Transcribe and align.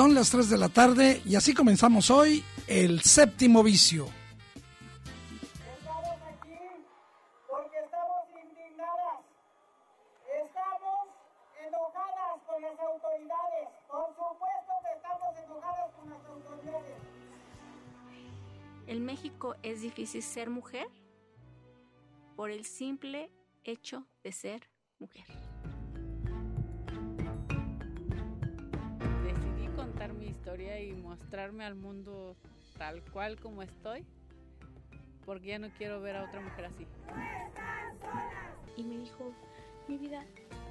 Son 0.00 0.14
las 0.14 0.30
3 0.30 0.48
de 0.48 0.56
la 0.56 0.70
tarde 0.70 1.20
y 1.26 1.36
así 1.36 1.52
comenzamos 1.52 2.10
hoy 2.10 2.42
el 2.66 3.02
séptimo 3.02 3.62
vicio. 3.62 4.06
Estamos 5.76 6.16
aquí 6.26 6.56
porque 7.46 7.76
estamos 7.84 8.24
indignadas. 8.32 9.20
Estamos 10.42 11.06
enojadas 11.66 12.40
con 12.46 12.62
las 12.62 12.80
autoridades. 12.80 13.68
Por 13.90 14.08
supuesto 14.16 14.72
que 14.82 14.96
estamos 14.96 15.38
enojadas 15.44 15.92
con 15.94 16.08
las 16.08 16.24
autoridades. 16.24 16.96
En 18.86 19.04
México 19.04 19.54
es 19.62 19.82
difícil 19.82 20.22
ser 20.22 20.48
mujer 20.48 20.88
por 22.36 22.50
el 22.50 22.64
simple 22.64 23.30
hecho 23.64 24.06
de 24.24 24.32
ser 24.32 24.62
mujer. 24.98 25.26
Y 30.60 30.92
mostrarme 30.92 31.64
al 31.64 31.74
mundo 31.74 32.36
tal 32.76 33.02
cual 33.12 33.40
como 33.40 33.62
estoy, 33.62 34.04
porque 35.24 35.48
ya 35.48 35.58
no 35.58 35.70
quiero 35.70 36.00
ver 36.00 36.16
a 36.16 36.24
otra 36.24 36.40
mujer 36.40 36.66
así. 36.66 36.86
y 38.76 38.84
me 38.84 38.98
dijo, 38.98 39.32
mi 39.88 39.98
vida, 39.98 40.24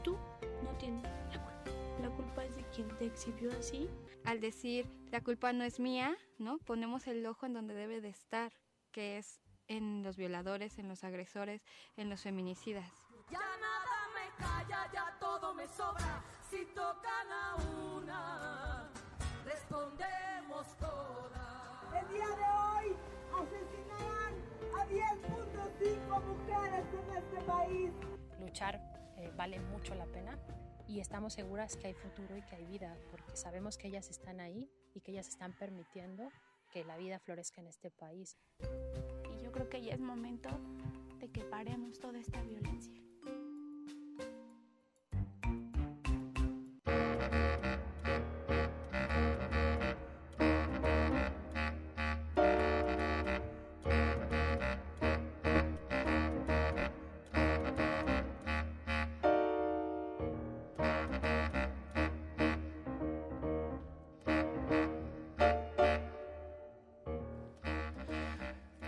tú 0.04 0.16
no 0.64 0.72
tienes 0.78 1.04
la 1.04 1.44
culpa. 1.44 1.72
La 2.02 2.10
culpa 2.10 2.46
es 2.46 2.56
de 2.56 2.64
quien 2.70 2.88
te 2.98 3.06
exhibió 3.06 3.52
así. 3.58 3.90
Al 4.26 4.40
decir 4.40 4.88
la 5.12 5.22
culpa 5.22 5.54
no 5.54 5.64
es 5.64 5.80
mía, 5.80 6.16
¿no? 6.38 6.60
Ponemos 6.60 7.08
el 7.08 7.26
ojo 7.26 7.46
en 7.46 7.54
donde 7.54 7.74
debe 7.74 8.00
de 8.00 8.10
estar, 8.10 8.54
que 8.92 9.18
es 9.18 9.42
en 9.68 10.04
los 10.04 10.18
violadores, 10.18 10.78
en 10.78 10.88
los 10.88 11.04
agresores, 11.04 11.64
en 11.98 12.10
los 12.10 12.22
feminicidas. 12.22 12.92
Ya 13.32 13.40
nada 13.40 14.08
me 14.14 14.44
calla, 14.44 14.92
ya 14.94 15.18
todo 15.20 15.54
me 15.54 15.68
sobra. 15.68 16.24
Si 16.50 16.66
tocan 16.74 17.32
a 17.32 17.56
una, 17.96 18.59
respondemos 19.70 20.76
todas. 20.80 22.02
El 22.02 22.14
día 22.14 22.28
de 22.28 22.44
hoy 22.58 22.96
asesinarán 23.34 24.34
a 24.76 24.88
10.5 24.88 26.24
mujeres 26.26 26.86
en 26.94 27.18
este 27.18 27.42
país. 27.46 27.92
luchar 28.40 28.82
eh, 29.18 29.32
vale 29.36 29.60
mucho 29.60 29.94
la 29.94 30.06
pena 30.06 30.40
y 30.88 31.00
estamos 31.00 31.34
seguras 31.34 31.76
que 31.78 31.88
hay 31.88 31.94
futuro 31.94 32.36
y 32.36 32.42
que 32.42 32.56
hay 32.56 32.66
vida, 32.66 32.98
porque 33.12 33.36
sabemos 33.36 33.78
que 33.78 33.90
ellas 33.90 34.10
están 34.10 34.40
ahí 34.40 34.68
y 34.96 35.02
que 35.02 35.12
ellas 35.12 35.28
están 35.28 35.54
permitiendo 35.54 36.30
que 36.72 36.84
la 36.84 36.98
vida 36.98 37.20
florezca 37.20 37.62
en 37.62 37.68
este 37.68 37.92
país. 37.92 38.38
Y 39.38 39.44
yo 39.44 39.52
creo 39.52 39.70
que 39.70 39.84
ya 39.84 39.94
es 39.94 40.00
momento 40.00 40.50
de 41.20 41.30
que 41.32 41.42
paremos 41.44 42.00
toda 42.00 42.20
esta 42.20 42.42
violencia. 42.42 43.09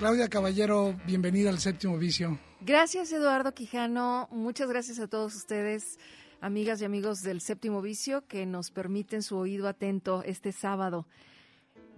Claudia 0.01 0.29
Caballero, 0.29 0.99
bienvenida 1.05 1.51
al 1.51 1.59
séptimo 1.59 1.95
vicio. 1.95 2.39
Gracias, 2.61 3.11
Eduardo 3.11 3.53
Quijano. 3.53 4.27
Muchas 4.31 4.67
gracias 4.67 4.97
a 4.97 5.07
todos 5.07 5.35
ustedes, 5.35 5.99
amigas 6.41 6.81
y 6.81 6.85
amigos 6.85 7.21
del 7.21 7.39
Séptimo 7.39 7.83
Vicio, 7.83 8.25
que 8.25 8.47
nos 8.47 8.71
permiten 8.71 9.21
su 9.21 9.37
oído 9.37 9.67
atento 9.67 10.23
este 10.23 10.53
sábado. 10.53 11.05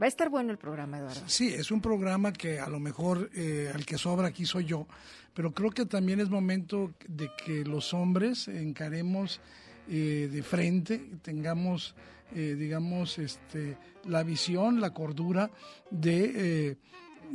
Va 0.01 0.07
a 0.07 0.09
estar 0.09 0.27
bueno 0.27 0.51
el 0.51 0.57
programa, 0.57 0.97
Eduardo. 0.97 1.21
Sí, 1.27 1.53
es 1.53 1.71
un 1.71 1.79
programa 1.79 2.33
que 2.33 2.59
a 2.59 2.67
lo 2.67 2.81
mejor 2.81 3.29
eh, 3.35 3.71
al 3.73 3.85
que 3.85 3.97
sobra 3.97 4.27
aquí 4.27 4.45
soy 4.45 4.65
yo, 4.65 4.85
pero 5.33 5.53
creo 5.53 5.69
que 5.69 5.85
también 5.85 6.19
es 6.19 6.29
momento 6.29 6.93
de 7.07 7.29
que 7.45 7.63
los 7.63 7.93
hombres 7.93 8.49
encaremos 8.49 9.39
eh, 9.87 10.27
de 10.29 10.43
frente, 10.43 11.09
tengamos, 11.21 11.95
eh, 12.35 12.57
digamos, 12.59 13.17
este, 13.17 13.77
la 14.03 14.23
visión, 14.23 14.81
la 14.81 14.93
cordura 14.93 15.49
de 15.89 16.75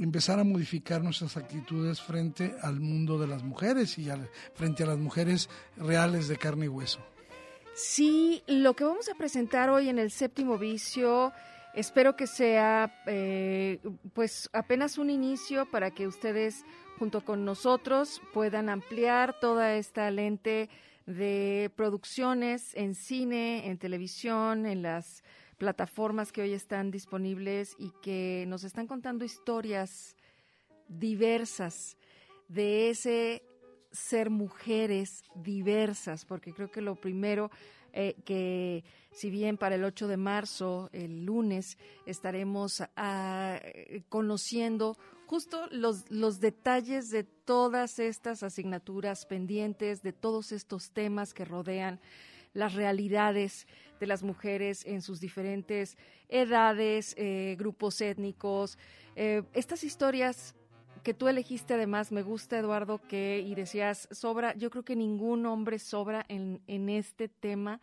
empezar 0.00 0.38
a 0.38 0.44
modificar 0.44 1.02
nuestras 1.02 1.36
actitudes 1.36 2.00
frente 2.00 2.54
al 2.62 2.80
mundo 2.80 3.18
de 3.18 3.26
las 3.26 3.42
mujeres 3.42 3.98
y 3.98 4.10
al- 4.10 4.28
frente 4.54 4.82
a 4.84 4.86
las 4.86 4.98
mujeres 4.98 5.48
reales 5.76 6.28
de 6.28 6.36
carne 6.36 6.66
y 6.66 6.68
hueso. 6.68 7.00
Sí, 7.74 8.42
lo 8.46 8.74
que 8.74 8.84
vamos 8.84 9.08
a 9.08 9.14
presentar 9.14 9.70
hoy 9.70 9.88
en 9.88 9.98
el 9.98 10.10
Séptimo 10.10 10.58
Vicio, 10.58 11.32
espero 11.74 12.16
que 12.16 12.26
sea 12.26 13.02
eh, 13.06 13.78
pues 14.14 14.50
apenas 14.52 14.98
un 14.98 15.10
inicio 15.10 15.70
para 15.70 15.92
que 15.92 16.06
ustedes 16.08 16.64
junto 16.98 17.24
con 17.24 17.44
nosotros 17.44 18.20
puedan 18.34 18.68
ampliar 18.68 19.38
toda 19.40 19.74
esta 19.76 20.10
lente 20.10 20.68
de 21.06 21.70
producciones 21.76 22.74
en 22.74 22.94
cine, 22.96 23.68
en 23.68 23.78
televisión, 23.78 24.66
en 24.66 24.82
las 24.82 25.22
plataformas 25.58 26.32
que 26.32 26.42
hoy 26.42 26.52
están 26.52 26.90
disponibles 26.90 27.74
y 27.78 27.92
que 28.02 28.44
nos 28.48 28.64
están 28.64 28.86
contando 28.86 29.24
historias 29.24 30.16
diversas 30.88 31.96
de 32.48 32.90
ese 32.90 33.42
ser 33.90 34.30
mujeres 34.30 35.22
diversas, 35.34 36.24
porque 36.24 36.52
creo 36.52 36.70
que 36.70 36.80
lo 36.80 36.94
primero 36.94 37.50
eh, 37.92 38.14
que 38.24 38.84
si 39.10 39.30
bien 39.30 39.56
para 39.56 39.74
el 39.74 39.84
8 39.84 40.08
de 40.08 40.16
marzo, 40.16 40.88
el 40.92 41.24
lunes, 41.24 41.78
estaremos 42.06 42.82
ah, 42.96 43.58
conociendo 44.08 44.96
justo 45.26 45.66
los, 45.70 46.10
los 46.10 46.40
detalles 46.40 47.10
de 47.10 47.24
todas 47.24 47.98
estas 47.98 48.42
asignaturas 48.42 49.26
pendientes, 49.26 50.02
de 50.02 50.12
todos 50.12 50.52
estos 50.52 50.90
temas 50.92 51.34
que 51.34 51.44
rodean 51.44 52.00
las 52.54 52.74
realidades 52.74 53.66
de 53.98 54.06
las 54.06 54.22
mujeres 54.22 54.84
en 54.86 55.02
sus 55.02 55.20
diferentes 55.20 55.96
edades, 56.28 57.14
eh, 57.16 57.56
grupos 57.58 58.00
étnicos. 58.00 58.78
Eh, 59.16 59.42
estas 59.52 59.84
historias 59.84 60.54
que 61.02 61.14
tú 61.14 61.28
elegiste 61.28 61.74
además, 61.74 62.12
me 62.12 62.22
gusta 62.22 62.58
Eduardo 62.58 63.00
que 63.08 63.44
y 63.46 63.54
decías, 63.54 64.08
sobra, 64.10 64.54
yo 64.56 64.70
creo 64.70 64.84
que 64.84 64.96
ningún 64.96 65.46
hombre 65.46 65.78
sobra 65.78 66.24
en, 66.28 66.60
en 66.66 66.88
este 66.88 67.28
tema 67.28 67.80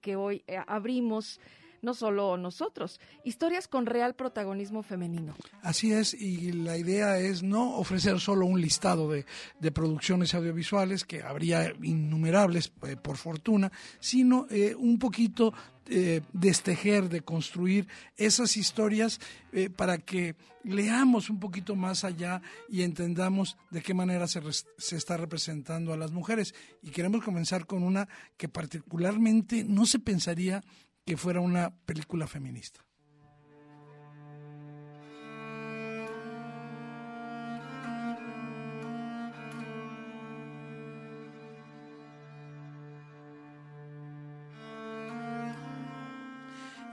que 0.00 0.16
hoy 0.16 0.42
eh, 0.46 0.58
abrimos, 0.66 1.40
no 1.82 1.94
solo 1.94 2.36
nosotros, 2.36 3.00
historias 3.24 3.68
con 3.68 3.86
real 3.86 4.14
protagonismo 4.14 4.82
femenino. 4.82 5.34
Así 5.62 5.92
es, 5.92 6.14
y 6.14 6.52
la 6.52 6.76
idea 6.76 7.18
es 7.18 7.42
no 7.42 7.76
ofrecer 7.76 8.20
solo 8.20 8.46
un 8.46 8.60
listado 8.60 9.10
de, 9.10 9.26
de 9.58 9.72
producciones 9.72 10.34
audiovisuales, 10.34 11.04
que 11.04 11.22
habría 11.22 11.72
innumerables 11.82 12.72
eh, 12.86 12.96
por 12.96 13.16
fortuna, 13.16 13.72
sino 13.98 14.46
eh, 14.50 14.74
un 14.74 14.98
poquito 14.98 15.52
eh, 15.92 16.20
destejer, 16.32 17.08
de 17.08 17.22
construir 17.22 17.88
esas 18.16 18.56
historias 18.56 19.18
eh, 19.52 19.70
para 19.70 19.98
que 19.98 20.36
leamos 20.62 21.30
un 21.30 21.40
poquito 21.40 21.74
más 21.74 22.04
allá 22.04 22.42
y 22.68 22.82
entendamos 22.82 23.56
de 23.70 23.82
qué 23.82 23.92
manera 23.92 24.28
se, 24.28 24.40
se 24.78 24.96
está 24.96 25.16
representando 25.16 25.92
a 25.92 25.96
las 25.96 26.12
mujeres. 26.12 26.54
Y 26.80 26.90
queremos 26.90 27.24
comenzar 27.24 27.66
con 27.66 27.82
una 27.82 28.08
que 28.36 28.48
particularmente 28.48 29.64
no 29.64 29.84
se 29.84 29.98
pensaría 29.98 30.62
que 31.04 31.16
fuera 31.16 31.40
una 31.40 31.70
película 31.86 32.26
feminista. 32.26 32.80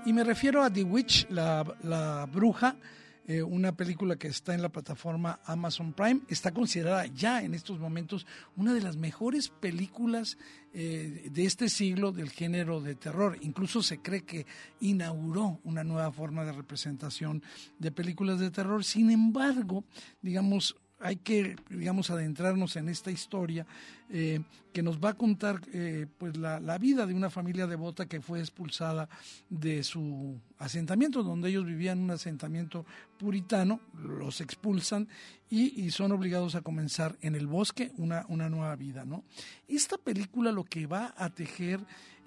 Y 0.05 0.13
me 0.13 0.23
refiero 0.23 0.63
a 0.63 0.71
The 0.71 0.83
Witch, 0.83 1.27
la, 1.29 1.65
la 1.83 2.25
bruja, 2.31 2.77
eh, 3.27 3.43
una 3.43 3.75
película 3.75 4.15
que 4.15 4.29
está 4.29 4.53
en 4.53 4.61
la 4.61 4.69
plataforma 4.69 5.41
Amazon 5.45 5.91
Prime. 5.91 6.21
Está 6.29 6.53
considerada 6.53 7.05
ya 7.07 7.43
en 7.43 7.53
estos 7.53 7.77
momentos 7.77 8.25
una 8.55 8.73
de 8.73 8.79
las 8.79 8.95
mejores 8.95 9.49
películas 9.49 10.37
eh, 10.73 11.29
de 11.29 11.45
este 11.45 11.67
siglo 11.67 12.13
del 12.13 12.29
género 12.29 12.79
de 12.79 12.95
terror. 12.95 13.37
Incluso 13.41 13.83
se 13.83 13.99
cree 13.99 14.23
que 14.23 14.45
inauguró 14.79 15.59
una 15.65 15.83
nueva 15.83 16.11
forma 16.11 16.45
de 16.45 16.53
representación 16.53 17.43
de 17.79 17.91
películas 17.91 18.39
de 18.39 18.49
terror. 18.49 18.85
Sin 18.85 19.11
embargo, 19.11 19.83
digamos, 20.21 20.77
hay 20.99 21.17
que, 21.17 21.55
digamos, 21.69 22.09
adentrarnos 22.09 22.75
en 22.75 22.89
esta 22.89 23.11
historia 23.11 23.65
eh, 24.09 24.41
que 24.73 24.81
nos 24.81 24.99
va 24.99 25.09
a 25.09 25.13
contar 25.13 25.61
eh, 25.73 26.07
pues 26.17 26.37
la, 26.37 26.59
la, 26.59 26.77
vida 26.77 27.05
de 27.05 27.13
una 27.13 27.29
familia 27.29 27.67
devota 27.67 28.07
que 28.07 28.21
fue 28.21 28.39
expulsada 28.39 29.07
de 29.49 29.83
su 29.83 30.39
asentamiento, 30.57 31.23
donde 31.23 31.49
ellos 31.49 31.65
vivían 31.65 31.99
un 31.99 32.11
asentamiento 32.11 32.85
puritano, 33.19 33.79
los 34.01 34.41
expulsan 34.41 35.07
y, 35.49 35.81
y, 35.81 35.91
son 35.91 36.11
obligados 36.11 36.55
a 36.55 36.61
comenzar 36.61 37.17
en 37.21 37.35
el 37.35 37.47
bosque 37.47 37.91
una, 37.97 38.25
una 38.29 38.49
nueva 38.49 38.75
vida. 38.75 39.05
¿no? 39.05 39.23
Esta 39.67 39.97
película 39.97 40.51
lo 40.51 40.63
que 40.63 40.87
va 40.87 41.13
a 41.17 41.29
tejer 41.29 41.79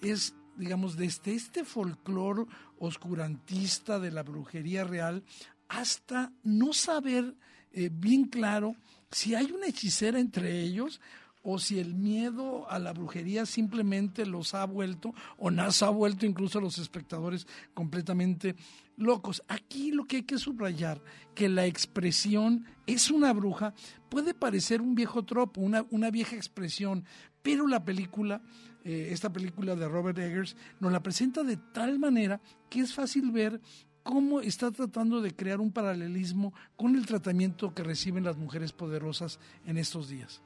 es 0.03 0.35
digamos, 0.57 0.97
desde 0.97 1.35
este 1.35 1.65
folclore 1.65 2.45
oscurantista 2.79 3.99
de 3.99 4.11
la 4.11 4.23
brujería 4.23 4.85
real 4.85 5.25
hasta 5.69 6.33
no 6.43 6.73
saber 6.73 7.35
eh, 7.73 7.91
bien 7.93 8.25
claro 8.25 8.77
si 9.11 9.35
hay 9.35 9.51
una 9.53 9.67
hechicera 9.67 10.19
entre 10.19 10.61
ellos 10.61 11.01
o 11.43 11.59
si 11.59 11.79
el 11.79 11.95
miedo 11.95 12.71
a 12.71 12.79
la 12.79 12.93
brujería 12.93 13.47
simplemente 13.47 14.27
los 14.27 14.55
ha 14.55 14.65
vuelto 14.67 15.15
o 15.39 15.51
nos 15.51 15.83
ha 15.83 15.89
vuelto 15.89 16.27
incluso 16.27 16.59
a 16.59 16.63
los 16.63 16.79
espectadores 16.79 17.47
completamente 17.73 18.57
locos. 18.97 19.43
Aquí 19.49 19.91
lo 19.91 20.07
que 20.07 20.17
hay 20.17 20.23
que 20.25 20.39
subrayar, 20.39 21.03
que 21.35 21.49
la 21.49 21.65
expresión 21.65 22.67
es 22.87 23.11
una 23.11 23.33
bruja, 23.33 23.75
puede 24.11 24.35
parecer 24.35 24.83
un 24.83 24.95
viejo 24.95 25.25
tropo, 25.25 25.61
una, 25.61 25.87
una 25.91 26.11
vieja 26.11 26.37
expresión, 26.37 27.05
pero 27.43 27.67
la 27.67 27.85
película, 27.85 28.43
eh, 28.85 29.09
esta 29.11 29.33
película 29.33 29.75
de 29.75 29.89
Robert 29.89 30.19
Eggers, 30.19 30.57
nos 30.79 30.93
la 30.93 31.03
presenta 31.03 31.43
de 31.43 31.57
tal 31.57 31.99
manera 31.99 32.41
que 32.69 32.81
es 32.81 32.93
fácil 32.93 33.31
ver 33.31 33.61
cómo 34.03 34.41
está 34.41 34.71
tratando 34.71 35.21
de 35.21 35.35
crear 35.35 35.61
un 35.61 35.73
paralelismo 35.73 36.53
con 36.77 36.97
el 36.97 37.07
tratamiento 37.07 37.75
que 37.75 37.83
reciben 37.83 38.25
las 38.25 38.37
mujeres 38.37 38.73
poderosas 38.73 39.39
en 39.67 39.79
estos 39.79 40.09
días. 40.09 40.43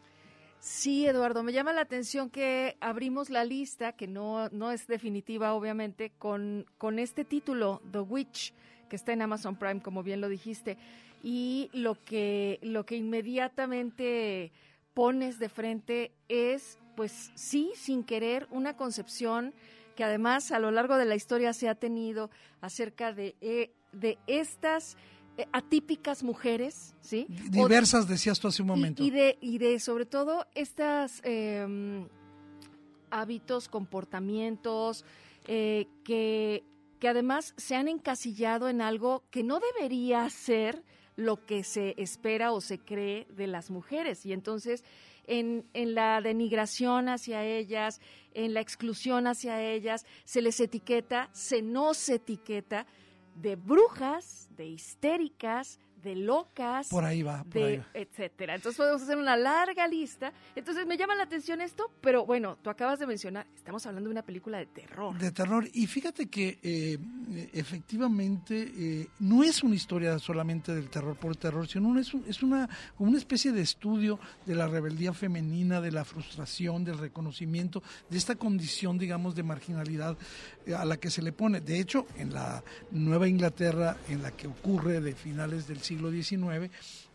Sí, 0.60 1.06
Eduardo, 1.06 1.42
me 1.42 1.52
llama 1.52 1.74
la 1.74 1.82
atención 1.82 2.30
que 2.30 2.78
abrimos 2.80 3.28
la 3.28 3.44
lista, 3.44 3.92
que 3.92 4.06
no, 4.06 4.48
no 4.48 4.70
es 4.70 4.86
definitiva, 4.86 5.52
obviamente, 5.52 6.10
con, 6.18 6.64
con 6.78 6.98
este 6.98 7.24
título, 7.26 7.82
The 7.92 8.00
Witch, 8.00 8.54
que 8.88 8.96
está 8.96 9.12
en 9.12 9.20
Amazon 9.20 9.56
Prime, 9.56 9.82
como 9.82 10.02
bien 10.02 10.22
lo 10.22 10.28
dijiste, 10.30 10.78
y 11.22 11.68
lo 11.74 12.02
que, 12.02 12.60
lo 12.62 12.86
que 12.86 12.96
inmediatamente 12.96 14.52
pones 14.94 15.38
de 15.38 15.50
frente 15.50 16.12
es, 16.28 16.78
pues 16.96 17.30
sí, 17.34 17.72
sin 17.74 18.02
querer, 18.02 18.46
una 18.50 18.74
concepción 18.74 19.52
que 19.94 20.04
además 20.04 20.52
a 20.52 20.58
lo 20.58 20.70
largo 20.70 20.96
de 20.96 21.04
la 21.04 21.14
historia 21.14 21.52
se 21.52 21.68
ha 21.68 21.74
tenido 21.74 22.30
acerca 22.60 23.12
de, 23.12 23.36
eh, 23.40 23.70
de 23.92 24.18
estas 24.26 24.96
eh, 25.36 25.46
atípicas 25.52 26.22
mujeres, 26.22 26.94
¿sí? 27.00 27.26
Diversas, 27.50 28.06
decías 28.06 28.38
tú 28.38 28.48
hace 28.48 28.62
un 28.62 28.68
momento. 28.68 29.02
Y, 29.02 29.10
de, 29.10 29.36
y 29.40 29.58
de 29.58 29.80
sobre 29.80 30.06
todo 30.06 30.46
estas 30.54 31.20
eh, 31.24 32.06
hábitos, 33.10 33.68
comportamientos 33.68 35.04
eh, 35.46 35.86
que, 36.04 36.64
que 37.00 37.08
además 37.08 37.54
se 37.56 37.76
han 37.76 37.88
encasillado 37.88 38.68
en 38.68 38.80
algo 38.80 39.24
que 39.30 39.42
no 39.42 39.60
debería 39.60 40.28
ser 40.30 40.84
lo 41.16 41.44
que 41.46 41.62
se 41.62 41.94
espera 41.96 42.52
o 42.52 42.60
se 42.60 42.78
cree 42.78 43.26
de 43.30 43.46
las 43.46 43.70
mujeres. 43.70 44.26
Y 44.26 44.32
entonces 44.32 44.84
en, 45.26 45.66
en 45.72 45.94
la 45.94 46.20
denigración 46.20 47.08
hacia 47.08 47.44
ellas, 47.44 48.00
en 48.32 48.54
la 48.54 48.60
exclusión 48.60 49.26
hacia 49.26 49.62
ellas, 49.62 50.06
se 50.24 50.42
les 50.42 50.60
etiqueta, 50.60 51.30
se 51.32 51.62
nos 51.62 52.08
etiqueta 52.08 52.86
de 53.34 53.56
brujas, 53.56 54.48
de 54.56 54.66
histéricas, 54.66 55.80
de 56.04 56.14
locas, 56.14 56.88
por 56.88 57.04
ahí 57.04 57.22
va, 57.22 57.42
por 57.42 57.54
de, 57.54 57.64
ahí 57.64 57.76
va. 57.78 57.86
etcétera. 57.94 58.54
Entonces 58.54 58.76
podemos 58.76 59.02
hacer 59.02 59.16
una 59.16 59.36
larga 59.36 59.88
lista. 59.88 60.32
Entonces 60.54 60.86
me 60.86 60.96
llama 60.96 61.14
la 61.14 61.24
atención 61.24 61.60
esto, 61.60 61.90
pero 62.00 62.24
bueno, 62.26 62.56
tú 62.62 62.70
acabas 62.70 62.98
de 62.98 63.06
mencionar, 63.06 63.46
estamos 63.56 63.84
hablando 63.86 64.08
de 64.08 64.12
una 64.12 64.22
película 64.22 64.58
de 64.58 64.66
terror. 64.66 65.18
De 65.18 65.32
terror. 65.32 65.68
Y 65.72 65.86
fíjate 65.86 66.26
que 66.26 66.58
eh, 66.62 66.98
efectivamente 67.52 68.72
eh, 68.76 69.08
no 69.20 69.42
es 69.42 69.62
una 69.62 69.74
historia 69.74 70.18
solamente 70.18 70.74
del 70.74 70.90
terror 70.90 71.16
por 71.16 71.36
terror, 71.36 71.66
sino 71.66 71.98
es, 71.98 72.12
es 72.28 72.42
una, 72.42 72.68
una 72.98 73.18
especie 73.18 73.52
de 73.52 73.62
estudio 73.62 74.20
de 74.46 74.54
la 74.54 74.68
rebeldía 74.68 75.12
femenina, 75.12 75.80
de 75.80 75.90
la 75.90 76.04
frustración, 76.04 76.84
del 76.84 76.98
reconocimiento, 76.98 77.82
de 78.10 78.18
esta 78.18 78.36
condición, 78.36 78.98
digamos, 78.98 79.34
de 79.34 79.42
marginalidad 79.42 80.18
a 80.72 80.84
la 80.84 80.96
que 80.96 81.10
se 81.10 81.22
le 81.22 81.32
pone. 81.32 81.60
De 81.60 81.78
hecho, 81.78 82.06
en 82.16 82.32
la 82.32 82.62
Nueva 82.90 83.28
Inglaterra, 83.28 83.96
en 84.08 84.22
la 84.22 84.30
que 84.30 84.46
ocurre 84.46 85.00
de 85.00 85.14
finales 85.14 85.66
del 85.66 85.80
siglo 85.80 86.10
XIX, 86.10 86.70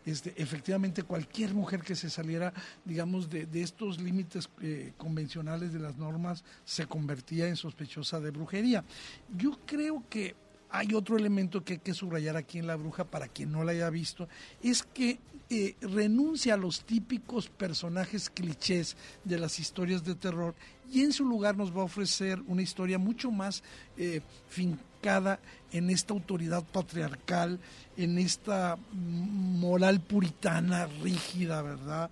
este, 0.06 0.32
efectivamente 0.36 1.02
cualquier 1.02 1.54
mujer 1.54 1.82
que 1.82 1.94
se 1.94 2.10
saliera, 2.10 2.52
digamos, 2.84 3.28
de, 3.28 3.46
de 3.46 3.62
estos 3.62 4.00
límites 4.00 4.48
eh, 4.62 4.92
convencionales 4.96 5.72
de 5.72 5.78
las 5.78 5.96
normas 5.96 6.44
se 6.64 6.86
convertía 6.86 7.48
en 7.48 7.56
sospechosa 7.56 8.20
de 8.20 8.30
brujería. 8.30 8.84
Yo 9.36 9.58
creo 9.66 10.04
que 10.08 10.34
hay 10.70 10.94
otro 10.94 11.16
elemento 11.16 11.64
que 11.64 11.74
hay 11.74 11.78
que 11.80 11.94
subrayar 11.94 12.36
aquí 12.36 12.58
en 12.58 12.66
La 12.66 12.76
Bruja 12.76 13.04
para 13.04 13.28
quien 13.28 13.50
no 13.52 13.64
la 13.64 13.72
haya 13.72 13.90
visto, 13.90 14.28
es 14.62 14.82
que 14.84 15.18
eh, 15.52 15.74
renuncia 15.80 16.54
a 16.54 16.56
los 16.56 16.84
típicos 16.84 17.48
personajes 17.48 18.30
clichés 18.30 18.96
de 19.24 19.36
las 19.36 19.58
historias 19.58 20.04
de 20.04 20.14
terror 20.14 20.54
y 20.92 21.02
en 21.02 21.12
su 21.12 21.24
lugar 21.24 21.56
nos 21.56 21.76
va 21.76 21.80
a 21.80 21.86
ofrecer 21.86 22.40
una 22.46 22.62
historia 22.62 22.98
mucho 22.98 23.32
más 23.32 23.64
eh, 23.96 24.20
fincada 24.48 25.40
en 25.72 25.90
esta 25.90 26.14
autoridad 26.14 26.64
patriarcal, 26.64 27.58
en 27.96 28.18
esta 28.18 28.78
moral 28.92 30.00
puritana 30.00 30.86
rígida, 31.02 31.62
¿verdad? 31.62 32.10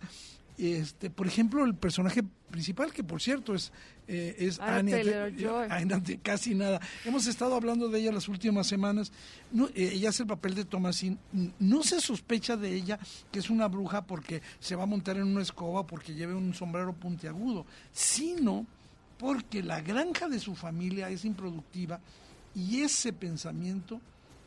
Este, 0.56 1.09
por 1.09 1.28
ejemplo, 1.28 1.64
el 1.64 1.76
personaje 1.76 2.25
principal, 2.49 2.93
que 2.93 3.05
por 3.05 3.21
cierto 3.21 3.55
es, 3.55 3.73
eh, 4.07 4.37
es 4.38 4.59
Anya, 4.61 4.97
Anya, 5.71 6.02
casi 6.23 6.55
nada. 6.55 6.81
Hemos 7.05 7.26
estado 7.26 7.55
hablando 7.55 7.88
de 7.88 8.00
ella 8.00 8.12
las 8.12 8.28
últimas 8.28 8.67
semanas. 8.67 9.12
No, 9.52 9.69
eh, 9.69 9.90
ella 9.95 10.09
hace 10.09 10.25
el 10.25 10.28
papel 10.28 10.55
de 10.55 10.64
Thomasin. 10.64 11.19
No 11.59 11.83
se 11.83 12.00
sospecha 12.00 12.57
de 12.57 12.75
ella 12.75 12.99
que 13.31 13.38
es 13.38 13.50
una 13.50 13.69
bruja 13.69 14.05
porque 14.05 14.43
se 14.59 14.75
va 14.75 14.85
a 14.85 14.87
montar 14.87 15.17
en 15.17 15.25
una 15.25 15.43
escoba, 15.43 15.87
porque 15.87 16.14
lleve 16.14 16.35
un 16.35 16.55
sombrero 16.55 16.93
puntiagudo, 16.93 17.67
sino 17.93 18.67
porque 19.19 19.62
la 19.62 19.81
granja 19.81 20.28
de 20.28 20.38
su 20.38 20.55
familia 20.55 21.11
es 21.11 21.25
improductiva 21.25 22.00
y 22.55 22.81
ese 22.83 23.12
pensamiento 23.12 24.00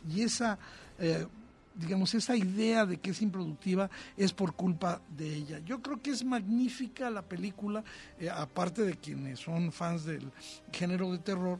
y 0.10 0.22
esa 0.22 0.58
eh, 1.00 1.25
digamos, 1.75 2.13
esa 2.13 2.35
idea 2.35 2.85
de 2.85 2.97
que 2.97 3.11
es 3.11 3.21
improductiva 3.21 3.89
es 4.17 4.33
por 4.33 4.53
culpa 4.55 5.01
de 5.09 5.33
ella. 5.33 5.59
Yo 5.59 5.81
creo 5.81 6.01
que 6.01 6.11
es 6.11 6.23
magnífica 6.23 7.09
la 7.09 7.21
película, 7.21 7.83
eh, 8.19 8.29
aparte 8.29 8.83
de 8.83 8.95
quienes 8.95 9.39
son 9.39 9.71
fans 9.71 10.05
del 10.05 10.31
género 10.71 11.11
de 11.11 11.19
terror, 11.19 11.59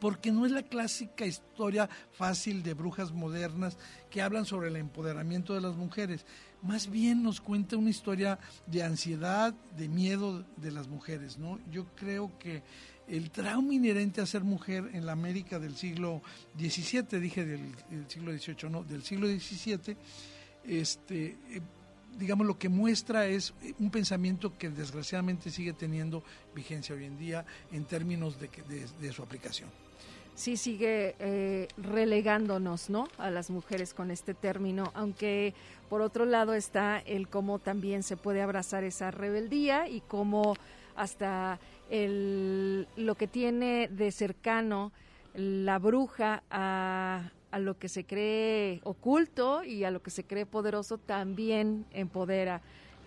porque 0.00 0.30
no 0.30 0.44
es 0.44 0.52
la 0.52 0.62
clásica 0.62 1.24
historia 1.24 1.88
fácil 2.12 2.62
de 2.62 2.74
brujas 2.74 3.12
modernas 3.12 3.78
que 4.10 4.20
hablan 4.20 4.44
sobre 4.44 4.68
el 4.68 4.76
empoderamiento 4.76 5.54
de 5.54 5.62
las 5.62 5.76
mujeres. 5.76 6.26
Más 6.62 6.90
bien 6.90 7.22
nos 7.22 7.40
cuenta 7.40 7.76
una 7.76 7.90
historia 7.90 8.38
de 8.66 8.82
ansiedad, 8.82 9.54
de 9.76 9.88
miedo 9.88 10.44
de 10.56 10.70
las 10.70 10.88
mujeres, 10.88 11.38
¿no? 11.38 11.58
Yo 11.70 11.86
creo 11.94 12.38
que 12.38 12.62
el 13.08 13.30
trauma 13.30 13.74
inherente 13.74 14.20
a 14.20 14.26
ser 14.26 14.42
mujer 14.42 14.90
en 14.92 15.06
la 15.06 15.12
América 15.12 15.58
del 15.58 15.76
siglo 15.76 16.22
XVII, 16.58 17.20
dije 17.20 17.44
del, 17.44 17.74
del 17.90 18.08
siglo 18.08 18.32
XVIII, 18.32 18.70
no, 18.70 18.82
del 18.82 19.02
siglo 19.02 19.28
XVII, 19.28 19.96
este, 20.64 21.36
eh, 21.50 21.60
digamos, 22.18 22.46
lo 22.46 22.58
que 22.58 22.68
muestra 22.68 23.26
es 23.26 23.54
un 23.78 23.90
pensamiento 23.90 24.56
que 24.58 24.70
desgraciadamente 24.70 25.50
sigue 25.50 25.72
teniendo 25.72 26.24
vigencia 26.54 26.94
hoy 26.94 27.04
en 27.04 27.18
día 27.18 27.44
en 27.72 27.84
términos 27.84 28.40
de, 28.40 28.48
de, 28.68 28.86
de 29.00 29.12
su 29.12 29.22
aplicación. 29.22 29.70
Sí, 30.36 30.58
sigue 30.58 31.14
eh, 31.18 31.66
relegándonos, 31.78 32.90
¿no? 32.90 33.08
A 33.16 33.30
las 33.30 33.48
mujeres 33.48 33.94
con 33.94 34.10
este 34.10 34.34
término, 34.34 34.92
aunque 34.94 35.54
por 35.88 36.02
otro 36.02 36.26
lado 36.26 36.52
está 36.52 36.98
el 36.98 37.28
cómo 37.28 37.58
también 37.58 38.02
se 38.02 38.18
puede 38.18 38.42
abrazar 38.42 38.84
esa 38.84 39.10
rebeldía 39.10 39.88
y 39.88 40.02
cómo 40.02 40.54
hasta 40.96 41.58
el, 41.90 42.88
lo 42.96 43.14
que 43.14 43.26
tiene 43.26 43.88
de 43.88 44.10
cercano 44.10 44.92
la 45.34 45.78
bruja 45.78 46.42
a, 46.50 47.30
a 47.50 47.58
lo 47.58 47.78
que 47.78 47.88
se 47.88 48.04
cree 48.04 48.80
oculto 48.84 49.62
y 49.64 49.84
a 49.84 49.90
lo 49.90 50.02
que 50.02 50.10
se 50.10 50.24
cree 50.24 50.46
poderoso 50.46 50.98
también 50.98 51.86
empodera 51.92 52.60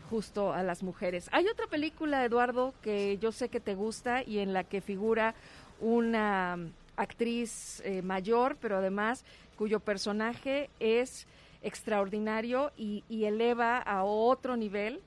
justo 0.09 0.53
a 0.53 0.63
las 0.63 0.81
mujeres. 0.81 1.29
Hay 1.31 1.47
otra 1.47 1.67
película, 1.67 2.25
Eduardo, 2.25 2.73
que 2.81 3.17
yo 3.19 3.31
sé 3.31 3.49
que 3.49 3.59
te 3.59 3.75
gusta 3.75 4.23
y 4.23 4.39
en 4.39 4.53
la 4.53 4.63
que 4.63 4.81
figura 4.81 5.35
una 5.79 6.57
actriz 6.95 7.81
eh, 7.85 8.01
mayor, 8.01 8.57
pero 8.59 8.77
además 8.77 9.23
cuyo 9.55 9.79
personaje 9.79 10.69
es 10.79 11.27
extraordinario 11.61 12.71
y, 12.77 13.03
y 13.09 13.25
eleva 13.25 13.77
a 13.77 14.03
otro 14.03 14.57
nivel 14.57 15.01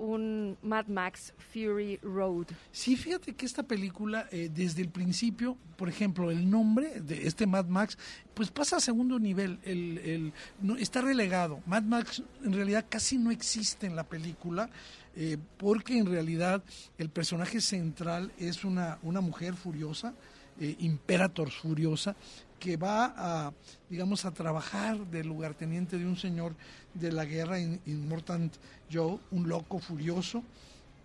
un 0.00 0.56
Mad 0.62 0.86
Max 0.86 1.32
Fury 1.52 1.98
Road. 2.02 2.46
Sí, 2.72 2.96
fíjate 2.96 3.34
que 3.34 3.44
esta 3.46 3.62
película, 3.62 4.26
eh, 4.32 4.50
desde 4.52 4.82
el 4.82 4.88
principio, 4.88 5.56
por 5.76 5.88
ejemplo, 5.88 6.30
el 6.30 6.48
nombre 6.50 7.00
de 7.00 7.26
este 7.26 7.46
Mad 7.46 7.66
Max, 7.66 7.98
pues 8.34 8.50
pasa 8.50 8.76
a 8.78 8.80
segundo 8.80 9.18
nivel, 9.18 9.58
el, 9.62 9.98
el- 9.98 10.32
no, 10.60 10.76
está 10.76 11.00
relegado. 11.02 11.60
Mad 11.66 11.82
Max 11.82 12.22
en 12.44 12.52
realidad 12.52 12.86
casi 12.88 13.18
no 13.18 13.30
existe 13.30 13.86
en 13.86 13.94
la 13.96 14.04
película, 14.04 14.70
eh, 15.16 15.36
porque 15.58 15.98
en 15.98 16.06
realidad 16.06 16.62
el 16.98 17.10
personaje 17.10 17.60
central 17.60 18.32
es 18.38 18.64
una, 18.64 18.98
una 19.02 19.20
mujer 19.20 19.54
furiosa, 19.54 20.14
eh, 20.60 20.76
Imperator 20.80 21.50
furiosa, 21.50 22.16
que 22.60 22.76
va 22.76 23.14
a, 23.16 23.52
digamos, 23.88 24.24
a 24.24 24.30
trabajar 24.30 24.98
de 25.06 25.24
lugarteniente 25.24 25.98
de 25.98 26.06
un 26.06 26.16
señor 26.16 26.54
de 26.94 27.10
la 27.10 27.24
guerra, 27.24 27.58
Immortant 27.58 28.54
Joe, 28.92 29.18
un 29.30 29.48
loco 29.48 29.78
furioso, 29.80 30.44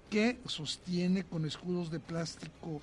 que 0.09 0.37
sostiene 0.45 1.23
con 1.23 1.45
escudos 1.45 1.89
de 1.89 1.99
plástico, 1.99 2.81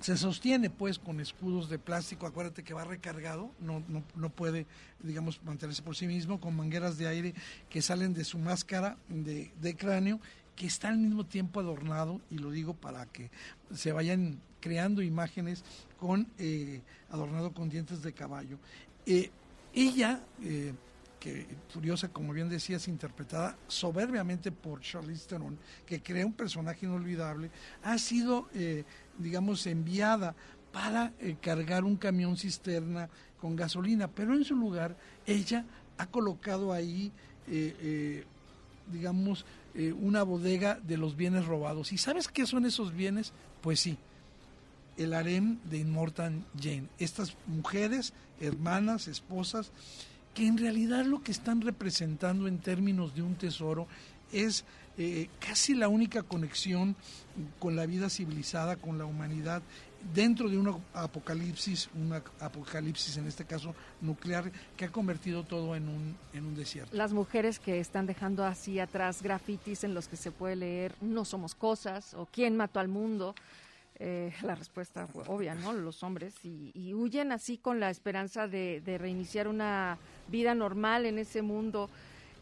se 0.00 0.16
sostiene 0.18 0.68
pues 0.68 0.98
con 0.98 1.18
escudos 1.18 1.70
de 1.70 1.78
plástico, 1.78 2.26
acuérdate 2.26 2.62
que 2.62 2.74
va 2.74 2.84
recargado, 2.84 3.50
no, 3.60 3.82
no, 3.88 4.02
no 4.14 4.28
puede, 4.28 4.66
digamos, 5.02 5.42
mantenerse 5.42 5.82
por 5.82 5.96
sí 5.96 6.06
mismo, 6.06 6.40
con 6.40 6.54
mangueras 6.54 6.98
de 6.98 7.08
aire 7.08 7.34
que 7.70 7.80
salen 7.80 8.12
de 8.12 8.24
su 8.24 8.38
máscara 8.38 8.98
de, 9.08 9.50
de 9.60 9.74
cráneo, 9.74 10.20
que 10.54 10.66
está 10.66 10.88
al 10.88 10.98
mismo 10.98 11.24
tiempo 11.24 11.60
adornado, 11.60 12.20
y 12.30 12.38
lo 12.38 12.50
digo 12.50 12.74
para 12.74 13.06
que 13.06 13.30
se 13.74 13.92
vayan 13.92 14.38
creando 14.64 15.02
imágenes 15.02 15.62
con 16.00 16.26
eh, 16.38 16.80
adornado 17.10 17.52
con 17.52 17.68
dientes 17.68 18.02
de 18.02 18.14
caballo. 18.14 18.56
Eh, 19.04 19.30
ella, 19.74 20.22
eh, 20.42 20.72
que 21.20 21.46
Furiosa, 21.68 22.08
como 22.08 22.32
bien 22.32 22.48
decías, 22.48 22.88
interpretada 22.88 23.58
soberbiamente 23.68 24.50
por 24.52 24.80
Charlize 24.80 25.28
Theron, 25.28 25.58
que 25.84 26.00
crea 26.00 26.24
un 26.24 26.32
personaje 26.32 26.86
inolvidable, 26.86 27.50
ha 27.82 27.98
sido, 27.98 28.48
eh, 28.54 28.84
digamos, 29.18 29.66
enviada 29.66 30.34
para 30.72 31.12
eh, 31.20 31.36
cargar 31.42 31.84
un 31.84 31.96
camión 31.96 32.38
cisterna 32.38 33.10
con 33.38 33.56
gasolina, 33.56 34.08
pero 34.08 34.32
en 34.32 34.44
su 34.44 34.56
lugar 34.56 34.96
ella 35.26 35.66
ha 35.98 36.06
colocado 36.06 36.72
ahí, 36.72 37.12
digamos, 38.90 39.44
una 40.00 40.22
bodega 40.22 40.80
de 40.82 40.96
los 40.96 41.14
bienes 41.14 41.44
robados. 41.44 41.92
¿Y 41.92 41.98
sabes 41.98 42.28
qué 42.28 42.46
son 42.46 42.64
esos 42.64 42.94
bienes? 42.94 43.34
Pues 43.60 43.80
sí, 43.80 43.98
el 44.96 45.14
harem 45.14 45.58
de 45.64 45.78
Immortal 45.78 46.44
Jane. 46.60 46.88
Estas 46.98 47.36
mujeres, 47.46 48.12
hermanas, 48.40 49.08
esposas, 49.08 49.70
que 50.34 50.46
en 50.46 50.58
realidad 50.58 51.04
lo 51.04 51.22
que 51.22 51.32
están 51.32 51.60
representando 51.60 52.48
en 52.48 52.58
términos 52.58 53.14
de 53.14 53.22
un 53.22 53.36
tesoro 53.36 53.86
es 54.32 54.64
eh, 54.98 55.28
casi 55.40 55.74
la 55.74 55.88
única 55.88 56.22
conexión 56.22 56.96
con 57.58 57.76
la 57.76 57.86
vida 57.86 58.10
civilizada, 58.10 58.76
con 58.76 58.98
la 58.98 59.04
humanidad, 59.04 59.62
dentro 60.12 60.48
de 60.48 60.58
un 60.58 60.82
apocalipsis, 60.92 61.88
un 61.94 62.12
apocalipsis 62.12 63.16
en 63.16 63.26
este 63.26 63.44
caso 63.44 63.74
nuclear, 64.00 64.52
que 64.76 64.84
ha 64.84 64.92
convertido 64.92 65.44
todo 65.44 65.74
en 65.74 65.88
un, 65.88 66.16
en 66.32 66.44
un 66.44 66.54
desierto. 66.54 66.96
Las 66.96 67.12
mujeres 67.12 67.58
que 67.58 67.80
están 67.80 68.06
dejando 68.06 68.44
así 68.44 68.78
atrás 68.78 69.22
grafitis 69.22 69.84
en 69.84 69.94
los 69.94 70.08
que 70.08 70.16
se 70.16 70.30
puede 70.30 70.56
leer 70.56 70.94
no 71.00 71.24
somos 71.24 71.54
cosas 71.54 72.14
o 72.14 72.26
quién 72.26 72.56
mató 72.56 72.80
al 72.80 72.88
mundo. 72.88 73.34
Eh, 74.00 74.32
la 74.42 74.56
respuesta 74.56 75.06
fue 75.06 75.22
obvia, 75.28 75.54
¿no? 75.54 75.72
Los 75.72 76.02
hombres 76.02 76.34
y, 76.44 76.72
y 76.74 76.94
huyen 76.94 77.30
así 77.30 77.58
con 77.58 77.78
la 77.78 77.90
esperanza 77.90 78.48
de, 78.48 78.80
de 78.84 78.98
reiniciar 78.98 79.46
una 79.46 79.98
vida 80.28 80.52
normal 80.54 81.06
en 81.06 81.18
ese 81.18 81.42
mundo 81.42 81.88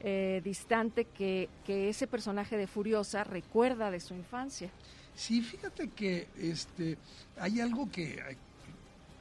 eh, 0.01 0.41
distante 0.43 1.05
que, 1.05 1.51
que 1.67 1.91
ese 1.91 2.07
personaje 2.07 2.57
de 2.57 2.67
Furiosa 2.67 3.23
recuerda 3.23 3.91
de 3.91 4.01
su 4.01 4.15
infancia. 4.15 4.71
Sí, 5.15 5.43
fíjate 5.43 5.89
que 5.89 6.27
este 6.39 6.97
hay 7.39 7.61
algo 7.61 7.91
que, 7.91 8.19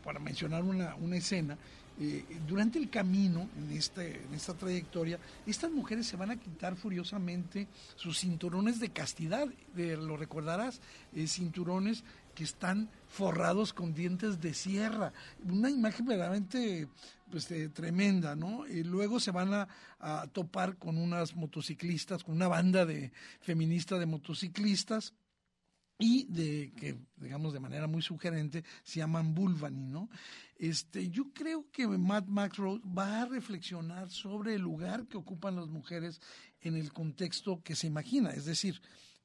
para 0.05 0.19
mencionar 0.19 0.63
una, 0.63 0.95
una 0.95 1.17
escena, 1.17 1.57
eh, 1.99 2.23
durante 2.47 2.79
el 2.79 2.89
camino, 2.89 3.47
en, 3.57 3.77
este, 3.77 4.23
en 4.23 4.33
esta 4.33 4.53
trayectoria, 4.55 5.19
estas 5.45 5.69
mujeres 5.69 6.07
se 6.07 6.15
van 6.17 6.31
a 6.31 6.39
quitar 6.39 6.75
furiosamente 6.75 7.67
sus 7.95 8.17
cinturones 8.19 8.79
de 8.79 8.89
castidad, 8.89 9.47
de- 9.75 9.97
lo 9.97 10.17
recordarás, 10.17 10.79
eh, 11.13 11.27
cinturones 11.27 12.03
que 12.33 12.43
están 12.43 12.89
forrados 13.07 13.73
con 13.73 13.93
dientes 13.93 14.39
de 14.39 14.53
sierra. 14.53 15.13
Una 15.43 15.69
imagen 15.69 16.05
verdaderamente 16.05 16.87
pues, 17.29 17.49
eh, 17.51 17.69
tremenda, 17.69 18.35
¿no? 18.35 18.67
Y 18.67 18.83
luego 18.83 19.19
se 19.19 19.31
van 19.31 19.53
a, 19.53 19.67
topar 20.33 20.77
con 20.77 20.97
unas 20.97 21.35
motociclistas, 21.35 22.23
con 22.23 22.35
una 22.35 22.47
banda 22.47 22.85
de 22.85 23.11
feminista 23.39 23.99
de 23.99 24.07
motociclistas, 24.07 25.13
y 25.99 26.23
de 26.23 26.73
que 26.75 26.97
digamos 27.17 27.53
de 27.53 27.59
manera 27.59 27.85
muy 27.85 28.01
sugerente 28.01 28.63
se 28.83 28.99
llaman 28.99 29.35
Bulvani, 29.35 29.85
¿no? 29.85 30.09
Este, 30.57 31.09
yo 31.09 31.31
creo 31.31 31.69
que 31.71 31.87
Mad 31.87 32.25
Max 32.25 32.57
Road 32.57 32.81
va 32.85 33.21
a 33.21 33.25
reflexionar 33.25 34.09
sobre 34.09 34.55
el 34.55 34.63
lugar 34.63 35.05
que 35.07 35.17
ocupan 35.17 35.55
las 35.55 35.67
mujeres 35.67 36.19
en 36.61 36.75
el 36.75 36.91
contexto 36.91 37.61
que 37.63 37.75
se 37.75 37.85
imagina, 37.85 38.31
es 38.31 38.45
decir, 38.45 38.81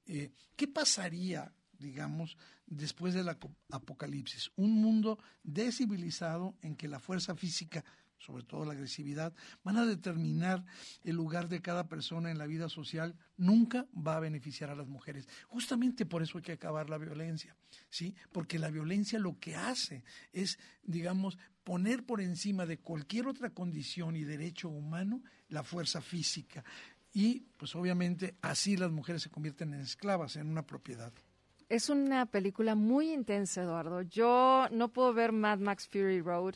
eh, 0.07 0.33
¿qué 0.55 0.69
pasaría, 0.69 1.55
digamos, 1.79 2.37
después 2.67 3.15
del 3.15 3.29
apocalipsis? 3.29 4.51
Un 4.57 4.81
mundo 4.81 5.19
descivilizado 5.43 6.55
en 6.63 6.77
que 6.77 6.89
la 6.89 6.99
fuerza 6.99 7.35
física 7.35 7.85
sobre 8.19 8.45
todo 8.45 8.65
la 8.65 8.73
agresividad, 8.73 9.33
van 9.63 9.77
a 9.77 9.87
determinar 9.87 10.65
el 11.05 11.17
lugar 11.17 11.49
de 11.49 11.61
cada 11.61 11.89
persona 11.89 12.31
en 12.31 12.39
la 12.39 12.47
vida 12.47 12.69
social, 12.69 13.15
nunca 13.37 13.87
va 13.95 14.17
a 14.17 14.21
beneficiar 14.21 14.71
a 14.71 14.75
las 14.75 14.89
mujeres. 14.89 15.29
Justamente 15.49 16.07
por 16.07 16.23
eso 16.23 16.39
hay 16.39 16.43
que 16.43 16.53
acabar 16.53 16.91
la 16.91 16.99
violencia, 16.99 17.57
¿sí? 17.91 18.15
Porque 18.33 18.59
la 18.59 18.71
violencia 18.71 19.19
lo 19.19 19.39
que 19.39 19.55
hace 19.55 20.05
es, 20.33 20.59
digamos, 20.83 21.39
poner 21.63 22.05
por 22.05 22.21
encima 22.21 22.67
de 22.67 22.79
cualquier 22.79 23.27
otra 23.27 23.51
condición 23.51 24.17
y 24.17 24.25
derecho 24.25 24.69
humano 24.69 25.23
la 25.49 25.63
fuerza 25.63 26.01
física. 26.01 26.65
Y, 27.13 27.41
pues 27.57 27.75
obviamente, 27.75 28.37
así 28.43 28.77
las 28.77 28.91
mujeres 28.91 29.23
se 29.23 29.31
convierten 29.31 29.73
en 29.73 29.81
esclavas, 29.81 30.37
en 30.37 30.49
una 30.49 30.67
propiedad. 30.67 31.13
Es 31.69 31.91
una 31.91 32.27
película 32.27 32.77
muy 32.77 33.13
intensa, 33.13 33.63
Eduardo. 33.63 34.03
Yo 34.03 34.69
no 34.71 34.89
puedo 34.89 35.13
ver 35.13 35.33
Mad 35.33 35.59
Max 35.59 35.89
Fury 35.89 36.21
Road 36.21 36.55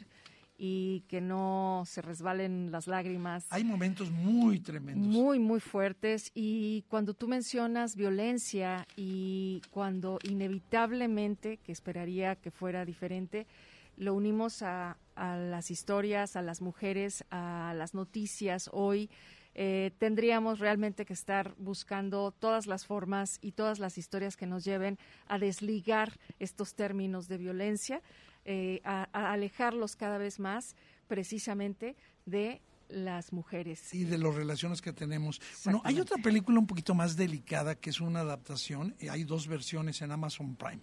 y 0.56 1.00
que 1.08 1.20
no 1.20 1.82
se 1.84 2.00
resbalen 2.00 2.70
las 2.70 2.86
lágrimas. 2.86 3.46
Hay 3.50 3.64
momentos 3.64 4.10
muy 4.12 4.60
tremendos. 4.60 5.08
Muy, 5.08 5.40
muy 5.40 5.58
fuertes. 5.58 6.30
Y 6.32 6.84
cuando 6.88 7.14
tú 7.14 7.26
mencionas 7.26 7.96
violencia 7.96 8.86
y 8.94 9.62
cuando 9.70 10.20
inevitablemente, 10.22 11.56
que 11.56 11.72
esperaría 11.72 12.36
que 12.36 12.52
fuera 12.52 12.84
diferente, 12.84 13.48
lo 13.96 14.14
unimos 14.14 14.62
a, 14.62 14.96
a 15.16 15.36
las 15.36 15.72
historias, 15.72 16.36
a 16.36 16.42
las 16.42 16.60
mujeres, 16.60 17.24
a 17.30 17.74
las 17.76 17.94
noticias 17.94 18.70
hoy, 18.72 19.10
eh, 19.62 19.90
tendríamos 19.98 20.58
realmente 20.58 21.04
que 21.04 21.12
estar 21.12 21.54
buscando 21.58 22.32
todas 22.32 22.66
las 22.66 22.86
formas 22.86 23.38
y 23.42 23.52
todas 23.52 23.78
las 23.78 23.98
historias 23.98 24.34
que 24.38 24.46
nos 24.46 24.64
lleven 24.64 24.98
a 25.28 25.38
desligar 25.38 26.18
estos 26.38 26.74
términos 26.74 27.28
de 27.28 27.36
violencia, 27.36 28.00
eh, 28.46 28.80
a, 28.84 29.10
a 29.12 29.34
alejarlos 29.34 29.96
cada 29.96 30.16
vez 30.16 30.40
más 30.40 30.76
precisamente 31.08 31.94
de 32.24 32.62
las 32.88 33.34
mujeres. 33.34 33.92
y 33.92 34.04
de 34.04 34.16
las 34.16 34.34
relaciones 34.34 34.80
que 34.80 34.94
tenemos. 34.94 35.42
Bueno, 35.62 35.82
hay 35.84 36.00
otra 36.00 36.16
película 36.22 36.58
un 36.58 36.66
poquito 36.66 36.94
más 36.94 37.14
delicada 37.14 37.74
que 37.74 37.90
es 37.90 38.00
una 38.00 38.20
adaptación. 38.20 38.96
y 38.98 39.08
hay 39.08 39.24
dos 39.24 39.46
versiones 39.46 40.00
en 40.00 40.10
Amazon 40.10 40.56
Prime. 40.56 40.80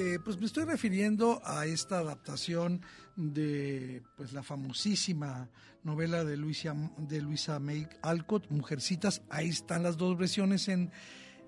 Eh, 0.00 0.18
pues 0.18 0.40
me 0.40 0.46
estoy 0.46 0.64
refiriendo 0.64 1.42
a 1.44 1.66
esta 1.66 1.98
adaptación 1.98 2.80
de 3.16 4.02
pues 4.16 4.32
la 4.32 4.42
famosísima 4.42 5.50
novela 5.84 6.24
de 6.24 6.38
Luisa, 6.38 6.74
de 6.96 7.20
Luisa 7.20 7.60
May 7.60 7.86
Alcott, 8.00 8.48
Mujercitas. 8.48 9.20
Ahí 9.28 9.50
están 9.50 9.82
las 9.82 9.98
dos 9.98 10.16
versiones 10.16 10.68
en, 10.68 10.90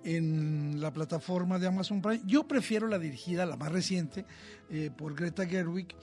en 0.04 0.80
la 0.80 0.92
plataforma 0.92 1.58
de 1.58 1.66
Amazon 1.66 2.00
Prime. 2.00 2.22
Yo 2.24 2.46
prefiero 2.46 2.88
la 2.88 2.98
dirigida, 2.98 3.46
la 3.46 3.56
más 3.56 3.72
reciente, 3.72 4.24
eh, 4.70 4.90
por 4.96 5.14
Greta 5.14 5.46
Gerwig, 5.46 5.94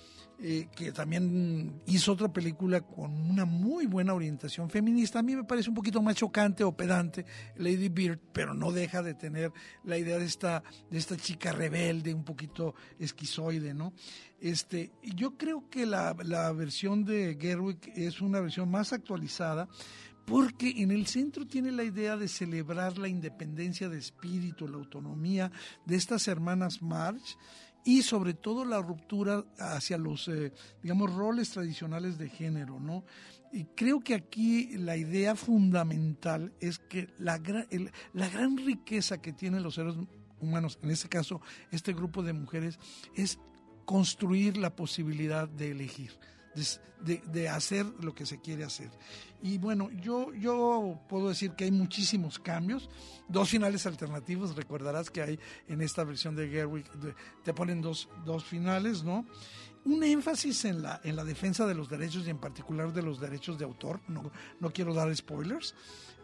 eh, 0.42 0.70
que 0.74 0.94
también 0.94 1.82
hizo 1.86 2.14
otra 2.14 2.32
película 2.32 2.80
con 2.80 3.12
una 3.30 3.44
muy 3.44 3.88
buena 3.88 4.14
orientación 4.14 4.70
feminista. 4.70 5.20
A 5.20 5.22
mí 5.22 5.36
me 5.36 5.44
parece 5.44 5.68
un 5.68 5.76
poquito 5.76 6.02
más 6.02 6.16
chocante 6.16 6.64
o 6.64 6.72
pedante 6.72 7.26
Lady 7.58 7.90
Bird, 7.90 8.20
pero 8.32 8.54
no 8.54 8.72
deja 8.72 9.02
de 9.02 9.16
tener 9.16 9.52
la 9.84 9.98
idea 9.98 10.18
de 10.18 10.24
esta, 10.24 10.64
de 10.90 10.98
esta 10.98 11.18
chica 11.18 11.52
rebelde, 11.52 12.14
un 12.14 12.24
poquito 12.24 12.74
esquizoide, 13.00 13.74
¿no? 13.74 13.92
Este, 14.40 14.94
yo 15.04 15.36
creo 15.36 15.70
que 15.70 15.86
la, 15.86 16.16
la 16.24 16.54
versión 16.54 17.04
de 17.04 17.38
Gerwig 17.38 17.92
es 17.96 18.22
una 18.22 18.40
versión 18.40 18.72
más 18.72 18.94
actualizada, 18.94 19.68
porque 20.30 20.70
en 20.78 20.92
el 20.92 21.08
centro 21.08 21.48
tiene 21.48 21.72
la 21.72 21.84
idea 21.84 22.16
de 22.16 22.28
celebrar 22.28 23.00
la 23.00 23.08
independencia 23.08 23.90
de 23.90 23.98
espíritu, 23.98 24.68
la 24.68 24.78
autonomía 24.78 25.52
de 25.86 25.96
estas 25.96 26.28
hermanas 26.28 26.84
March 26.84 27.36
y 27.84 28.04
sobre 28.04 28.36
todo 28.36 28.64
la 28.64 28.80
ruptura 28.80 29.44
hacia 29.58 29.98
los, 29.98 30.28
eh, 30.28 30.54
digamos, 30.84 31.12
roles 31.14 31.50
tradicionales 31.50 32.20
de 32.20 32.30
género, 32.30 32.80
¿no? 32.80 33.04
Y 33.52 33.66
creo 33.76 34.02
que 34.02 34.14
aquí 34.14 34.78
la 34.78 34.96
idea 34.96 35.36
fundamental 35.36 36.54
es 36.60 36.78
que 36.78 37.08
la, 37.18 37.42
la 38.14 38.30
gran 38.30 38.58
riqueza 38.58 39.20
que 39.20 39.34
tienen 39.34 39.64
los 39.64 39.76
seres 39.76 39.96
humanos, 40.40 40.78
en 40.84 40.92
este 40.92 41.10
caso 41.10 41.42
este 41.72 41.94
grupo 41.94 42.22
de 42.22 42.34
mujeres, 42.34 42.78
es 43.16 43.40
construir 43.86 44.58
la 44.58 44.76
posibilidad 44.76 45.50
de 45.50 45.72
elegir 45.72 46.12
de, 46.54 47.50
hacer 47.50 47.86
lo 48.02 48.14
que 48.14 48.26
se 48.26 48.40
quiere 48.40 48.64
hacer. 48.64 48.90
Y 49.42 49.58
bueno, 49.58 49.90
yo, 49.92 50.34
yo 50.34 51.00
puedo 51.08 51.30
decir 51.30 51.52
que 51.52 51.66
hay 51.66 51.72
muchísimos 51.72 52.40
cambios, 52.40 52.90
dos 53.28 53.50
finales 53.50 53.86
alternativos, 53.86 54.56
recordarás 54.56 55.10
que 55.10 55.22
hay 55.22 55.40
en 55.68 55.82
esta 55.82 56.04
versión 56.04 56.36
de 56.36 56.50
Gerwig, 56.50 56.86
te 57.44 57.54
ponen 57.54 57.82
dos, 57.82 58.10
dos 58.26 58.44
finales, 58.44 59.04
¿no? 59.04 59.26
un 59.86 60.04
énfasis 60.04 60.66
en 60.66 60.82
la, 60.82 61.00
en 61.04 61.16
la 61.16 61.24
defensa 61.24 61.66
de 61.66 61.74
los 61.74 61.90
derechos 61.90 62.28
y 62.28 62.30
en 62.30 62.38
particular 62.38 62.92
de 62.94 63.02
los 63.02 63.20
derechos 63.20 63.58
de 63.58 63.66
autor, 63.66 64.02
no, 64.08 64.32
no 64.60 64.72
quiero 64.72 64.94
dar 64.94 65.16
spoilers, 65.16 65.74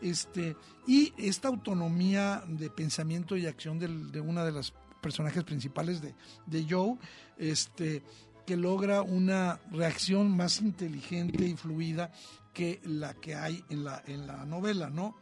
este, 0.02 0.58
y 0.86 1.14
esta 1.18 1.48
autonomía 1.48 2.44
de 2.48 2.70
pensamiento 2.70 3.38
y 3.38 3.46
acción 3.46 3.80
de 3.80 4.20
una 4.20 4.44
de 4.44 4.52
las 4.52 4.74
personajes 5.06 5.44
principales 5.44 6.02
de, 6.02 6.16
de 6.48 6.66
Joe, 6.68 6.98
este, 7.38 8.02
que 8.46 8.58
logra 8.58 9.02
una 9.02 9.60
reacción 9.72 10.36
más 10.36 10.62
inteligente 10.62 11.46
y 11.46 11.56
fluida 11.56 12.12
que 12.54 12.80
la 12.84 13.14
que 13.14 13.36
hay 13.36 13.64
en 13.70 13.84
la, 13.84 14.02
en 14.08 14.28
la 14.28 14.46
novela, 14.46 14.90
¿no? 14.90 15.16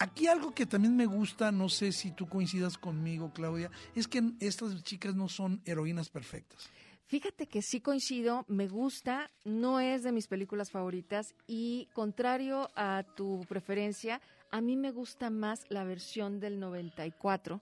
Aquí 0.00 0.28
algo 0.28 0.52
que 0.52 0.66
también 0.66 0.96
me 0.96 1.06
gusta, 1.06 1.50
no 1.50 1.68
sé 1.68 1.92
si 1.92 2.12
tú 2.12 2.28
coincidas 2.28 2.78
conmigo, 2.78 3.32
Claudia, 3.32 3.70
es 3.96 4.06
que 4.06 4.22
estas 4.38 4.82
chicas 4.84 5.14
no 5.16 5.28
son 5.28 5.60
heroínas 5.64 6.08
perfectas. 6.08 6.68
Fíjate 7.06 7.46
que 7.46 7.62
sí 7.62 7.80
coincido, 7.80 8.44
me 8.48 8.68
gusta, 8.68 9.30
no 9.44 9.80
es 9.80 10.02
de 10.02 10.12
mis 10.12 10.28
películas 10.28 10.70
favoritas 10.70 11.34
y 11.46 11.88
contrario 11.94 12.70
a 12.76 13.02
tu 13.16 13.40
preferencia, 13.48 14.20
a 14.50 14.60
mí 14.60 14.76
me 14.76 14.90
gusta 14.90 15.30
más 15.30 15.64
la 15.68 15.84
versión 15.84 16.40
del 16.40 16.58
94 16.58 17.60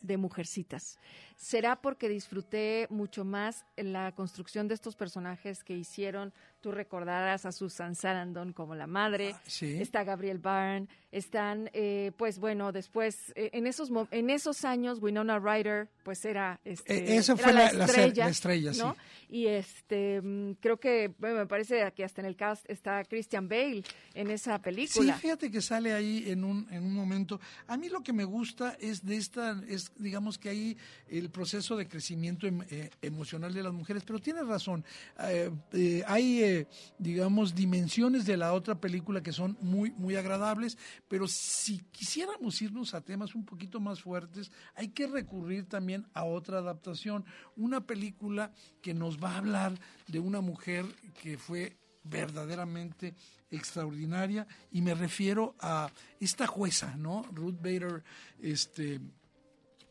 de 0.00 0.16
Mujercitas. 0.16 0.98
Será 1.36 1.80
porque 1.80 2.08
disfruté 2.08 2.86
mucho 2.90 3.24
más 3.24 3.64
la 3.76 4.12
construcción 4.12 4.68
de 4.68 4.74
estos 4.74 4.96
personajes 4.96 5.64
que 5.64 5.76
hicieron. 5.76 6.32
Tú 6.60 6.72
recordarás 6.72 7.44
a 7.46 7.52
Susan 7.52 7.94
Sarandon 7.94 8.52
como 8.52 8.74
la 8.74 8.86
madre. 8.86 9.34
Ah, 9.34 9.42
está 9.60 10.04
Gabriel 10.04 10.38
Byrne. 10.38 10.88
Están, 11.14 11.70
eh, 11.74 12.10
pues 12.16 12.40
bueno, 12.40 12.72
después, 12.72 13.32
eh, 13.36 13.50
en, 13.52 13.68
esos, 13.68 13.88
en 14.10 14.30
esos 14.30 14.64
años, 14.64 14.98
Winona 15.00 15.38
Ryder, 15.38 15.88
pues 16.02 16.24
era, 16.24 16.58
este, 16.64 17.16
eh, 17.16 17.22
fue 17.22 17.52
la, 17.52 17.66
estrella, 17.68 18.28
estrella 18.28 18.72
¿no? 18.72 18.96
Y 19.28 19.46
este, 19.46 20.20
mm, 20.20 20.54
creo 20.60 20.78
que, 20.80 21.14
me 21.20 21.46
parece 21.46 21.88
que 21.94 22.04
hasta 22.04 22.20
en 22.20 22.26
el 22.26 22.34
cast 22.34 22.68
está 22.68 23.04
Christian 23.04 23.48
Bale 23.48 23.84
en 24.14 24.32
esa 24.32 24.60
película. 24.60 25.14
Sí, 25.14 25.20
fíjate 25.20 25.52
que 25.52 25.60
sale 25.62 25.92
ahí 25.92 26.24
en 26.26 26.42
un, 26.42 26.66
en 26.72 26.84
un 26.84 26.94
momento. 26.94 27.40
A 27.68 27.76
mí 27.76 27.88
lo 27.88 28.02
que 28.02 28.12
me 28.12 28.24
gusta 28.24 28.76
es 28.80 29.04
de 29.04 29.16
esta, 29.16 29.62
es 29.68 29.92
digamos 29.96 30.36
que 30.36 30.48
ahí 30.48 30.76
el 31.08 31.30
proceso 31.30 31.76
de 31.76 31.86
crecimiento 31.86 32.48
em, 32.48 32.60
eh, 32.70 32.90
emocional 33.02 33.54
de 33.54 33.62
las 33.62 33.72
mujeres, 33.72 34.02
pero 34.04 34.18
tienes 34.18 34.46
razón, 34.48 34.84
eh, 35.20 36.02
hay, 36.08 36.66
digamos, 36.98 37.54
dimensiones 37.54 38.26
de 38.26 38.36
la 38.36 38.52
otra 38.52 38.74
película 38.74 39.22
que 39.22 39.32
son 39.32 39.56
muy, 39.60 39.92
muy 39.92 40.16
agradables, 40.16 40.76
pero 41.08 41.28
si 41.28 41.78
quisiéramos 41.90 42.60
irnos 42.62 42.94
a 42.94 43.00
temas 43.00 43.34
un 43.34 43.44
poquito 43.44 43.80
más 43.80 44.02
fuertes, 44.02 44.50
hay 44.74 44.88
que 44.88 45.06
recurrir 45.06 45.68
también 45.68 46.06
a 46.14 46.24
otra 46.24 46.58
adaptación, 46.58 47.24
una 47.56 47.86
película 47.86 48.52
que 48.82 48.94
nos 48.94 49.22
va 49.22 49.32
a 49.32 49.38
hablar 49.38 49.78
de 50.08 50.20
una 50.20 50.40
mujer 50.40 50.86
que 51.22 51.38
fue 51.38 51.76
verdaderamente 52.04 53.14
extraordinaria 53.50 54.46
y 54.70 54.82
me 54.82 54.94
refiero 54.94 55.54
a 55.60 55.90
esta 56.20 56.46
jueza, 56.46 56.96
¿no? 56.96 57.22
Ruth 57.32 57.56
Bader, 57.56 58.02
este, 58.40 59.00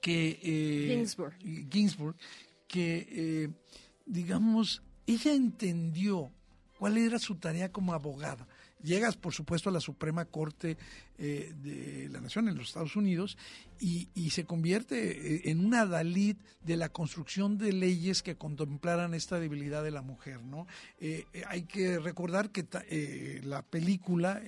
que 0.02 0.40
eh, 0.42 1.68
Ginsburg. 1.72 2.16
que 2.68 3.08
eh, 3.10 3.50
digamos, 4.06 4.84
ella 5.08 5.34
entendió 5.34 6.32
cuál 6.78 6.98
era 6.98 7.20
su 7.20 7.36
tarea 7.36 7.72
como 7.72 7.94
abogada. 7.94 8.48
Llegas, 8.84 9.16
por 9.16 9.34
supuesto, 9.34 9.70
a 9.70 9.74
la 9.74 9.80
Suprema 9.80 10.26
Corte 10.26 10.78
eh, 11.18 11.54
de 11.56 12.10
la 12.10 12.20
Nación 12.20 12.50
en 12.50 12.58
los 12.58 12.68
Estados 12.68 12.98
Unidos 12.98 13.38
y, 13.80 14.10
se 14.30 14.46
convierte 14.46 15.36
eh, 15.36 15.42
en 15.46 15.66
una 15.66 15.86
Dalit 15.86 16.38
de 16.62 16.76
la 16.76 16.90
construcción 16.90 17.58
de 17.58 17.72
leyes 17.72 18.24
que 18.24 18.36
contemplaran 18.36 19.14
esta 19.14 19.40
debilidad 19.40 19.84
de 19.84 19.92
la 19.92 20.02
mujer. 20.02 20.44
¿no? 20.44 20.68
Eh, 21.00 21.26
hay 21.48 21.64
que 21.64 21.98
recordar 21.98 22.52
que 22.52 23.42
la 23.44 23.62
película 23.62 24.42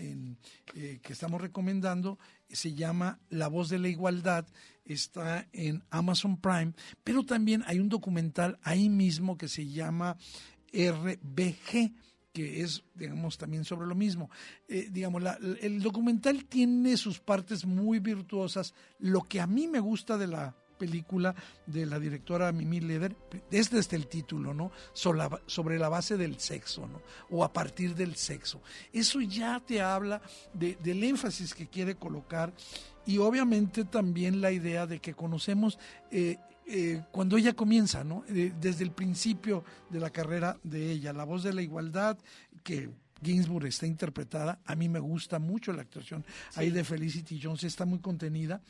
que 0.74 1.13
estamos 1.13 1.39
recomendando 1.39 2.19
se 2.50 2.74
llama 2.74 3.19
La 3.30 3.48
voz 3.48 3.69
de 3.69 3.80
la 3.80 3.88
igualdad, 3.88 4.45
está 4.84 5.48
en 5.54 5.84
Amazon 5.89 6.38
Prime, 6.38 6.74
pero 7.04 7.24
también 7.24 7.63
hay 7.67 7.80
un 7.80 7.89
documental 7.89 8.60
ahí 8.63 8.89
mismo 8.89 9.38
que 9.38 9.48
se 9.48 9.67
llama 9.67 10.17
RBG 10.74 11.93
que 12.36 12.62
es, 12.62 12.84
digamos, 12.93 13.38
también 13.38 13.63
sobre 13.63 13.88
lo 13.88 13.95
mismo. 13.95 14.30
Eh, 14.67 14.89
digamos, 14.91 15.24
el 15.62 15.82
documental 15.82 16.43
tiene 16.43 16.98
sus 16.98 17.17
partes 17.17 17.65
muy 17.65 18.00
virtuosas. 18.00 18.74
Lo 19.00 19.21
que 19.21 19.39
a 19.39 19.48
mí 19.48 19.69
me 19.69 19.80
gusta 19.80 20.17
de 20.17 20.28
la 20.28 20.54
película 20.78 21.34
de 21.65 21.86
la 21.86 21.98
directora 21.98 22.52
Mimi 22.52 22.82
Leder 22.82 23.15
es 23.50 23.69
desde 23.69 23.95
el 23.95 24.08
título, 24.08 24.54
¿no? 24.54 24.69
Sobre 24.91 25.80
la 25.80 25.88
base 25.88 26.17
del 26.17 26.38
sexo, 26.41 26.86
¿no? 26.88 27.02
O 27.30 27.45
a 27.45 27.54
partir 27.54 27.95
del 27.95 28.17
sexo. 28.17 28.62
Eso 28.91 29.21
ya 29.21 29.62
te 29.65 29.82
habla 29.82 30.21
del 30.54 31.06
énfasis 31.06 31.54
que 31.54 31.67
quiere 31.67 31.95
colocar 31.95 32.54
y 33.06 33.17
obviamente 33.19 33.86
también 33.86 34.41
la 34.41 34.52
idea 34.52 34.86
de 34.88 35.00
que 35.00 35.13
conocemos 35.13 35.80
eh, 36.12 36.36
eh, 36.67 37.04
cuando 37.12 37.38
ella 37.38 37.54
comienza, 37.54 38.04
¿no? 38.04 38.23
Eh, 38.28 38.54
desde 38.60 38.84
el 38.84 38.91
principio 38.91 39.63
de 39.89 39.99
la 39.99 40.10
carrera 40.10 40.58
de 40.63 40.91
ella, 40.91 41.13
la 41.13 41.23
voz 41.23 41.43
de 41.43 41.54
la 41.54 41.62
igualdad, 41.62 42.17
que 42.63 42.89
Ginsburg 43.23 43.67
está 43.67 43.86
interpretada, 43.86 44.60
a 44.65 44.75
mí 44.75 44.89
me 44.89 44.99
gusta 44.99 45.39
mucho 45.39 45.71
la 45.73 45.84
actuación 45.84 46.25
ahí 46.56 46.71
de 46.71 46.84
Felicity 46.84 47.39
Jones, 47.41 47.63
está 47.63 47.86
muy 47.86 47.99
contenida. 47.99 48.62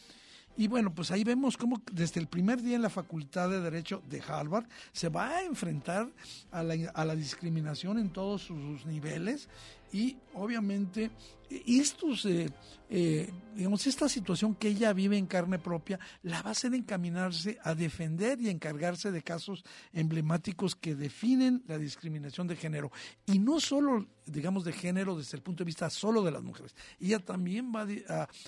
Y 0.58 0.68
bueno, 0.68 0.94
pues 0.94 1.12
ahí 1.12 1.24
vemos 1.26 1.58
cómo 1.58 1.82
desde 1.92 2.22
el 2.22 2.28
primer 2.28 2.62
día 2.62 2.78
en 2.78 2.82
la 2.82 2.90
Facultad 2.90 3.50
de 3.50 3.60
Derecho 3.60 4.02
de 4.10 4.22
Harvard 4.26 4.66
se 4.94 5.10
va 5.10 5.30
a 5.30 5.44
enfrentar 5.44 6.10
a 6.52 6.64
la, 6.64 6.76
a 6.94 7.04
la 7.04 7.16
discriminación 7.16 8.00
en 8.00 8.10
todos 8.10 8.44
sus 8.44 8.86
niveles 8.86 9.50
y 9.92 10.18
obviamente 10.34 11.12
estos, 11.50 12.26
eh, 12.26 12.50
eh, 12.90 13.30
digamos, 13.56 13.86
esta 13.88 14.10
situación 14.10 14.56
que 14.56 14.70
ella 14.70 14.94
vive 14.94 15.18
en 15.18 15.28
carne 15.28 15.60
propia 15.60 16.00
la 16.24 16.42
va 16.42 16.50
a 16.50 16.52
hacer 16.52 16.74
encaminarse 16.74 17.58
a 17.64 17.76
defender 17.76 18.42
y 18.42 18.50
encargarse 18.50 19.12
de 19.12 19.22
casos 19.22 19.64
emblemáticos 19.94 20.76
que 20.76 20.96
definen 20.96 21.64
la 21.68 21.78
discriminación 21.78 22.48
de 22.48 22.56
género. 22.56 22.92
Y 23.26 23.40
no 23.40 23.60
solo, 23.60 24.08
digamos, 24.26 24.66
de 24.66 24.74
género 24.74 25.16
desde 25.16 25.38
el 25.38 25.44
punto 25.44 25.64
de 25.64 25.66
vista 25.66 25.90
solo 25.90 26.24
de 26.24 26.32
las 26.32 26.44
mujeres. 26.44 26.76
Ella 27.00 27.20
también 27.20 27.72
va 27.74 27.88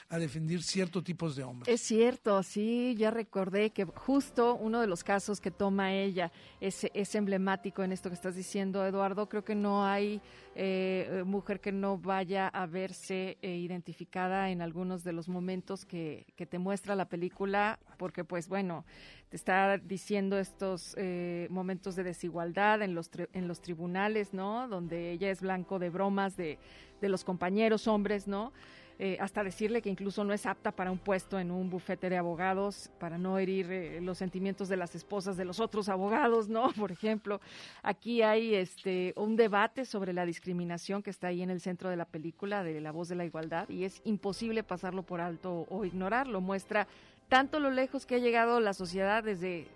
a, 0.10 0.17
defender 0.17 0.62
ciertos 0.63 1.04
tipos 1.04 1.36
de 1.36 1.43
hombres. 1.43 1.73
Es 1.73 1.82
cierto, 1.82 2.41
sí, 2.43 2.95
ya 2.97 3.12
recordé 3.12 3.71
que 3.71 3.86
justo 3.86 4.56
uno 4.56 4.82
de 4.82 4.88
los 4.88 5.04
casos 5.04 5.39
que 5.39 5.52
toma 5.52 5.93
ella 5.93 6.32
es, 6.60 6.88
es 6.93 7.15
emblemático 7.15 7.84
en 7.84 7.91
esto 7.91 8.10
que 8.10 8.15
estás 8.15 8.36
diciendo, 8.36 8.86
Eduardo. 8.86 9.30
Creo 9.30 9.43
que 9.43 9.56
no 9.56 9.86
hay 9.86 10.21
eh, 10.60 11.23
mujer 11.28 11.60
que 11.60 11.72
no 11.72 11.98
vaya 11.98 12.48
a 12.48 12.66
verse 12.66 13.38
eh, 13.42 13.58
identificada 13.58 14.50
en 14.50 14.62
algunos 14.62 15.04
de 15.04 15.13
los 15.13 15.30
momentos 15.30 15.86
que, 15.86 16.26
te 16.50 16.60
muestra 16.60 16.96
la 16.96 17.10
película, 17.10 17.80
porque 17.98 18.24
pues 18.24 18.48
bueno, 18.48 18.86
te 19.30 19.36
está 19.36 19.78
diciendo 19.78 20.40
estos 20.40 20.96
eh, 20.98 21.48
momentos 21.50 21.96
de 21.96 22.04
desigualdad 22.04 22.82
en 22.82 22.96
los, 22.96 23.12
en 23.34 23.48
los 23.48 23.62
tribunales, 23.62 24.34
¿no? 24.34 24.68
Donde 24.68 25.12
ella 25.12 25.30
es 25.30 25.42
blanco 25.42 25.78
de 25.78 25.90
bromas 25.90 26.38
de, 26.38 26.58
de 27.02 27.10
los 27.10 27.24
compañeros 27.24 27.88
hombres, 27.88 28.28
¿no? 28.28 28.54
Eh, 29.00 29.18
hasta 29.20 29.44
decirle 29.44 29.84
que 29.84 29.90
incluso 29.90 30.24
no 30.24 30.34
es 30.34 30.48
apta 30.48 30.72
para 30.72 30.92
un 30.92 30.98
puesto 30.98 31.38
en 31.40 31.52
un 31.52 31.70
bufete 31.70 32.10
de 32.10 32.18
abogados, 32.18 32.90
para 33.00 33.20
no 33.20 33.38
herir 33.38 33.72
eh, 33.72 34.02
los 34.02 34.18
sentimientos 34.18 34.70
de 34.70 34.78
las 34.78 34.96
esposas 34.96 35.38
de 35.38 35.46
los 35.46 35.60
otros 35.60 35.88
abogados, 35.88 36.50
¿no? 36.50 36.72
Por 36.74 36.92
ejemplo, 36.92 37.40
aquí 37.84 38.24
hay 38.24 38.56
este 38.56 39.14
un 39.16 39.36
debate 39.36 39.86
sobre 39.86 40.14
la 40.14 40.26
discriminación 40.26 41.04
que 41.04 41.12
está 41.12 41.28
ahí 41.28 41.44
en 41.44 41.52
el 41.52 41.62
centro 41.62 41.90
de 41.90 41.96
la 41.96 42.06
película 42.06 42.64
de 42.64 42.82
La 42.82 42.92
voz 42.92 43.08
de 43.08 43.16
la 43.16 43.26
igualdad 43.26 43.70
y 43.70 43.84
es 43.84 44.02
imposible 44.04 44.64
pasarlo 44.64 45.04
por 45.04 45.22
alto 45.22 45.68
o 45.70 45.86
ignorarlo. 45.86 46.42
Muestra 46.42 46.88
tanto 47.30 47.60
lo 47.60 47.70
lejos 47.70 48.08
que 48.08 48.16
ha 48.16 48.20
llegado 48.20 48.60
la 48.60 48.74
sociedad 48.74 49.24
desde 49.24 49.68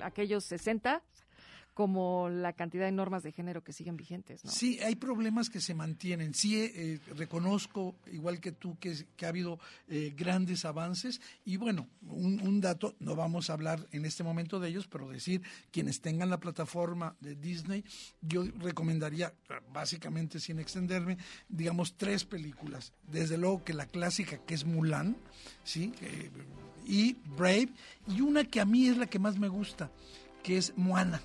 aquellos 0.00 0.44
60 0.44 1.02
como 1.80 2.28
la 2.28 2.52
cantidad 2.52 2.84
de 2.84 2.92
normas 2.92 3.22
de 3.22 3.32
género 3.32 3.64
que 3.64 3.72
siguen 3.72 3.96
vigentes. 3.96 4.44
¿no? 4.44 4.50
Sí, 4.50 4.78
hay 4.80 4.96
problemas 4.96 5.48
que 5.48 5.62
se 5.62 5.72
mantienen. 5.72 6.34
Sí, 6.34 6.60
eh, 6.60 7.00
reconozco, 7.16 7.94
igual 8.12 8.38
que 8.38 8.52
tú, 8.52 8.76
que, 8.78 9.06
ha 9.24 9.28
habido 9.28 9.58
eh, 9.88 10.12
grandes 10.14 10.66
avances. 10.66 11.22
Y 11.46 11.56
bueno, 11.56 11.88
un, 12.02 12.60
dato, 12.60 12.96
no 13.00 13.16
vamos 13.16 13.48
a 13.48 13.54
hablar 13.54 13.88
en 13.92 14.04
este 14.04 14.22
momento 14.22 14.60
de 14.60 14.68
ellos, 14.68 14.88
pero 14.88 15.08
decir, 15.08 15.40
quienes 15.70 16.02
tengan 16.02 16.28
la 16.28 16.38
plataforma 16.38 17.16
de 17.18 17.34
Disney, 17.34 17.82
yo 18.20 18.44
recomendaría, 18.58 19.32
básicamente 19.72 20.38
sin 20.38 20.58
extenderme, 20.58 21.16
digamos, 21.48 21.96
tres 21.96 22.26
películas. 22.26 22.92
Desde 23.10 23.38
luego 23.38 23.64
que 23.64 23.72
la 23.72 23.86
clásica, 23.86 24.36
que 24.44 24.52
es 24.52 24.66
Mulan, 24.66 25.16
¿sí? 25.64 25.94
y 26.84 27.14
Brave, 27.38 27.70
y 28.06 28.20
una 28.20 28.44
que 28.44 28.60
a 28.60 28.66
mí 28.66 28.86
es 28.86 28.98
la 28.98 29.06
que 29.06 29.18
más 29.18 29.38
me 29.38 29.48
gusta, 29.48 29.90
que 30.42 30.58
es 30.58 30.76
Moana. 30.76 31.22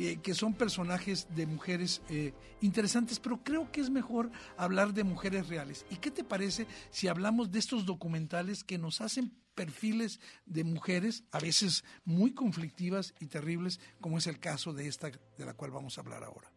Eh, 0.00 0.20
que 0.22 0.32
son 0.32 0.54
personajes 0.54 1.26
de 1.34 1.44
mujeres 1.44 2.02
eh, 2.08 2.32
interesantes, 2.60 3.18
pero 3.18 3.42
creo 3.42 3.72
que 3.72 3.80
es 3.80 3.90
mejor 3.90 4.30
hablar 4.56 4.94
de 4.94 5.02
mujeres 5.02 5.48
reales. 5.48 5.84
¿Y 5.90 5.96
qué 5.96 6.12
te 6.12 6.22
parece 6.22 6.68
si 6.92 7.08
hablamos 7.08 7.50
de 7.50 7.58
estos 7.58 7.84
documentales 7.84 8.62
que 8.62 8.78
nos 8.78 9.00
hacen 9.00 9.32
perfiles 9.56 10.20
de 10.46 10.62
mujeres, 10.62 11.24
a 11.32 11.40
veces 11.40 11.82
muy 12.04 12.32
conflictivas 12.32 13.12
y 13.18 13.26
terribles, 13.26 13.80
como 14.00 14.18
es 14.18 14.28
el 14.28 14.38
caso 14.38 14.72
de 14.72 14.86
esta 14.86 15.10
de 15.10 15.44
la 15.44 15.54
cual 15.54 15.72
vamos 15.72 15.98
a 15.98 16.02
hablar 16.02 16.22
ahora? 16.22 16.48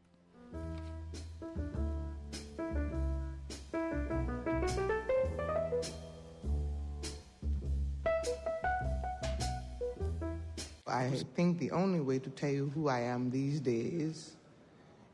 I 10.91 11.09
think 11.35 11.57
the 11.57 11.71
only 11.71 12.01
way 12.01 12.19
to 12.19 12.29
tell 12.29 12.49
you 12.49 12.69
who 12.75 12.89
I 12.89 12.99
am 12.99 13.31
these 13.31 13.61
days 13.61 14.35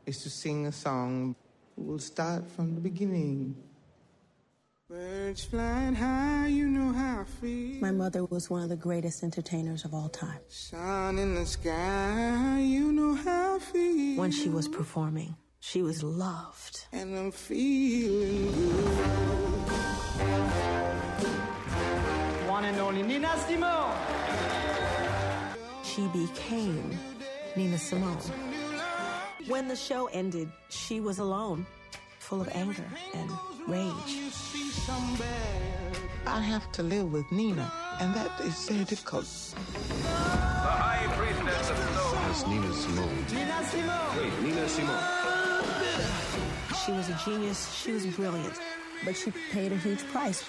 is 0.06 0.18
to 0.22 0.30
sing 0.30 0.66
a 0.66 0.72
song. 0.72 1.36
We'll 1.76 2.00
start 2.00 2.50
from 2.50 2.74
the 2.74 2.80
beginning. 2.80 3.56
Birds 4.90 5.44
flying 5.44 5.94
high, 5.94 6.48
you 6.48 6.66
know 6.66 6.92
how 6.92 7.20
I 7.20 7.24
feel. 7.24 7.80
My 7.80 7.92
mother 7.92 8.24
was 8.24 8.50
one 8.50 8.62
of 8.62 8.70
the 8.70 8.76
greatest 8.76 9.22
entertainers 9.22 9.84
of 9.84 9.94
all 9.94 10.08
time. 10.08 10.40
Sun 10.48 11.18
in 11.18 11.34
the 11.34 11.46
sky, 11.46 12.60
you 12.60 12.90
know 12.90 13.14
how 13.14 13.56
I 13.56 13.58
feel. 13.60 14.18
When 14.18 14.32
she 14.32 14.48
was 14.48 14.66
performing, 14.66 15.36
she 15.60 15.82
was 15.82 16.02
loved. 16.02 16.86
And 16.92 17.16
I'm 17.16 17.30
feeling 17.30 18.50
good. 18.52 18.98
One 22.48 22.64
and 22.64 22.78
only 22.80 23.02
Nina 23.02 23.36
Simone 23.46 23.87
she 25.98 26.06
became 26.06 26.96
Nina 27.56 27.76
Simone. 27.76 28.18
When 29.48 29.66
the 29.66 29.74
show 29.74 30.06
ended, 30.12 30.48
she 30.68 31.00
was 31.00 31.18
alone, 31.18 31.66
full 32.20 32.40
of 32.40 32.48
anger 32.52 32.84
and 33.14 33.30
rage. 33.66 34.12
I 36.24 36.40
have 36.40 36.70
to 36.72 36.84
live 36.84 37.12
with 37.12 37.26
Nina, 37.32 37.72
and 38.00 38.14
that 38.14 38.30
is 38.42 38.68
very 38.68 38.84
difficult. 38.84 39.24
The 39.24 40.08
High 40.08 41.06
Priestess 41.16 41.70
of 41.70 41.78
Soul. 41.78 42.12
That's 42.12 42.46
Nina 42.46 42.72
Simone. 42.74 43.24
Nina 43.32 43.64
Simone. 43.64 44.16
Wait, 44.18 44.42
Nina 44.42 44.68
Simone. 44.68 45.04
She 46.84 46.92
was 46.92 47.08
a 47.08 47.18
genius. 47.24 47.74
She 47.74 47.90
was 47.90 48.06
brilliant, 48.06 48.54
but 49.04 49.16
she 49.16 49.32
paid 49.50 49.72
a 49.72 49.76
huge 49.76 50.06
price. 50.12 50.44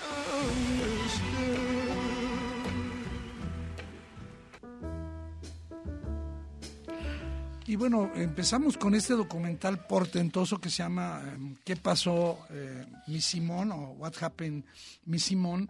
Y 7.69 7.75
bueno, 7.75 8.11
empezamos 8.15 8.79
con 8.79 8.95
este 8.95 9.13
documental 9.13 9.85
portentoso 9.85 10.59
que 10.59 10.71
se 10.71 10.77
llama 10.77 11.21
em, 11.31 11.55
¿Qué 11.63 11.75
pasó 11.75 12.39
eh, 12.49 12.83
Miss 13.05 13.25
Simón? 13.25 13.71
o 13.71 13.91
What 13.91 14.13
Happened 14.21 14.63
Miss 15.05 15.25
Simón? 15.25 15.69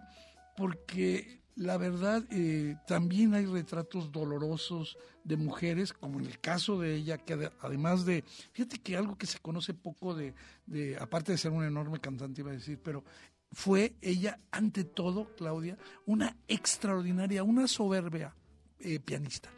Porque 0.56 1.42
la 1.56 1.76
verdad 1.76 2.24
eh, 2.30 2.78
también 2.86 3.34
hay 3.34 3.44
retratos 3.44 4.12
dolorosos 4.12 4.96
de 5.24 5.36
mujeres, 5.36 5.92
como 5.92 6.18
en 6.18 6.24
el 6.24 6.40
caso 6.40 6.80
de 6.80 6.94
ella, 6.94 7.18
que 7.18 7.50
además 7.60 8.06
de, 8.06 8.24
fíjate 8.52 8.78
que 8.78 8.96
algo 8.96 9.18
que 9.18 9.26
se 9.26 9.38
conoce 9.38 9.74
poco 9.74 10.14
de, 10.14 10.32
de, 10.64 10.96
aparte 10.96 11.32
de 11.32 11.38
ser 11.38 11.50
una 11.50 11.66
enorme 11.66 12.00
cantante, 12.00 12.40
iba 12.40 12.50
a 12.50 12.54
decir, 12.54 12.80
pero 12.82 13.04
fue 13.52 13.94
ella, 14.00 14.40
ante 14.50 14.84
todo, 14.84 15.36
Claudia, 15.36 15.76
una 16.06 16.34
extraordinaria, 16.48 17.42
una 17.42 17.68
soberbia 17.68 18.34
eh, 18.80 19.00
pianista. 19.00 19.50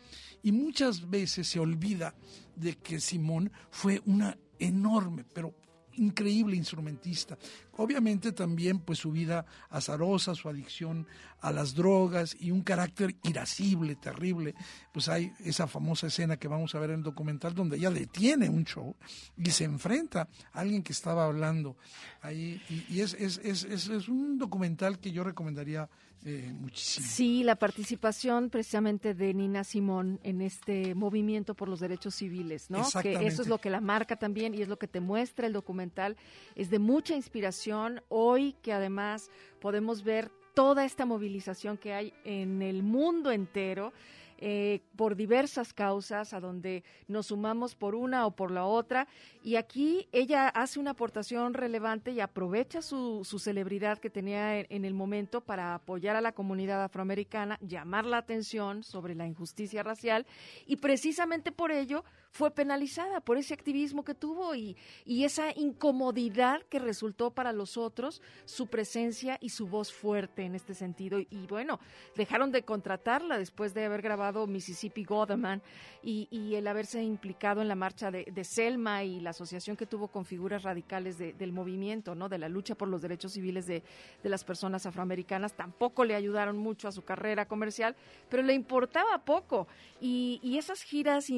Y 0.42 0.52
muchas 0.52 1.08
veces 1.08 1.48
se 1.48 1.60
olvida 1.60 2.14
de 2.56 2.76
que 2.76 3.00
Simón 3.00 3.52
fue 3.70 4.02
una 4.06 4.36
enorme, 4.58 5.24
pero 5.32 5.54
increíble 5.94 6.56
instrumentista. 6.56 7.38
Obviamente 7.76 8.32
también 8.32 8.80
pues 8.80 8.98
su 8.98 9.10
vida 9.12 9.44
azarosa, 9.70 10.34
su 10.34 10.48
adicción 10.48 11.06
a 11.40 11.50
las 11.50 11.74
drogas 11.74 12.36
y 12.38 12.50
un 12.50 12.62
carácter 12.62 13.16
irascible, 13.24 13.96
terrible. 13.96 14.54
Pues 14.92 15.08
hay 15.08 15.32
esa 15.44 15.66
famosa 15.66 16.06
escena 16.06 16.36
que 16.36 16.48
vamos 16.48 16.74
a 16.74 16.78
ver 16.78 16.90
en 16.90 16.96
el 16.96 17.02
documental 17.02 17.54
donde 17.54 17.76
ella 17.76 17.90
detiene 17.90 18.48
un 18.48 18.64
show 18.64 18.94
y 19.36 19.50
se 19.50 19.64
enfrenta 19.64 20.28
a 20.52 20.60
alguien 20.60 20.82
que 20.82 20.92
estaba 20.92 21.24
hablando 21.24 21.76
ahí. 22.20 22.60
Y, 22.88 23.00
es, 23.00 23.14
es, 23.14 23.38
es, 23.38 23.64
es, 23.64 24.08
un 24.08 24.38
documental 24.38 24.98
que 24.98 25.12
yo 25.12 25.24
recomendaría 25.24 25.88
eh, 26.24 26.52
muchísimo. 26.58 27.06
Sí, 27.06 27.42
la 27.42 27.56
participación 27.56 28.48
precisamente 28.48 29.14
de 29.14 29.34
Nina 29.34 29.64
Simón 29.64 30.20
en 30.22 30.40
este 30.40 30.94
movimiento 30.94 31.54
por 31.54 31.68
los 31.68 31.80
derechos 31.80 32.14
civiles, 32.14 32.70
¿no? 32.70 32.84
Que 33.02 33.26
eso 33.26 33.42
es 33.42 33.48
lo 33.48 33.58
que 33.58 33.70
la 33.70 33.80
marca 33.80 34.16
también 34.16 34.54
y 34.54 34.62
es 34.62 34.68
lo 34.68 34.78
que 34.78 34.86
te 34.86 35.00
muestra 35.00 35.46
el 35.46 35.52
documental. 35.52 36.16
Es 36.54 36.70
de 36.70 36.78
mucha 36.78 37.14
inspiración 37.14 38.02
hoy 38.08 38.54
que 38.62 38.72
además 38.72 39.30
podemos 39.60 40.04
ver 40.04 40.30
toda 40.54 40.84
esta 40.84 41.06
movilización 41.06 41.76
que 41.76 41.92
hay 41.92 42.12
en 42.24 42.62
el 42.62 42.82
mundo 42.82 43.30
entero 43.32 43.92
eh, 44.38 44.80
por 44.96 45.16
diversas 45.16 45.72
causas, 45.72 46.32
a 46.32 46.40
donde 46.40 46.84
nos 47.08 47.26
sumamos 47.26 47.74
por 47.74 47.94
una 47.94 48.26
o 48.26 48.30
por 48.30 48.50
la 48.50 48.64
otra. 48.64 49.06
Y 49.42 49.56
aquí 49.56 50.08
ella 50.12 50.48
hace 50.48 50.78
una 50.78 50.92
aportación 50.92 51.54
relevante 51.54 52.12
y 52.12 52.20
aprovecha 52.20 52.82
su, 52.82 53.24
celebridad 53.24 53.98
que 53.98 54.10
tenía 54.10 54.60
en, 54.60 54.84
el 54.84 54.94
momento 54.94 55.40
para 55.40 55.74
apoyar 55.74 56.16
a 56.16 56.20
la 56.20 56.32
comunidad 56.32 56.82
afroamericana, 56.82 57.58
llamar 57.60 58.06
la 58.06 58.18
atención 58.18 58.82
sobre 58.82 59.14
la 59.14 59.26
injusticia 59.26 59.82
racial 59.82 60.26
y 60.66 60.76
precisamente 60.76 61.52
por 61.52 61.72
ello 61.72 62.04
fue 62.32 62.50
penalizada 62.50 63.20
por 63.20 63.36
ese 63.36 63.52
activismo 63.52 64.04
que 64.04 64.14
tuvo 64.14 64.54
y, 64.54 64.76
y 65.04 65.24
esa 65.24 65.52
incomodidad 65.54 66.62
que 66.62 66.78
resultó 66.78 67.30
para 67.30 67.52
los 67.52 67.76
otros 67.76 68.22
su 68.46 68.68
presencia 68.68 69.36
y 69.40 69.50
su 69.50 69.68
voz 69.68 69.92
fuerte 69.92 70.42
en 70.44 70.54
este 70.54 70.74
sentido. 70.74 71.18
Y, 71.18 71.46
bueno, 71.46 71.78
dejaron 72.16 72.50
de 72.50 72.62
contratarla 72.62 73.38
después 73.38 73.74
de 73.74 73.84
haber 73.84 74.00
grabado 74.00 74.46
Mississippi 74.46 75.04
Godeman 75.04 75.62
y, 76.02 76.26
y 76.30 76.54
el 76.54 76.66
haberse 76.66 77.02
implicado 77.02 77.60
en 77.60 77.68
la 77.68 77.74
marcha 77.74 78.10
de, 78.10 78.42
Selma 78.42 79.04
y 79.04 79.20
la 79.20 79.30
asociación 79.30 79.76
que 79.76 79.86
tuvo 79.86 80.08
con 80.08 80.24
figuras 80.24 80.62
radicales 80.62 81.18
del 81.18 81.52
movimiento, 81.52 82.14
¿no? 82.14 82.28
de 82.28 82.38
la 82.38 82.48
lucha 82.48 82.74
por 82.74 82.88
los 82.88 83.02
derechos 83.02 83.32
civiles 83.32 83.66
de, 83.66 83.82
de 84.22 84.28
las 84.28 84.42
personas 84.42 84.84
afroamericanas. 84.86 85.52
Tampoco 85.52 86.04
le 86.04 86.14
ayudaron 86.14 86.56
mucho 86.56 86.88
a 86.88 86.92
su 86.92 87.02
carrera 87.02 87.46
comercial, 87.46 87.94
pero 88.28 88.42
le 88.42 88.54
importaba 88.54 89.18
poco. 89.18 89.68
Y, 90.00 90.40
y 90.42 90.58
esas 90.58 90.82
giras 90.82 91.30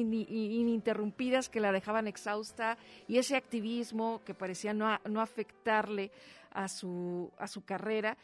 ininterrumpidas 0.85 1.15
interrumpidas 1.15 1.49
que 1.49 1.59
la 1.59 1.71
dejaban 1.71 2.07
exhausta 2.07 2.77
y 3.07 3.17
ese 3.17 3.35
activismo 3.35 4.21
que 4.23 4.33
parecía 4.33 4.73
no, 4.73 4.99
no 5.05 5.19
afectarle 5.19 6.11
a 6.51 6.67
su, 6.67 7.31
a 7.39 7.47
su 7.47 7.63
carrera. 7.63 8.17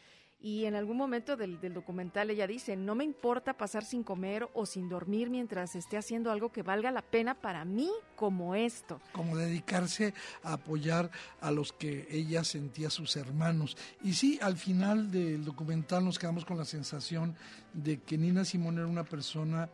Y 0.43 0.65
en 0.65 0.73
algún 0.73 0.97
momento 0.97 1.37
del, 1.37 1.61
del, 1.61 1.71
documental 1.71 2.31
ella 2.31 2.47
dice, 2.47 2.75
no 2.75 2.95
me 2.95 3.03
importa 3.03 3.53
pasar 3.53 3.85
sin 3.85 4.03
comer 4.03 4.49
o 4.55 4.65
sin 4.65 4.89
dormir 4.89 5.29
mientras 5.29 5.75
esté 5.75 5.97
haciendo 5.97 6.31
algo 6.31 6.51
que 6.51 6.63
valga 6.63 6.89
la 6.89 7.03
pena 7.03 7.35
para 7.35 7.63
mí 7.63 7.91
como 8.15 8.55
esto. 8.55 8.99
Como 9.11 9.37
dedicarse 9.37 10.15
a 10.41 10.53
apoyar 10.53 11.11
a 11.41 11.51
los 11.51 11.73
que 11.73 12.07
ella 12.09 12.43
sentía 12.43 12.89
sus 12.89 13.17
hermanos. 13.17 13.77
Y 14.01 14.13
sí, 14.13 14.39
al 14.41 14.57
final 14.57 15.11
del 15.11 15.45
documental 15.45 16.05
nos 16.05 16.17
quedamos 16.17 16.43
con 16.43 16.57
la 16.57 16.65
sensación 16.65 17.35
de 17.73 17.99
que 18.01 18.17
Nina 18.17 18.43
Simón 18.43 18.79
era 18.79 18.87
una 18.87 19.03
persona 19.03 19.69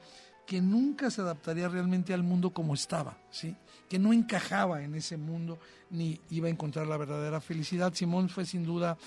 que 0.47 0.61
nunca 0.61 1.11
se 1.11 1.21
adaptaría 1.21 1.67
realmente 1.67 2.13
al 2.13 2.23
mundo 2.23 2.51
como 2.51 2.73
estaba, 2.73 3.17
¿sí? 3.29 3.55
que 3.89 3.99
no 3.99 4.13
encajaba 4.13 4.81
en 4.83 4.95
ese 4.95 5.17
mundo 5.17 5.59
ni 5.91 6.19
iba 6.29 6.47
a 6.47 6.51
encontrar 6.51 6.87
la 6.87 6.97
verdadera 6.97 7.39
felicidad. 7.41 7.93
Simón 7.93 8.29
fue 8.29 8.45
sin 8.45 8.63
duda 8.63 8.97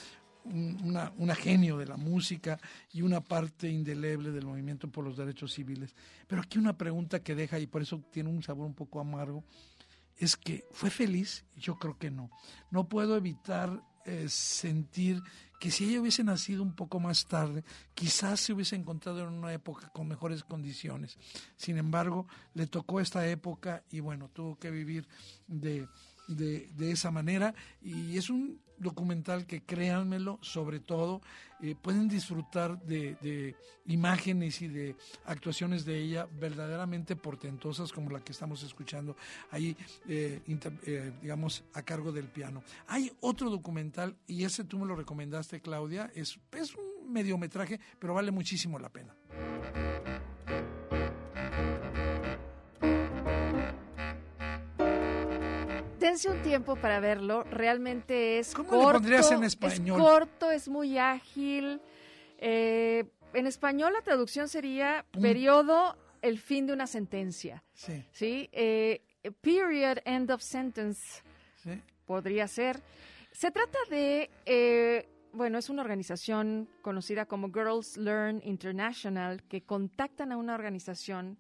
un- 0.45 0.79
una, 1.19 1.35
genio 1.35 1.77
de 1.79 1.87
la 1.87 1.97
música 1.97 2.59
y 2.93 3.03
una 3.03 3.21
parte 3.21 3.69
indeleble 3.69 4.31
del 4.31 4.47
movimiento 4.47 4.89
por 4.89 5.05
los 5.05 5.17
derechos 5.17 5.53
civiles. 5.55 5.95
Pero 6.27 6.43
aquí 6.43 6.59
una 6.59 6.77
pregunta 6.77 7.21
que 7.21 7.35
deja, 7.35 7.59
y 7.59 7.67
por 7.67 7.83
eso 7.83 8.03
tiene 8.11 8.29
un 8.31 8.43
sabor 8.43 8.67
un 8.67 8.75
poco 8.75 9.01
amargo, 9.01 9.43
es 10.17 10.37
que 10.37 10.65
fue 10.73 10.91
feliz, 10.91 11.45
yo 11.57 11.79
creo 11.79 11.97
que 11.99 12.11
no. 12.11 12.31
No 12.71 12.89
puedo 12.89 13.17
evitar 13.17 13.83
eh, 14.07 14.27
sentir 14.29 15.23
que 15.61 15.71
si 15.71 15.85
ella 15.85 16.01
hubiese 16.01 16.25
nacido 16.25 16.63
un 16.63 16.73
poco 16.73 16.99
más 17.01 17.27
tarde, 17.27 17.65
quizás 17.95 18.41
se 18.41 18.55
hubiese 18.55 18.77
encontrado 18.77 19.21
en 19.21 19.35
una 19.35 19.53
época 19.53 19.91
con 19.91 20.09
mejores 20.09 20.43
condiciones. 20.43 21.19
Sin 21.57 21.77
embargo, 21.77 22.27
le 22.55 22.67
tocó 22.67 22.99
esta 22.99 23.29
época 23.29 23.85
y 23.91 24.01
bueno, 24.01 24.31
tuvo 24.31 24.59
que 24.59 24.71
vivir 24.71 25.07
de, 25.47 25.87
de, 26.37 26.69
esa 26.91 27.11
manera 27.11 27.55
y 27.83 28.17
es 28.17 28.31
un 28.31 28.61
documental 28.79 29.47
que 29.47 29.63
créanmelo, 29.63 30.39
sobre 30.41 30.81
todo, 30.81 31.21
eh, 31.61 31.75
pueden 31.81 32.09
disfrutar 32.09 32.81
de, 32.83 33.15
de 33.21 33.55
imágenes 33.87 34.63
y 34.63 34.69
de 34.69 34.97
actuaciones 35.27 35.85
de 35.85 35.99
ella 35.99 36.27
verdaderamente 36.41 37.15
portentosas 37.15 37.93
como 37.93 38.11
la 38.11 38.21
que 38.21 38.33
estamos 38.33 38.63
escuchando 38.63 39.17
ahí, 39.51 39.77
eh, 40.09 40.41
eh, 40.87 41.13
digamos, 41.21 41.63
a 41.75 41.83
cargo 41.83 42.11
del 42.11 42.29
piano. 42.29 42.63
Hay 42.87 43.13
otro 43.21 43.51
documental, 43.51 44.17
y 44.27 44.45
ese 44.45 44.65
tú 44.65 44.79
me 44.79 44.87
lo 44.87 44.97
recomendaste, 44.97 45.61
Claudia, 45.61 46.11
es, 46.15 46.39
es 46.53 46.75
un 46.75 47.13
mediometraje, 47.13 47.81
pero 47.99 48.15
vale 48.15 48.31
muchísimo 48.31 48.79
la 48.79 48.89
pena. 48.89 49.15
Dense 56.01 56.31
un 56.31 56.41
tiempo 56.41 56.77
para 56.77 56.99
verlo. 56.99 57.45
Realmente 57.45 58.39
es 58.39 58.55
¿Cómo 58.55 58.71
corto. 58.71 58.87
le 58.87 58.93
pondrías 58.95 59.33
en 59.33 59.45
español? 59.45 60.01
Es 60.01 60.07
corto, 60.07 60.51
es 60.51 60.67
muy 60.67 60.97
ágil. 60.97 61.83
Eh, 62.39 63.05
en 63.35 63.47
español 63.47 63.93
la 63.93 64.01
traducción 64.01 64.49
sería 64.49 65.05
periodo, 65.21 65.97
el 66.23 66.39
fin 66.39 66.67
de 66.67 66.73
una 66.73 66.87
sentencia. 66.87 67.63
Sí. 67.75 68.03
¿sí? 68.13 68.49
Eh, 68.53 69.03
period, 69.43 69.99
end 70.07 70.31
of 70.31 70.41
sentence. 70.41 71.23
Sí. 71.57 71.83
Podría 72.07 72.49
ser. 72.49 72.83
Se 73.31 73.51
trata 73.51 73.79
de, 73.91 74.31
eh, 74.47 75.07
bueno, 75.35 75.59
es 75.59 75.69
una 75.69 75.83
organización 75.83 76.67
conocida 76.81 77.27
como 77.27 77.53
Girls 77.53 77.99
Learn 77.99 78.41
International 78.43 79.43
que 79.43 79.63
contactan 79.63 80.33
a 80.33 80.39
una 80.39 80.55
organización 80.55 81.37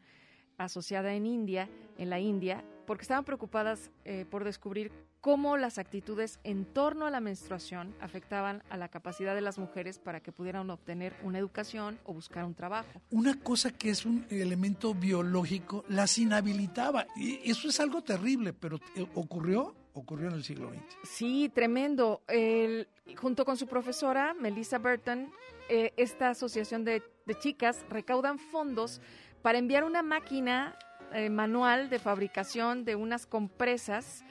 asociada 0.58 1.14
en 1.14 1.24
India, 1.24 1.68
en 1.96 2.10
la 2.10 2.20
India, 2.20 2.62
porque 2.90 3.03
estaban 3.03 3.24
preocupadas 3.24 3.92
eh, 4.05 4.26
por 4.29 4.42
descubrir 4.42 4.90
cómo 5.20 5.57
las 5.57 5.79
actitudes 5.79 6.40
en 6.42 6.64
torno 6.64 7.07
a 7.07 7.11
la 7.11 7.20
menstruación 7.20 7.94
afectaban 8.00 8.64
a 8.68 8.76
la 8.76 8.88
capacidad 8.88 9.33
de 9.37 9.40
las 9.42 9.59
mujeres 9.61 10.00
para 10.00 10.18
que 10.18 10.33
pudieran 10.33 10.68
obtener 10.70 11.14
una 11.22 11.38
educación 11.38 12.00
o 12.03 12.12
buscar 12.12 12.44
un 12.44 12.57
trabajo. 12.57 13.00
Una 13.12 13.38
cosa 13.38 13.70
que 13.70 13.90
es 13.90 14.05
un 14.05 14.26
elemento 14.29 14.92
biológico 14.92 15.85
las 15.88 16.18
inhabilitaba. 16.18 17.07
Y 17.14 17.48
eso 17.48 17.68
es 17.68 17.79
algo 17.79 18.03
terrible, 18.03 18.53
pero 18.55 18.81
eh, 18.96 19.07
ocurrió, 19.14 19.72
ocurrió 19.92 20.26
en 20.26 20.35
el 20.35 20.42
siglo 20.42 20.70
XX. 20.70 20.83
Sí, 21.05 21.48
tremendo. 21.55 22.22
El- 22.26 22.88
junto 23.16 23.44
con 23.44 23.57
su 23.57 23.68
profesora, 23.68 24.35
Melissa 24.35 24.79
Burton, 24.81 25.31
eh, 25.68 25.92
esta 25.96 26.31
asociación 26.31 26.85
de, 26.85 27.05
de 27.24 27.38
chicas 27.38 27.85
recaudan 27.88 28.40
fondos 28.40 29.00
para 29.42 29.59
enviar 29.59 29.85
una 29.85 30.03
máquina 30.03 30.76
eh, 31.12 31.30
manual 31.30 31.90
de 31.90 31.98
fabricación 31.98 32.84
de 32.84 32.96
unas 32.96 33.26
compresas 33.26 34.24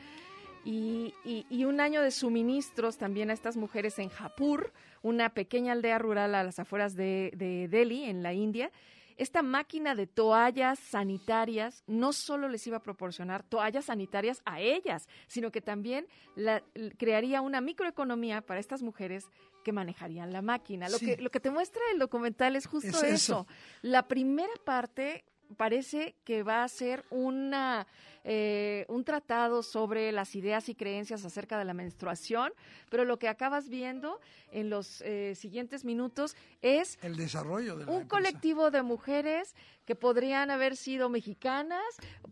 y, 0.65 1.13
y- 1.25 1.45
y 1.49 1.65
un 1.65 1.79
año 1.79 2.01
de 2.01 2.11
suministros 2.11 2.97
también 2.97 3.29
a 3.29 3.33
estas 3.33 3.55
mujeres 3.57 3.97
en 3.99 4.09
Japur, 4.09 4.73
una 5.01 5.29
pequeña 5.29 5.71
aldea 5.73 5.97
rural 5.99 6.35
a 6.35 6.43
las 6.43 6.59
afueras 6.59 6.95
de, 6.95 7.31
de 7.35 7.67
Delhi, 7.69 8.03
en 8.05 8.23
la 8.23 8.33
India. 8.33 8.71
Esta 9.17 9.41
máquina 9.41 9.95
de 9.95 10.07
toallas 10.07 10.79
sanitarias 10.79 11.83
no 11.87 12.13
solo 12.13 12.47
les 12.47 12.65
iba 12.67 12.77
a 12.77 12.81
proporcionar 12.83 13.43
toallas 13.43 13.85
sanitarias 13.85 14.41
a 14.45 14.61
ellas, 14.61 15.07
sino 15.27 15.51
que 15.51 15.61
también 15.61 16.07
la- 16.35 16.63
crearía 16.97 17.41
una 17.41 17.59
microeconomía 17.61 18.41
para 18.41 18.59
estas 18.59 18.81
mujeres 18.81 19.25
que 19.63 19.73
manejarían 19.73 20.31
la 20.31 20.41
máquina. 20.41 20.87
Lo, 20.87 20.97
Sí. 20.97 21.05
que, 21.05 21.17
lo 21.21 21.29
que 21.31 21.41
te 21.41 21.51
muestra 21.51 21.81
el 21.91 21.99
documental 21.99 22.55
es 22.55 22.65
justo 22.65 22.87
Es 22.89 22.95
eso. 23.03 23.05
eso. 23.07 23.47
La 23.81 24.07
primera 24.07 24.53
parte 24.63 25.25
parece 25.57 26.15
que 26.23 26.43
va 26.43 26.63
a 26.63 26.67
ser 26.67 27.03
una, 27.09 27.87
eh, 28.23 28.85
un 28.87 29.03
tratado 29.03 29.63
sobre 29.63 30.11
las 30.11 30.35
ideas 30.35 30.69
y 30.69 30.75
creencias 30.75 31.25
acerca 31.25 31.57
de 31.57 31.65
la 31.65 31.73
menstruación, 31.73 32.53
pero 32.89 33.05
lo 33.05 33.17
que 33.19 33.27
acabas 33.27 33.69
viendo 33.69 34.19
en 34.51 34.69
los 34.69 35.01
eh, 35.01 35.33
siguientes 35.35 35.83
minutos 35.85 36.35
es 36.61 36.97
El 37.01 37.15
desarrollo 37.15 37.77
de 37.77 37.85
la 37.85 37.91
un 37.91 38.01
empresa. 38.01 38.09
colectivo 38.09 38.71
de 38.71 38.83
mujeres 38.83 39.55
que 39.85 39.95
podrían 39.95 40.51
haber 40.51 40.75
sido 40.75 41.09
mexicanas, 41.09 41.83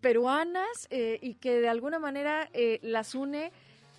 peruanas, 0.01 0.87
eh, 0.89 1.17
y 1.21 1.35
que 1.35 1.59
de 1.59 1.69
alguna 1.69 1.99
manera 1.99 2.49
eh, 2.53 2.79
las 2.83 3.15
une, 3.15 3.51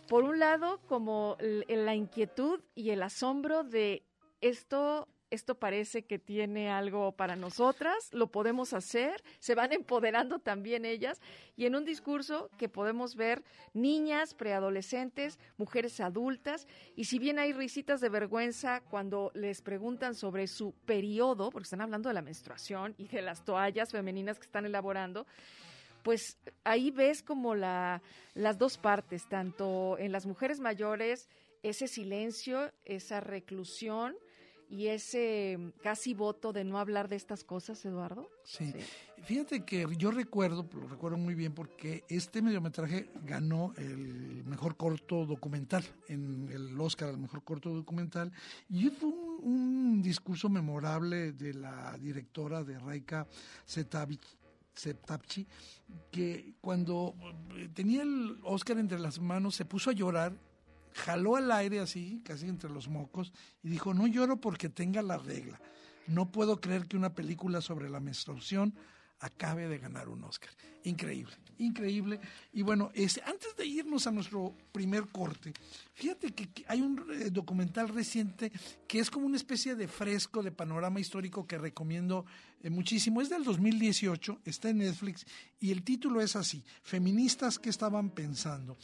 por 0.08 0.24
un 0.24 0.38
lado, 0.38 0.80
como 0.86 1.36
la 1.40 1.94
inquietud 1.94 2.60
y 2.74 2.90
el 2.90 3.02
asombro 3.02 3.64
de 3.64 4.04
esto. 4.40 5.08
Esto 5.30 5.56
parece 5.56 6.04
que 6.04 6.18
tiene 6.18 6.70
algo 6.70 7.12
para 7.12 7.36
nosotras, 7.36 8.08
lo 8.12 8.28
podemos 8.28 8.72
hacer, 8.72 9.22
se 9.38 9.54
van 9.54 9.72
empoderando 9.74 10.38
también 10.38 10.84
ellas 10.84 11.20
y 11.56 11.66
en 11.66 11.76
un 11.76 11.84
discurso 11.84 12.50
que 12.56 12.68
podemos 12.68 13.14
ver 13.14 13.42
niñas, 13.74 14.32
preadolescentes, 14.34 15.38
mujeres 15.58 16.00
adultas 16.00 16.66
y 16.96 17.04
si 17.04 17.18
bien 17.18 17.38
hay 17.38 17.52
risitas 17.52 18.00
de 18.00 18.08
vergüenza 18.08 18.80
cuando 18.80 19.30
les 19.34 19.60
preguntan 19.60 20.14
sobre 20.14 20.46
su 20.46 20.72
periodo, 20.86 21.50
porque 21.50 21.64
están 21.64 21.82
hablando 21.82 22.08
de 22.08 22.14
la 22.14 22.22
menstruación 22.22 22.94
y 22.96 23.08
de 23.08 23.20
las 23.20 23.44
toallas 23.44 23.92
femeninas 23.92 24.38
que 24.38 24.46
están 24.46 24.64
elaborando, 24.64 25.26
pues 26.02 26.38
ahí 26.64 26.90
ves 26.90 27.22
como 27.22 27.54
la, 27.54 28.00
las 28.34 28.56
dos 28.56 28.78
partes, 28.78 29.28
tanto 29.28 29.98
en 29.98 30.10
las 30.10 30.24
mujeres 30.24 30.58
mayores, 30.60 31.28
ese 31.62 31.86
silencio, 31.86 32.72
esa 32.84 33.20
reclusión 33.20 34.16
y 34.68 34.88
ese 34.88 35.56
mm, 35.58 35.80
casi 35.82 36.14
voto 36.14 36.52
de 36.52 36.64
no 36.64 36.78
hablar 36.78 37.08
de 37.08 37.16
estas 37.16 37.44
cosas, 37.44 37.84
Eduardo. 37.84 38.30
Sí. 38.44 38.72
Fíjate 39.24 39.64
que 39.64 39.86
yo 39.96 40.10
recuerdo, 40.10 40.68
lo 40.72 40.86
recuerdo 40.88 41.18
muy 41.18 41.34
bien 41.34 41.52
porque 41.52 42.04
este 42.08 42.40
mediometraje 42.40 43.10
ganó 43.24 43.74
el 43.76 44.44
mejor 44.44 44.76
corto 44.76 45.26
documental 45.26 45.84
en 46.08 46.48
el 46.52 46.80
Oscar 46.80 47.08
al 47.08 47.18
mejor 47.18 47.42
corto 47.42 47.70
documental 47.74 48.32
y 48.68 48.88
fue 48.90 49.08
un, 49.08 49.40
un 49.42 50.02
discurso 50.02 50.48
memorable 50.48 51.32
de 51.32 51.54
la 51.54 51.96
directora 51.98 52.62
de 52.62 52.78
Raika 52.78 53.26
Setavich 53.64 54.38
Septapchi, 54.78 55.46
que 56.10 56.54
cuando 56.60 57.14
eh, 57.56 57.68
tenía 57.74 58.02
el 58.02 58.38
Oscar 58.44 58.78
entre 58.78 58.98
las 58.98 59.20
manos 59.20 59.56
se 59.56 59.64
puso 59.64 59.90
a 59.90 59.92
llorar, 59.92 60.32
jaló 60.98 61.36
al 61.36 61.50
aire 61.52 61.80
así, 61.80 62.20
casi 62.24 62.46
entre 62.46 62.70
los 62.70 62.88
mocos, 62.88 63.32
y 63.62 63.68
dijo, 63.68 63.94
no 63.94 64.06
lloro 64.06 64.40
porque 64.40 64.68
tenga 64.68 65.02
la 65.02 65.16
regla. 65.16 65.60
No 66.06 66.30
puedo 66.32 66.60
creer 66.60 66.86
que 66.86 66.96
una 66.96 67.14
película 67.14 67.60
sobre 67.60 67.88
la 67.88 68.00
menstruación 68.00 68.74
acabe 69.20 69.68
de 69.68 69.78
ganar 69.78 70.08
un 70.08 70.24
Oscar. 70.24 70.50
Increíble, 70.84 71.34
increíble. 71.58 72.20
Y 72.52 72.62
bueno, 72.62 72.90
antes 73.24 73.56
de 73.56 73.66
irnos 73.66 74.06
a 74.06 74.10
nuestro 74.10 74.54
primer 74.72 75.08
corte, 75.08 75.52
fíjate 75.94 76.32
que, 76.32 76.48
que 76.50 76.64
hay 76.68 76.80
un 76.80 77.04
eh, 77.12 77.30
documental 77.30 77.88
reciente 77.88 78.52
que 78.86 79.00
es 79.00 79.10
como 79.10 79.26
una 79.26 79.36
especie 79.36 79.74
de 79.74 79.88
fresco 79.88 80.42
de 80.42 80.52
panorama 80.52 81.00
histórico 81.00 81.46
que 81.46 81.58
recomiendo 81.58 82.24
eh, 82.62 82.70
muchísimo. 82.70 83.20
Es 83.20 83.28
del 83.28 83.44
2018, 83.44 84.40
está 84.44 84.70
en 84.70 84.78
Netflix 84.78 85.26
y 85.60 85.72
el 85.72 85.82
título 85.82 86.20
es 86.20 86.36
así, 86.36 86.64
Feministas 86.82 87.58
que 87.58 87.70
estaban 87.70 88.10
pensando. 88.10 88.76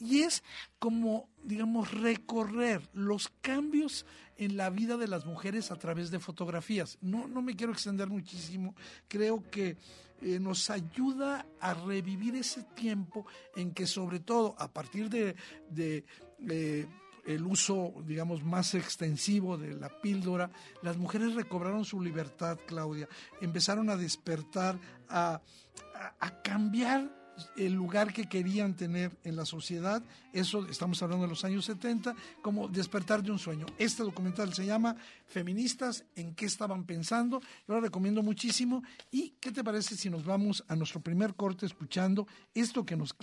Y 0.00 0.20
es 0.20 0.42
como, 0.78 1.28
digamos, 1.42 1.92
recorrer 1.92 2.82
los 2.92 3.32
cambios 3.40 4.06
en 4.36 4.56
la 4.56 4.70
vida 4.70 4.96
de 4.96 5.08
las 5.08 5.26
mujeres 5.26 5.70
a 5.70 5.76
través 5.76 6.10
de 6.10 6.20
fotografías. 6.20 6.98
No, 7.00 7.26
no 7.26 7.42
me 7.42 7.56
quiero 7.56 7.72
extender 7.72 8.08
muchísimo. 8.08 8.74
Creo 9.08 9.42
que 9.50 9.76
eh, 10.20 10.38
nos 10.40 10.70
ayuda 10.70 11.46
a 11.60 11.74
revivir 11.74 12.36
ese 12.36 12.62
tiempo 12.62 13.26
en 13.56 13.72
que, 13.72 13.86
sobre 13.86 14.20
todo, 14.20 14.54
a 14.58 14.72
partir 14.72 15.10
de, 15.10 15.34
de 15.70 16.04
eh, 16.48 16.86
el 17.26 17.44
uso, 17.44 17.92
digamos, 18.06 18.42
más 18.42 18.74
extensivo 18.74 19.58
de 19.58 19.74
la 19.74 19.88
píldora, 20.00 20.50
las 20.82 20.96
mujeres 20.96 21.34
recobraron 21.34 21.84
su 21.84 22.00
libertad, 22.00 22.58
Claudia. 22.66 23.08
Empezaron 23.40 23.90
a 23.90 23.96
despertar, 23.96 24.78
a, 25.08 25.40
a, 25.94 26.14
a 26.18 26.42
cambiar 26.42 27.17
el 27.56 27.72
lugar 27.72 28.12
que 28.12 28.28
querían 28.28 28.74
tener 28.74 29.16
en 29.24 29.36
la 29.36 29.44
sociedad, 29.44 30.02
eso 30.32 30.66
estamos 30.68 31.02
hablando 31.02 31.24
de 31.24 31.30
los 31.30 31.44
años 31.44 31.64
70, 31.64 32.14
como 32.42 32.68
despertar 32.68 33.22
de 33.22 33.30
un 33.30 33.38
sueño. 33.38 33.66
Este 33.78 34.02
documental 34.02 34.52
se 34.54 34.66
llama 34.66 34.96
Feministas, 35.26 36.04
¿en 36.14 36.34
qué 36.34 36.46
estaban 36.46 36.84
pensando? 36.84 37.40
Yo 37.40 37.74
lo 37.74 37.80
recomiendo 37.80 38.22
muchísimo. 38.22 38.82
¿Y 39.10 39.30
qué 39.40 39.52
te 39.52 39.64
parece 39.64 39.96
si 39.96 40.10
nos 40.10 40.24
vamos 40.24 40.64
a 40.68 40.76
nuestro 40.76 41.00
primer 41.00 41.34
corte 41.34 41.66
escuchando 41.66 42.26
esto 42.54 42.84
que 42.84 42.96
nos, 42.96 43.14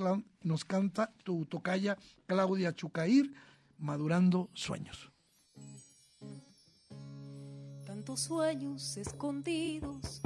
nos 0.44 0.66
canta 0.66 1.14
tu 1.24 1.46
tocaya 1.46 1.98
Claudia 2.26 2.74
Chucair, 2.74 3.34
Madurando 3.78 4.50
Sueños? 4.54 5.12
tantos 8.06 8.20
sueños 8.20 8.98
escondidos 8.98 10.22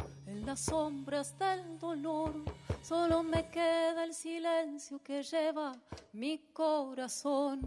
las 0.49 0.61
sombras 0.61 1.37
del 1.37 1.77
dolor. 1.77 2.33
Solo 2.81 3.21
me 3.21 3.47
queda 3.49 4.03
el 4.03 4.15
silencio 4.15 4.99
que 5.03 5.21
lleva 5.21 5.73
mi 6.13 6.39
corazón. 6.53 7.59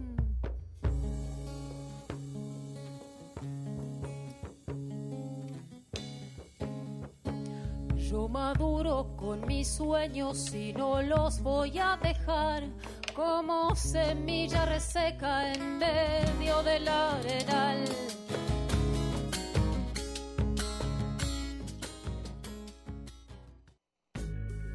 Yo 7.95 8.27
maduro 8.29 9.15
con 9.17 9.47
mis 9.47 9.69
sueños 9.69 10.53
y 10.53 10.73
no 10.73 11.01
los 11.03 11.41
voy 11.41 11.79
a 11.79 11.97
dejar 12.03 12.65
como 13.15 13.77
semilla 13.77 14.67
reseca 14.67 15.53
en 15.53 15.79
medio 15.79 16.65
del 16.65 16.89
arenal. 16.89 17.85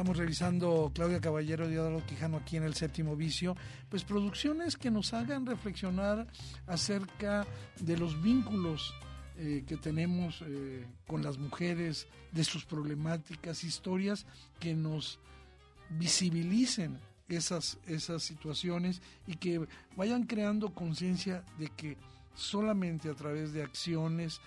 Estamos 0.00 0.16
revisando 0.16 0.90
Claudia 0.94 1.20
Caballero 1.20 1.70
y 1.70 1.74
Adolfo 1.74 2.06
Quijano 2.06 2.38
aquí 2.38 2.56
en 2.56 2.62
el 2.62 2.72
séptimo 2.72 3.16
vicio, 3.16 3.54
pues 3.90 4.02
producciones 4.02 4.78
que 4.78 4.90
nos 4.90 5.12
hagan 5.12 5.44
reflexionar 5.44 6.26
acerca 6.66 7.46
de 7.78 7.98
los 7.98 8.22
vínculos 8.22 8.94
eh, 9.36 9.62
que 9.66 9.76
tenemos 9.76 10.42
eh, 10.46 10.86
con 11.06 11.22
las 11.22 11.36
mujeres, 11.36 12.06
de 12.32 12.44
sus 12.44 12.64
problemáticas, 12.64 13.62
historias 13.62 14.24
que 14.58 14.74
nos 14.74 15.18
visibilicen 15.90 16.98
esas, 17.28 17.76
esas 17.86 18.22
situaciones 18.22 19.02
y 19.26 19.34
que 19.34 19.66
vayan 19.96 20.22
creando 20.24 20.72
conciencia 20.72 21.44
de 21.58 21.68
que 21.68 21.98
solamente 22.34 23.10
a 23.10 23.14
través 23.14 23.52
de 23.52 23.62
acciones 23.62 24.40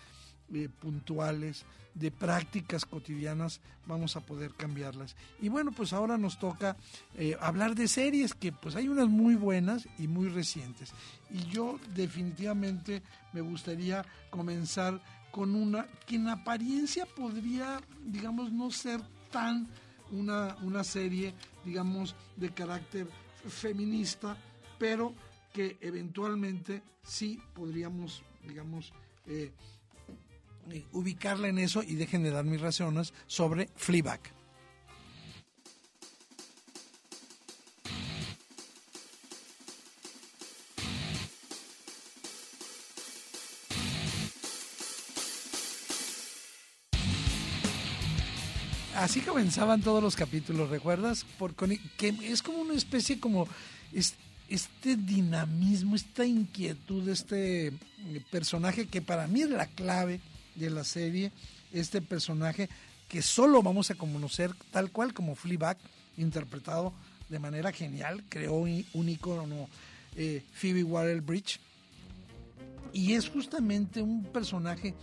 puntuales, 0.69 1.65
de 1.93 2.11
prácticas 2.11 2.85
cotidianas, 2.85 3.61
vamos 3.85 4.15
a 4.15 4.21
poder 4.21 4.51
cambiarlas. 4.53 5.15
Y 5.41 5.49
bueno, 5.49 5.71
pues 5.71 5.93
ahora 5.93 6.17
nos 6.17 6.39
toca 6.39 6.75
eh, 7.15 7.37
hablar 7.39 7.75
de 7.75 7.87
series, 7.87 8.33
que 8.33 8.51
pues 8.51 8.75
hay 8.75 8.87
unas 8.87 9.07
muy 9.07 9.35
buenas 9.35 9.87
y 9.97 10.07
muy 10.07 10.29
recientes. 10.29 10.91
Y 11.29 11.45
yo 11.45 11.79
definitivamente 11.93 13.03
me 13.31 13.41
gustaría 13.41 14.05
comenzar 14.29 14.99
con 15.31 15.55
una 15.55 15.87
que 16.05 16.15
en 16.15 16.27
apariencia 16.27 17.05
podría, 17.05 17.81
digamos, 18.05 18.51
no 18.51 18.71
ser 18.71 19.01
tan 19.31 19.67
una, 20.11 20.55
una 20.61 20.83
serie, 20.83 21.33
digamos, 21.65 22.15
de 22.35 22.51
carácter 22.51 23.07
feminista, 23.47 24.37
pero 24.77 25.13
que 25.51 25.77
eventualmente 25.81 26.81
sí 27.03 27.39
podríamos, 27.53 28.23
digamos, 28.47 28.93
eh, 29.25 29.51
ubicarla 30.91 31.47
en 31.49 31.59
eso 31.59 31.83
y 31.83 31.95
dejen 31.95 32.23
de 32.23 32.31
dar 32.31 32.45
mis 32.45 32.61
razones 32.61 33.13
sobre 33.27 33.69
Fleabag. 33.75 34.21
Así 48.95 49.21
comenzaban 49.21 49.81
todos 49.81 50.03
los 50.03 50.15
capítulos, 50.15 50.69
¿recuerdas? 50.69 51.25
Por, 51.39 51.55
con- 51.55 51.75
que 51.97 52.09
es 52.21 52.41
como 52.43 52.59
una 52.59 52.75
especie 52.75 53.19
como 53.19 53.47
es- 53.91 54.13
este 54.49 54.95
dinamismo, 54.95 55.95
esta 55.95 56.25
inquietud, 56.25 57.07
este 57.09 57.67
eh, 57.67 57.71
personaje 58.31 58.85
que 58.85 59.01
para 59.01 59.25
mí 59.27 59.41
es 59.41 59.49
la 59.49 59.65
clave 59.65 60.19
de 60.55 60.69
la 60.69 60.83
serie, 60.83 61.31
este 61.71 62.01
personaje 62.01 62.69
que 63.07 63.21
solo 63.21 63.61
vamos 63.61 63.91
a 63.91 63.95
conocer 63.95 64.51
tal 64.71 64.91
cual 64.91 65.13
como 65.13 65.35
Fleabag, 65.35 65.77
interpretado 66.17 66.93
de 67.29 67.39
manera 67.39 67.71
genial, 67.71 68.23
creó 68.29 68.55
un, 68.55 69.09
icono 69.09 69.69
eh, 70.15 70.43
Phoebe 70.53 70.83
Waller-Bridge, 70.83 71.59
y 72.93 73.13
es 73.13 73.27
justamente 73.29 74.01
un 74.01 74.23
personaje 74.23 74.93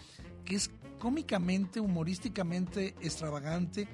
que 0.44 0.56
es 0.56 0.70
cómicamente, 0.98 1.80
humorísticamente 1.80 2.94
extravagante 3.00 3.88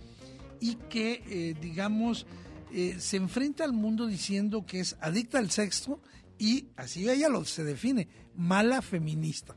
y 0.60 0.74
que, 0.74 1.22
eh, 1.26 1.54
digamos, 1.60 2.26
eh, 2.72 2.96
se 2.98 3.16
enfrenta 3.16 3.64
al 3.64 3.72
mundo 3.72 4.06
diciendo 4.06 4.66
que 4.66 4.80
es 4.80 4.96
adicta 5.00 5.38
al 5.38 5.50
sexo 5.50 6.00
y 6.38 6.66
así 6.76 7.08
ella 7.08 7.28
lo 7.28 7.44
se 7.44 7.64
define, 7.64 8.08
mala 8.34 8.82
feminista. 8.82 9.56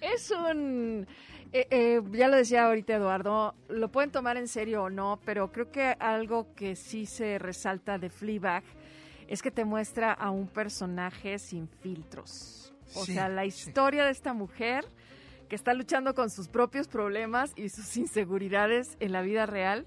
Es 0.00 0.30
un... 0.30 1.06
eh, 1.52 1.66
eh, 1.70 2.02
ya 2.12 2.28
lo 2.28 2.36
decía 2.36 2.66
ahorita 2.66 2.94
Eduardo, 2.96 3.54
lo 3.68 3.90
pueden 3.90 4.10
tomar 4.10 4.36
en 4.36 4.48
serio 4.48 4.84
o 4.84 4.90
no, 4.90 5.20
pero 5.24 5.50
creo 5.52 5.70
que 5.70 5.94
algo 5.98 6.54
que 6.54 6.76
sí 6.76 7.06
se 7.06 7.38
resalta 7.38 7.98
de 7.98 8.10
Fleabag 8.10 8.64
es 9.28 9.40
que 9.42 9.50
te 9.50 9.64
muestra 9.64 10.12
a 10.12 10.30
un 10.30 10.48
personaje 10.48 11.38
sin 11.38 11.68
filtros. 11.68 12.74
O 12.94 13.04
Sí, 13.04 13.14
sea, 13.14 13.28
la 13.28 13.42
sí. 13.42 13.48
historia 13.48 14.04
de 14.04 14.10
esta 14.10 14.34
mujer 14.34 14.84
que 15.48 15.56
está 15.56 15.74
luchando 15.74 16.14
con 16.14 16.30
sus 16.30 16.48
propios 16.48 16.88
problemas 16.88 17.52
y 17.56 17.68
sus 17.68 17.96
inseguridades 17.96 18.96
en 19.00 19.12
la 19.12 19.22
vida 19.22 19.46
real, 19.46 19.86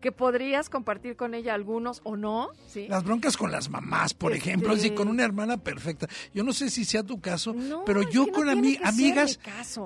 que 0.00 0.12
podrías 0.12 0.70
compartir 0.70 1.16
con 1.16 1.34
ella 1.34 1.54
algunos 1.54 2.00
o 2.04 2.16
no, 2.16 2.50
¿sí? 2.68 2.86
Las 2.88 3.02
broncas 3.04 3.36
con 3.36 3.50
las 3.50 3.68
mamás, 3.68 4.14
por 4.14 4.32
Este- 4.32 4.50
ejemplo, 4.50 4.76
sí, 4.76 4.90
con 4.90 5.08
una 5.08 5.24
hermana 5.24 5.56
perfecta. 5.56 6.06
Yo 6.32 6.44
no 6.44 6.52
sé 6.52 6.70
si 6.70 6.84
sea 6.84 7.02
tu 7.02 7.20
caso, 7.20 7.54
pero 7.84 8.02
yo 8.08 8.26
no 8.26 8.32
con 8.32 8.46
ami- 8.48 8.78
amigas, 8.84 9.40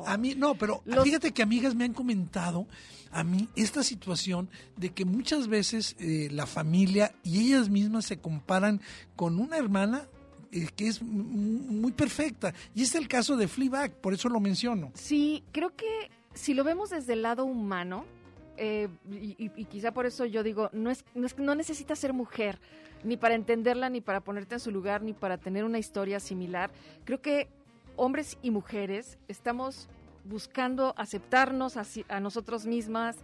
a 0.06 0.16
mí 0.18 0.34
no, 0.36 0.54
pero 0.54 0.82
Los- 0.84 1.04
fíjate 1.04 1.32
que 1.32 1.42
amigas 1.42 1.74
me 1.74 1.84
han 1.84 1.94
comentado 1.94 2.66
a 3.10 3.24
mí 3.24 3.48
esta 3.56 3.82
situación 3.82 4.48
de 4.76 4.90
que 4.90 5.04
muchas 5.04 5.48
veces 5.48 5.96
eh, 5.98 6.28
la 6.30 6.46
familia 6.46 7.14
y 7.22 7.40
ellas 7.46 7.68
mismas 7.68 8.04
se 8.06 8.18
comparan 8.18 8.80
con 9.16 9.38
una 9.38 9.56
hermana 9.56 10.06
eh, 10.54 10.68
que 10.76 10.86
es 10.88 11.00
muy 11.02 11.92
perfecta. 11.92 12.52
Y 12.74 12.82
es 12.82 12.94
el 12.94 13.08
caso 13.08 13.38
de 13.38 13.48
Fleabag, 13.48 13.92
por 14.02 14.12
eso 14.12 14.28
lo 14.28 14.38
menciono. 14.38 14.90
Sí, 14.94 15.42
creo 15.52 15.74
que 15.74 16.10
si 16.34 16.52
lo 16.52 16.62
vemos 16.62 16.90
desde 16.90 17.14
el 17.14 17.22
lado 17.22 17.46
humano, 17.46 18.04
eh, 18.56 18.88
y, 19.10 19.50
y- 19.56 19.64
quizá 19.66 19.92
por 19.92 20.06
eso 20.06 20.24
yo 20.24 20.42
digo, 20.42 20.68
no, 20.72 20.90
es, 20.90 21.04
no, 21.14 21.26
es- 21.26 21.38
no 21.38 21.54
necesitas 21.54 21.98
ser 21.98 22.12
mujer, 22.12 22.58
ni 23.04 23.16
para 23.16 23.34
entenderla, 23.34 23.88
ni 23.90 24.00
para 24.00 24.20
ponerte 24.20 24.54
en 24.54 24.60
su 24.60 24.70
lugar, 24.70 25.02
ni 25.02 25.12
para 25.12 25.38
tener 25.38 25.64
una 25.64 25.78
historia 25.78 26.20
similar. 26.20 26.70
Creo 27.04 27.20
que 27.20 27.48
hombres 27.96 28.38
y 28.42 28.50
mujeres 28.50 29.18
estamos 29.28 29.88
buscando 30.24 30.94
aceptarnos 30.96 31.76
a, 31.76 31.84
a 32.08 32.20
nosotros 32.20 32.64
mismas, 32.66 33.16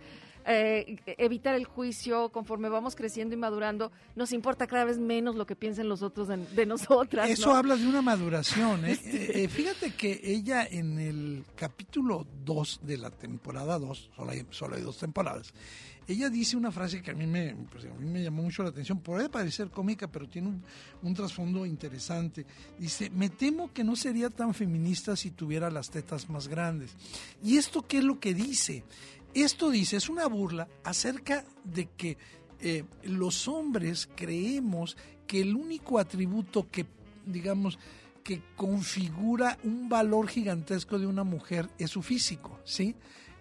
eh, 0.50 0.98
evitar 1.18 1.54
el 1.54 1.66
juicio 1.66 2.30
conforme 2.30 2.70
vamos 2.70 2.96
creciendo 2.96 3.34
y 3.34 3.38
madurando. 3.38 3.92
Nos 4.16 4.32
importa 4.32 4.66
cada 4.66 4.86
vez 4.86 4.98
menos 4.98 5.36
lo 5.36 5.46
que 5.46 5.54
piensen 5.54 5.88
los 5.88 6.02
otros 6.02 6.28
de, 6.28 6.38
de 6.38 6.64
nosotras. 6.64 7.28
Eso 7.28 7.50
¿no? 7.50 7.56
habla 7.56 7.76
de 7.76 7.86
una 7.86 8.02
maduración. 8.02 8.84
¿eh? 8.84 8.98
Eh, 9.18 9.44
eh, 9.44 9.48
fíjate 9.48 9.92
que 9.94 10.20
ella 10.22 10.66
en 10.66 10.98
el 10.98 11.44
capítulo 11.56 12.26
2 12.44 12.80
de 12.82 12.98
la 12.98 13.10
temporada 13.10 13.78
2, 13.78 14.10
solo 14.14 14.30
hay, 14.30 14.46
solo 14.50 14.76
hay 14.76 14.82
dos 14.82 14.98
temporadas, 14.98 15.52
ella 16.08 16.30
dice 16.30 16.56
una 16.56 16.72
frase 16.72 17.02
que 17.02 17.10
a 17.10 17.14
mí 17.14 17.26
me, 17.26 17.54
pues, 17.70 17.84
a 17.84 17.88
mí 18.00 18.06
me 18.06 18.22
llamó 18.22 18.42
mucho 18.42 18.62
la 18.62 18.70
atención. 18.70 19.00
Puede 19.00 19.28
parecer 19.28 19.68
cómica, 19.68 20.10
pero 20.10 20.26
tiene 20.26 20.48
un, 20.48 20.64
un 21.02 21.14
trasfondo 21.14 21.66
interesante. 21.66 22.46
Dice, 22.78 23.10
me 23.10 23.28
temo 23.28 23.70
que 23.74 23.84
no 23.84 23.94
sería 23.94 24.30
tan 24.30 24.54
feminista 24.54 25.14
si 25.16 25.32
tuviera 25.32 25.70
las 25.70 25.90
tetas 25.90 26.30
más 26.30 26.48
grandes. 26.48 26.96
¿Y 27.44 27.58
esto 27.58 27.86
qué 27.86 27.98
es 27.98 28.04
lo 28.04 28.18
que 28.18 28.32
dice? 28.32 28.84
Esto 29.34 29.70
dice, 29.70 29.96
es 29.96 30.08
una 30.08 30.26
burla 30.26 30.68
acerca 30.84 31.44
de 31.64 31.86
que 31.96 32.16
eh, 32.60 32.84
los 33.04 33.46
hombres 33.46 34.08
creemos 34.16 34.96
que 35.26 35.40
el 35.40 35.54
único 35.54 35.98
atributo 35.98 36.68
que, 36.70 36.86
digamos, 37.26 37.78
que 38.24 38.42
configura 38.56 39.58
un 39.64 39.88
valor 39.88 40.28
gigantesco 40.28 40.98
de 40.98 41.06
una 41.06 41.24
mujer 41.24 41.70
es 41.78 41.90
su 41.90 42.02
físico, 42.02 42.58
¿sí? 42.64 42.94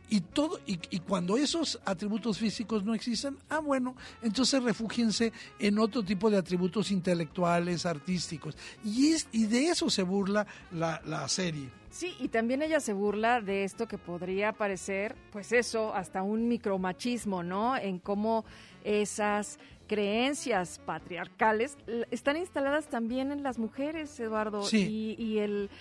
Y 0.10 0.22
todo 0.22 0.60
y, 0.66 0.80
y, 0.90 1.00
cuando 1.00 1.38
esos 1.38 1.80
atributos 1.86 2.38
físicos 2.38 2.84
no 2.84 2.94
existen 2.94 3.38
ah 3.50 3.60
bueno 3.60 3.96
entonces 4.22 4.64
refúgiense 4.64 5.34
en 5.60 5.80
otro 5.80 6.04
tipo 6.04 6.30
de 6.30 6.38
atributos 6.38 6.92
intelectuales 6.92 7.86
artísticos 7.86 8.56
y 8.84 9.12
es 9.14 9.28
y 9.32 9.46
de 9.46 9.70
eso 9.70 9.90
se 9.90 10.04
burla 10.04 10.48
la, 10.72 11.02
la 11.06 11.28
serie 11.28 11.70
Sí, 11.90 12.16
y 12.20 12.28
también 12.28 12.62
ella 12.62 12.80
se 12.80 12.94
burla 12.94 13.42
de 13.42 13.64
esto 13.64 13.88
que 13.88 13.98
podría 13.98 14.54
parecer, 14.54 15.16
pues 15.32 15.52
eso, 15.52 15.96
hasta 15.96 16.22
un 16.22 16.48
micromachismo, 16.48 17.42
¿no? 17.42 17.76
En 17.76 17.98
cómo 17.98 18.46
esas 18.84 19.58
creencias 19.88 20.80
patriarcales 20.86 21.76
están 22.12 22.38
instaladas 22.38 22.88
también 22.88 23.32
en 23.32 23.42
las 23.42 23.58
mujeres, 23.58 24.20
Eduardo, 24.20 24.62
sí. 24.62 25.16
y, 25.18 25.24
y 25.24 25.40
el 25.40 25.72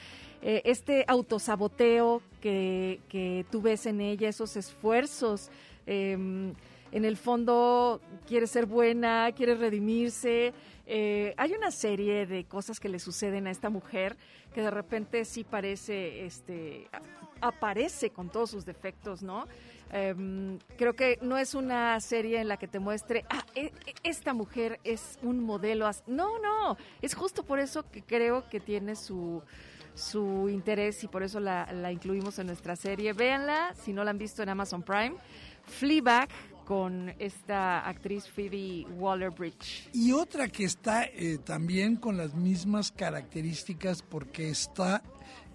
eh, 0.42 0.62
este 0.64 1.04
autosaboteo 1.08 2.22
que, 2.40 3.00
que 3.08 3.44
tú 3.50 3.62
ves 3.62 3.86
en 3.86 4.00
ella, 4.00 4.28
esos 4.28 4.56
esfuerzos. 4.56 5.50
Eh, 5.86 6.52
en 6.92 7.04
el 7.04 7.16
fondo 7.16 8.00
quiere 8.26 8.46
ser 8.46 8.66
buena, 8.66 9.30
quiere 9.32 9.54
redimirse. 9.54 10.52
Eh, 10.86 11.34
hay 11.36 11.52
una 11.52 11.70
serie 11.70 12.26
de 12.26 12.44
cosas 12.44 12.78
que 12.78 12.88
le 12.88 12.98
suceden 12.98 13.46
a 13.46 13.50
esta 13.50 13.70
mujer 13.70 14.16
que 14.54 14.62
de 14.62 14.70
repente 14.70 15.24
sí 15.24 15.44
parece, 15.44 16.24
este, 16.24 16.88
aparece 17.40 18.10
con 18.10 18.30
todos 18.30 18.50
sus 18.50 18.64
defectos, 18.64 19.22
¿no? 19.22 19.46
Um, 20.16 20.58
creo 20.76 20.94
que 20.94 21.18
no 21.22 21.38
es 21.38 21.54
una 21.54 22.00
serie 22.00 22.40
en 22.40 22.48
la 22.48 22.56
que 22.56 22.66
te 22.66 22.80
muestre, 22.80 23.24
ah, 23.30 23.44
e, 23.54 23.66
e, 23.66 23.94
esta 24.02 24.32
mujer 24.32 24.80
es 24.82 25.18
un 25.22 25.44
modelo. 25.44 25.88
No, 26.06 26.38
no, 26.38 26.76
es 27.02 27.14
justo 27.14 27.44
por 27.44 27.60
eso 27.60 27.88
que 27.90 28.02
creo 28.02 28.48
que 28.48 28.58
tiene 28.58 28.96
su, 28.96 29.42
su 29.96 30.48
interés 30.48 31.02
y 31.02 31.08
por 31.08 31.22
eso 31.22 31.40
la, 31.40 31.90
incluimos 31.90 32.38
en 32.38 32.46
nuestra 32.46 32.76
serie. 32.76 33.12
Véanla, 33.12 33.74
si 33.74 33.92
no 33.92 34.04
la 34.04 34.10
han 34.10 34.18
visto 34.18 34.42
en 34.42 34.50
Amazon 34.50 34.82
Prime. 34.82 35.16
Fleabag 35.64 36.28
con 36.64 37.14
esta 37.18 37.86
actriz 37.88 38.28
Phoebe 38.28 38.84
Waller-Bridge. 38.98 39.90
Y 39.92 40.12
otra 40.12 40.48
que 40.48 40.64
está 40.64 41.04
eh, 41.04 41.38
también 41.44 41.96
con 41.96 42.16
las 42.16 42.34
mismas 42.34 42.92
características 42.92 44.02
porque 44.02 44.50
está 44.50 45.02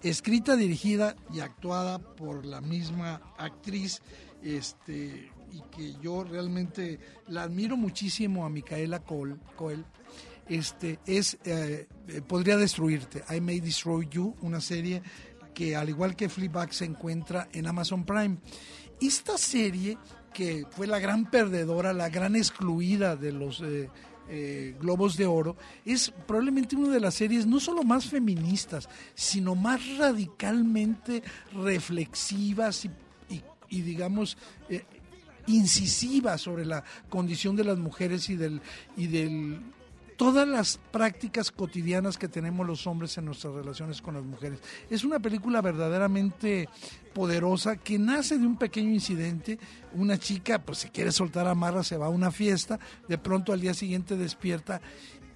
escrita, 0.02 0.56
dirigida 0.56 1.14
y 1.32 1.40
actuada 1.40 1.98
por 1.98 2.44
la 2.44 2.60
misma 2.60 3.20
actriz, 3.38 4.02
este 4.42 5.30
y 5.52 5.60
que 5.70 5.94
yo 6.00 6.24
realmente 6.24 6.98
la 7.28 7.42
admiro 7.42 7.76
muchísimo 7.76 8.46
a 8.46 8.48
Micaela 8.48 9.00
Cole, 9.00 9.36
este 10.48 10.98
es 11.06 11.38
eh, 11.44 11.86
podría 12.26 12.56
destruirte. 12.56 13.24
I 13.34 13.40
May 13.40 13.60
Destroy 13.60 14.08
You, 14.10 14.36
una 14.40 14.60
serie 14.60 15.02
que 15.54 15.76
al 15.76 15.88
igual 15.88 16.16
que 16.16 16.28
Fleabag 16.28 16.72
se 16.72 16.84
encuentra 16.84 17.48
en 17.52 17.66
Amazon 17.66 18.04
Prime. 18.04 18.38
Esta 19.00 19.36
serie 19.38 19.98
que 20.32 20.64
fue 20.70 20.86
la 20.86 20.98
gran 20.98 21.30
perdedora, 21.30 21.92
la 21.92 22.08
gran 22.08 22.36
excluida 22.36 23.16
de 23.16 23.32
los 23.32 23.60
eh, 23.60 23.90
eh, 24.28 24.74
Globos 24.80 25.16
de 25.16 25.26
Oro, 25.26 25.56
es 25.84 26.12
probablemente 26.26 26.76
una 26.76 26.88
de 26.88 27.00
las 27.00 27.14
series 27.14 27.46
no 27.46 27.60
solo 27.60 27.82
más 27.82 28.06
feministas, 28.06 28.88
sino 29.14 29.54
más 29.54 29.96
radicalmente 29.98 31.22
reflexivas 31.52 32.88
y, 33.68 33.82
digamos, 33.82 34.36
incisivas 35.46 36.40
sobre 36.40 36.64
la 36.64 36.84
condición 37.08 37.56
de 37.56 37.64
las 37.64 37.78
mujeres 37.78 38.28
y 38.30 38.36
del, 38.36 38.60
y 38.96 39.06
del 39.06 39.60
todas 40.16 40.46
las 40.46 40.78
prácticas 40.90 41.50
cotidianas 41.50 42.18
que 42.18 42.28
tenemos 42.28 42.66
los 42.66 42.86
hombres 42.86 43.16
en 43.18 43.26
nuestras 43.26 43.54
relaciones 43.54 44.00
con 44.00 44.14
las 44.14 44.24
mujeres. 44.24 44.60
Es 44.90 45.04
una 45.04 45.18
película 45.18 45.60
verdaderamente 45.60 46.68
poderosa 47.14 47.76
que 47.76 47.98
nace 47.98 48.38
de 48.38 48.46
un 48.46 48.56
pequeño 48.56 48.90
incidente. 48.90 49.58
Una 49.94 50.18
chica, 50.18 50.60
pues 50.60 50.78
se 50.78 50.90
quiere 50.90 51.12
soltar 51.12 51.46
amarra, 51.46 51.82
se 51.82 51.96
va 51.96 52.06
a 52.06 52.10
una 52.10 52.30
fiesta, 52.30 52.78
de 53.08 53.18
pronto 53.18 53.52
al 53.52 53.60
día 53.60 53.74
siguiente 53.74 54.16
despierta 54.16 54.80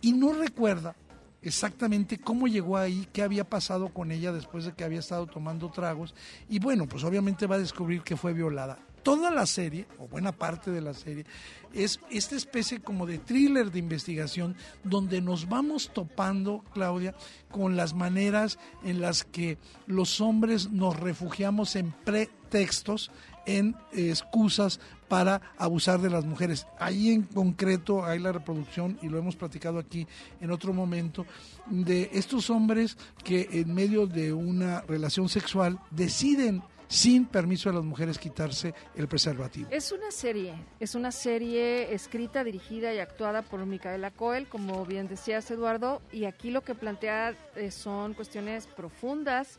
y 0.00 0.12
no 0.12 0.32
recuerda 0.32 0.94
exactamente 1.42 2.18
cómo 2.18 2.48
llegó 2.48 2.76
ahí, 2.76 3.08
qué 3.12 3.22
había 3.22 3.44
pasado 3.44 3.88
con 3.88 4.10
ella 4.10 4.32
después 4.32 4.64
de 4.64 4.72
que 4.72 4.84
había 4.84 4.98
estado 4.98 5.26
tomando 5.26 5.70
tragos 5.70 6.14
y 6.48 6.58
bueno, 6.58 6.86
pues 6.86 7.04
obviamente 7.04 7.46
va 7.46 7.56
a 7.56 7.60
descubrir 7.60 8.02
que 8.02 8.16
fue 8.16 8.32
violada 8.32 8.78
toda 9.06 9.30
la 9.30 9.46
serie, 9.46 9.86
o 10.00 10.08
buena 10.08 10.32
parte 10.32 10.72
de 10.72 10.80
la 10.80 10.92
serie, 10.92 11.26
es 11.72 12.00
esta 12.10 12.34
especie 12.34 12.80
como 12.80 13.06
de 13.06 13.18
thriller 13.18 13.70
de 13.70 13.78
investigación 13.78 14.56
donde 14.82 15.20
nos 15.20 15.48
vamos 15.48 15.92
topando, 15.94 16.64
Claudia, 16.74 17.14
con 17.48 17.76
las 17.76 17.94
maneras 17.94 18.58
en 18.82 19.00
las 19.00 19.22
que 19.22 19.58
los 19.86 20.20
hombres 20.20 20.72
nos 20.72 20.98
refugiamos 20.98 21.76
en 21.76 21.92
pretextos, 21.92 23.12
en 23.46 23.76
excusas 23.92 24.80
para 25.06 25.40
abusar 25.56 26.00
de 26.00 26.10
las 26.10 26.24
mujeres. 26.24 26.66
Ahí 26.80 27.12
en 27.12 27.22
concreto 27.22 28.04
hay 28.04 28.18
la 28.18 28.32
reproducción, 28.32 28.98
y 29.02 29.08
lo 29.08 29.18
hemos 29.18 29.36
platicado 29.36 29.78
aquí 29.78 30.04
en 30.40 30.50
otro 30.50 30.72
momento, 30.72 31.24
de 31.68 32.10
estos 32.12 32.50
hombres 32.50 32.98
que 33.22 33.48
en 33.52 33.72
medio 33.72 34.08
de 34.08 34.32
una 34.32 34.80
relación 34.80 35.28
sexual 35.28 35.78
deciden 35.92 36.64
sin 36.88 37.26
permiso 37.26 37.68
de 37.68 37.76
las 37.76 37.84
mujeres 37.84 38.18
quitarse 38.18 38.74
el 38.94 39.08
preservativo. 39.08 39.68
Es 39.70 39.92
una 39.92 40.10
serie, 40.10 40.54
es 40.80 40.94
una 40.94 41.12
serie 41.12 41.92
escrita, 41.94 42.44
dirigida 42.44 42.94
y 42.94 42.98
actuada 42.98 43.42
por 43.42 43.64
Micaela 43.66 44.10
Coel, 44.10 44.46
como 44.46 44.84
bien 44.84 45.08
decías 45.08 45.50
Eduardo, 45.50 46.00
y 46.12 46.24
aquí 46.24 46.50
lo 46.50 46.62
que 46.62 46.74
plantea 46.74 47.34
eh, 47.56 47.70
son 47.70 48.14
cuestiones 48.14 48.66
profundas, 48.66 49.58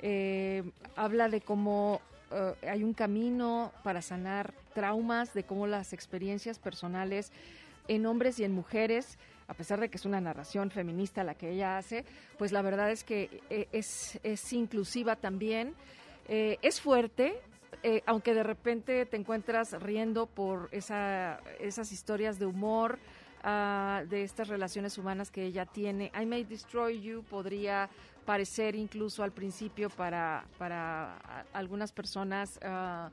eh, 0.00 0.62
habla 0.94 1.28
de 1.28 1.40
cómo 1.40 2.00
uh, 2.30 2.66
hay 2.66 2.84
un 2.84 2.94
camino 2.94 3.72
para 3.82 4.00
sanar 4.00 4.54
traumas, 4.74 5.34
de 5.34 5.42
cómo 5.42 5.66
las 5.66 5.92
experiencias 5.92 6.58
personales 6.58 7.32
en 7.88 8.06
hombres 8.06 8.38
y 8.38 8.44
en 8.44 8.52
mujeres 8.52 9.18
a 9.48 9.54
pesar 9.54 9.80
de 9.80 9.88
que 9.88 9.96
es 9.96 10.04
una 10.04 10.20
narración 10.20 10.70
feminista 10.70 11.24
la 11.24 11.34
que 11.34 11.50
ella 11.50 11.78
hace, 11.78 12.04
pues 12.36 12.52
la 12.52 12.60
verdad 12.62 12.90
es 12.90 13.02
que 13.02 13.40
eh, 13.48 13.66
es, 13.72 14.20
es 14.22 14.52
inclusiva 14.52 15.16
también. 15.16 15.74
Eh, 16.28 16.58
es 16.62 16.80
fuerte, 16.80 17.40
eh, 17.82 18.02
aunque 18.06 18.34
de 18.34 18.42
repente 18.42 19.06
te 19.06 19.16
encuentras 19.16 19.72
riendo 19.82 20.26
por 20.26 20.68
esa, 20.72 21.40
esas 21.58 21.90
historias 21.92 22.38
de 22.38 22.46
humor, 22.46 22.98
uh, 23.44 24.06
de 24.06 24.24
estas 24.24 24.48
relaciones 24.48 24.98
humanas 24.98 25.30
que 25.30 25.44
ella 25.44 25.64
tiene. 25.64 26.12
I 26.20 26.26
May 26.26 26.44
Destroy 26.44 27.00
You 27.00 27.22
podría 27.22 27.88
parecer 28.26 28.74
incluso 28.74 29.22
al 29.22 29.32
principio 29.32 29.90
para, 29.90 30.44
para 30.58 31.44
algunas 31.52 31.92
personas... 31.92 32.58
Uh, 32.62 33.10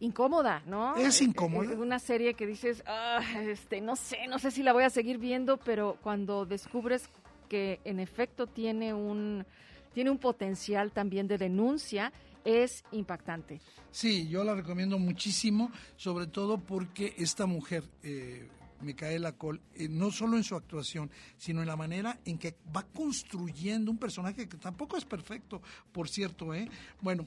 incómoda, 0.00 0.62
¿no? 0.66 0.96
Es 0.96 1.22
incómoda. 1.22 1.74
Una 1.74 2.00
serie 2.00 2.34
que 2.34 2.44
dices, 2.44 2.82
ah, 2.86 3.20
este, 3.42 3.80
no 3.80 3.94
sé, 3.94 4.26
no 4.28 4.40
sé 4.40 4.50
si 4.50 4.64
la 4.64 4.72
voy 4.72 4.82
a 4.82 4.90
seguir 4.90 5.16
viendo, 5.18 5.58
pero 5.58 5.96
cuando 6.02 6.44
descubres 6.44 7.08
que 7.48 7.80
en 7.84 8.00
efecto 8.00 8.48
tiene 8.48 8.92
un, 8.92 9.46
tiene 9.94 10.10
un 10.10 10.18
potencial 10.18 10.90
también 10.90 11.28
de 11.28 11.38
denuncia 11.38 12.12
es 12.44 12.84
impactante. 12.92 13.60
Sí, 13.90 14.28
yo 14.28 14.44
la 14.44 14.54
recomiendo 14.54 14.98
muchísimo, 14.98 15.70
sobre 15.96 16.26
todo 16.26 16.58
porque 16.58 17.14
esta 17.18 17.46
mujer, 17.46 17.84
eh, 18.02 18.48
Micaela 18.80 19.32
Cole, 19.32 19.60
eh, 19.74 19.88
no 19.88 20.10
solo 20.10 20.36
en 20.36 20.44
su 20.44 20.54
actuación, 20.54 21.10
sino 21.36 21.60
en 21.60 21.68
la 21.68 21.76
manera 21.76 22.18
en 22.24 22.38
que 22.38 22.56
va 22.74 22.82
construyendo 22.82 23.90
un 23.90 23.98
personaje 23.98 24.48
que 24.48 24.56
tampoco 24.56 24.96
es 24.96 25.04
perfecto, 25.04 25.62
por 25.92 26.08
cierto, 26.08 26.54
¿eh? 26.54 26.68
Bueno, 27.00 27.26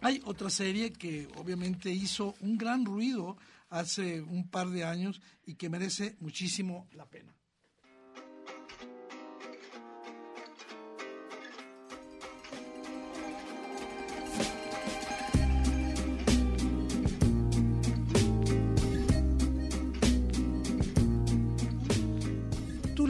hay 0.00 0.20
otra 0.24 0.50
serie 0.50 0.92
que 0.92 1.28
obviamente 1.36 1.90
hizo 1.90 2.34
un 2.40 2.58
gran 2.58 2.84
ruido 2.84 3.36
hace 3.70 4.20
un 4.20 4.48
par 4.48 4.68
de 4.68 4.84
años 4.84 5.20
y 5.46 5.54
que 5.54 5.68
merece 5.68 6.16
muchísimo 6.20 6.86
la 6.92 7.06
pena. 7.06 7.35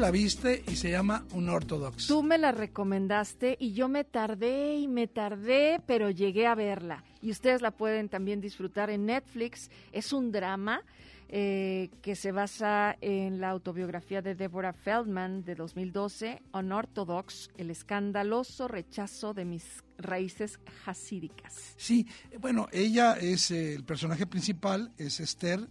La 0.07 0.13
viste 0.13 0.63
y 0.69 0.77
se 0.77 0.89
llama 0.89 1.25
Un 1.33 1.49
Ortodox. 1.49 2.07
Tú 2.07 2.23
me 2.23 2.39
la 2.39 2.53
recomendaste 2.53 3.57
y 3.59 3.73
yo 3.73 3.89
me 3.89 4.05
tardé 4.05 4.77
y 4.77 4.87
me 4.87 5.09
tardé, 5.09 5.81
pero 5.85 6.11
llegué 6.11 6.47
a 6.47 6.55
verla. 6.55 7.03
Y 7.21 7.33
ustedes 7.33 7.61
la 7.61 7.73
pueden 7.73 8.09
también 8.09 8.41
disfrutar 8.41 8.89
en 8.89 9.07
Netflix. 9.07 9.69
Es 9.91 10.13
un 10.13 10.31
drama 10.31 10.85
eh, 11.29 11.91
que 12.03 12.15
se 12.15 12.31
basa 12.31 12.97
en 13.01 13.41
la 13.41 13.51
autobiografía 13.51 14.23
de 14.23 14.37
Deborah 14.37 14.75
Feldman 14.75 15.45
de 15.45 15.57
2012, 15.57 16.41
Unorthodox, 16.53 17.51
el 17.57 17.71
escandaloso 17.71 18.69
rechazo 18.69 19.35
de 19.35 19.45
mis 19.45 19.83
raíces 19.99 20.61
hasídicas. 20.85 21.75
Sí, 21.77 22.07
bueno, 22.39 22.69
ella 22.71 23.15
es 23.15 23.51
eh, 23.51 23.75
el 23.75 23.83
personaje 23.83 24.25
principal, 24.25 24.93
es 24.99 25.19
Esther 25.19 25.67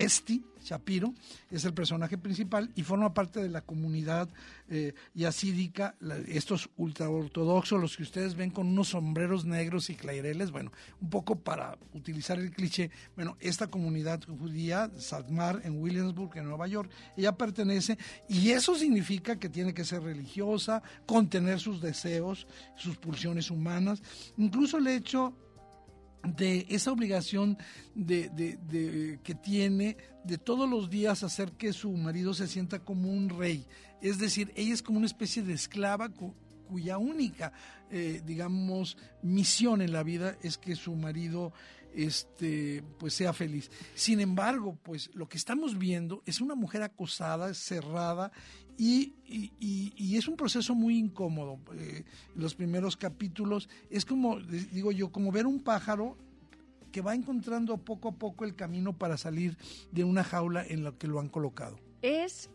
Esti 0.00 0.42
Shapiro 0.62 1.14
es 1.50 1.64
el 1.64 1.74
personaje 1.74 2.16
principal 2.16 2.70
y 2.74 2.82
forma 2.82 3.12
parte 3.12 3.40
de 3.40 3.50
la 3.50 3.60
comunidad 3.60 4.28
eh, 4.68 4.94
yacídica, 5.14 5.94
estos 6.26 6.70
ultraortodoxos, 6.76 7.80
los 7.80 7.96
que 7.96 8.02
ustedes 8.02 8.34
ven 8.34 8.50
con 8.50 8.66
unos 8.68 8.88
sombreros 8.88 9.44
negros 9.44 9.90
y 9.90 9.94
claireles, 9.94 10.50
bueno, 10.50 10.72
un 11.00 11.10
poco 11.10 11.36
para 11.36 11.76
utilizar 11.92 12.38
el 12.38 12.50
cliché, 12.50 12.90
bueno, 13.14 13.36
esta 13.40 13.66
comunidad 13.66 14.22
judía, 14.24 14.90
Satmar, 14.98 15.60
en 15.64 15.80
Williamsburg, 15.80 16.36
en 16.36 16.48
Nueva 16.48 16.66
York, 16.66 16.90
ella 17.16 17.32
pertenece 17.36 17.98
y 18.28 18.50
eso 18.50 18.74
significa 18.76 19.38
que 19.38 19.50
tiene 19.50 19.74
que 19.74 19.84
ser 19.84 20.02
religiosa, 20.02 20.82
contener 21.04 21.60
sus 21.60 21.80
deseos, 21.80 22.46
sus 22.74 22.96
pulsiones 22.96 23.50
humanas, 23.50 24.02
incluso 24.38 24.78
el 24.78 24.86
hecho 24.86 25.34
de 26.22 26.66
esa 26.68 26.92
obligación 26.92 27.56
de, 27.94 28.28
de- 28.28 29.18
que 29.22 29.34
tiene 29.34 29.96
de 30.24 30.36
todos 30.38 30.68
los 30.68 30.90
días 30.90 31.22
hacer 31.22 31.52
que 31.52 31.72
su 31.72 31.92
marido 31.92 32.34
se 32.34 32.46
sienta 32.46 32.80
como 32.80 33.10
un 33.10 33.28
rey. 33.30 33.66
Es 34.02 34.18
decir, 34.18 34.52
ella 34.54 34.74
es 34.74 34.82
como 34.82 34.98
una 34.98 35.06
especie 35.06 35.42
de 35.42 35.54
esclava 35.54 36.08
cu- 36.10 36.34
cuya 36.68 36.98
única, 36.98 37.52
eh, 37.90 38.22
digamos, 38.24 38.96
misión 39.22 39.80
en 39.82 39.92
la 39.92 40.02
vida 40.02 40.36
es 40.42 40.56
que 40.58 40.76
su 40.76 40.94
marido 40.94 41.52
este 41.94 42.84
pues 42.98 43.14
sea 43.14 43.32
feliz. 43.32 43.70
Sin 43.94 44.20
embargo, 44.20 44.78
pues 44.82 45.10
lo 45.14 45.28
que 45.28 45.36
estamos 45.38 45.76
viendo 45.78 46.22
es 46.26 46.40
una 46.40 46.54
mujer 46.54 46.82
acosada, 46.82 47.52
cerrada 47.54 48.30
y, 48.82 49.14
y- 49.58 50.16
es 50.16 50.26
un 50.26 50.36
proceso 50.36 50.74
muy 50.74 50.96
incómodo. 50.98 51.58
Eh, 51.74 52.04
los 52.34 52.54
primeros 52.54 52.96
capítulos 52.96 53.68
es 53.90 54.04
como, 54.06 54.40
digo 54.40 54.90
yo, 54.92 55.10
como 55.12 55.30
ver 55.32 55.46
un 55.46 55.62
pájaro 55.62 56.16
que 56.90 57.00
va 57.02 57.14
encontrando 57.14 57.76
poco 57.76 58.08
a 58.08 58.12
poco 58.12 58.44
el 58.44 58.54
camino 58.56 58.92
para 58.96 59.16
salir 59.16 59.56
de 59.92 60.04
una 60.04 60.24
jaula 60.24 60.64
en 60.66 60.82
la 60.84 60.92
que 60.92 61.06
lo 61.08 61.20
han 61.20 61.28
colocado. 61.28 61.78
Es 62.02 62.50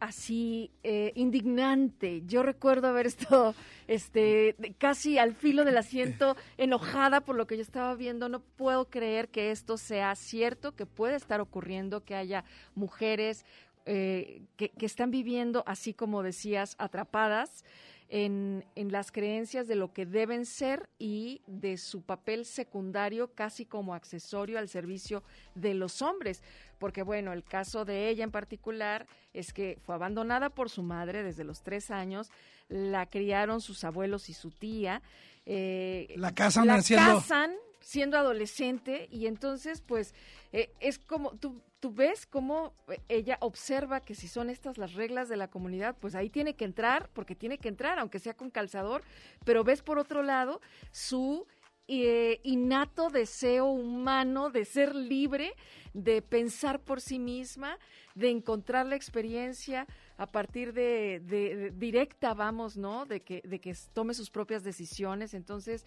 así 0.00 0.70
eh, 0.82 1.12
indignante. 1.14 2.22
Yo 2.26 2.42
recuerdo 2.42 2.88
haber 2.88 3.06
estado 3.06 3.54
este, 3.86 4.56
casi 4.78 5.18
al 5.18 5.34
filo 5.34 5.64
del 5.64 5.76
asiento, 5.76 6.36
enojada 6.56 7.20
por 7.20 7.36
lo 7.36 7.46
que 7.46 7.56
yo 7.56 7.62
estaba 7.62 7.94
viendo. 7.94 8.28
No 8.30 8.40
puedo 8.40 8.88
creer 8.88 9.28
que 9.28 9.50
esto 9.50 9.76
sea 9.76 10.14
cierto, 10.16 10.74
que 10.74 10.86
puede 10.86 11.16
estar 11.16 11.40
ocurriendo, 11.42 12.02
que 12.02 12.14
haya 12.14 12.44
mujeres 12.74 13.44
eh, 13.86 14.42
que, 14.56 14.70
que 14.70 14.86
están 14.86 15.10
viviendo, 15.10 15.62
así 15.66 15.94
como 15.94 16.22
decías, 16.22 16.74
atrapadas. 16.78 17.64
En, 18.12 18.64
en 18.74 18.90
las 18.90 19.12
creencias 19.12 19.68
de 19.68 19.76
lo 19.76 19.92
que 19.92 20.04
deben 20.04 20.44
ser 20.44 20.88
y 20.98 21.42
de 21.46 21.76
su 21.78 22.02
papel 22.02 22.44
secundario 22.44 23.32
casi 23.36 23.64
como 23.66 23.94
accesorio 23.94 24.58
al 24.58 24.68
servicio 24.68 25.22
de 25.54 25.74
los 25.74 26.02
hombres. 26.02 26.42
Porque 26.80 27.04
bueno, 27.04 27.32
el 27.32 27.44
caso 27.44 27.84
de 27.84 28.08
ella 28.08 28.24
en 28.24 28.32
particular 28.32 29.06
es 29.32 29.52
que 29.52 29.78
fue 29.86 29.94
abandonada 29.94 30.50
por 30.50 30.70
su 30.70 30.82
madre 30.82 31.22
desde 31.22 31.44
los 31.44 31.62
tres 31.62 31.92
años, 31.92 32.32
la 32.68 33.06
criaron 33.06 33.60
sus 33.60 33.84
abuelos 33.84 34.28
y 34.28 34.32
su 34.34 34.50
tía. 34.50 35.02
eh, 35.46 36.12
La 36.16 36.34
casan 36.34 36.66
la 36.66 36.74
haciendo- 36.74 37.14
casan 37.18 37.52
siendo 37.78 38.18
adolescente 38.18 39.06
y 39.12 39.26
entonces 39.26 39.82
pues 39.82 40.14
eh, 40.52 40.72
es 40.80 40.98
como 40.98 41.36
tú, 41.36 41.62
tú 41.80 41.92
ves 41.92 42.26
cómo 42.26 42.74
eh, 42.88 43.00
ella 43.08 43.38
observa 43.40 44.00
que 44.00 44.14
si 44.14 44.28
son 44.28 44.50
estas 44.50 44.78
las 44.78 44.94
reglas 44.94 45.28
de 45.28 45.36
la 45.36 45.48
comunidad 45.48 45.96
pues 45.98 46.14
ahí 46.14 46.30
tiene 46.30 46.54
que 46.54 46.64
entrar 46.64 47.10
porque 47.12 47.34
tiene 47.34 47.58
que 47.58 47.68
entrar 47.68 47.98
aunque 47.98 48.18
sea 48.18 48.34
con 48.34 48.50
calzador 48.50 49.02
pero 49.44 49.64
ves 49.64 49.82
por 49.82 49.98
otro 49.98 50.22
lado 50.22 50.60
su 50.92 51.46
eh, 51.92 52.40
innato 52.44 53.10
deseo 53.10 53.66
humano 53.66 54.50
de 54.50 54.64
ser 54.64 54.94
libre, 54.94 55.54
de 55.92 56.22
pensar 56.22 56.78
por 56.78 57.00
sí 57.00 57.18
misma, 57.18 57.80
de 58.14 58.30
encontrar 58.30 58.86
la 58.86 58.94
experiencia 58.94 59.88
a 60.20 60.26
partir 60.26 60.74
de, 60.74 61.20
de- 61.24 61.70
directa, 61.70 62.34
vamos, 62.34 62.76
¿no? 62.76 63.06
De 63.06 63.20
que, 63.22 63.40
de 63.42 63.58
que 63.58 63.74
tome 63.94 64.12
sus 64.12 64.28
propias 64.30 64.62
decisiones. 64.62 65.32
Entonces, 65.32 65.86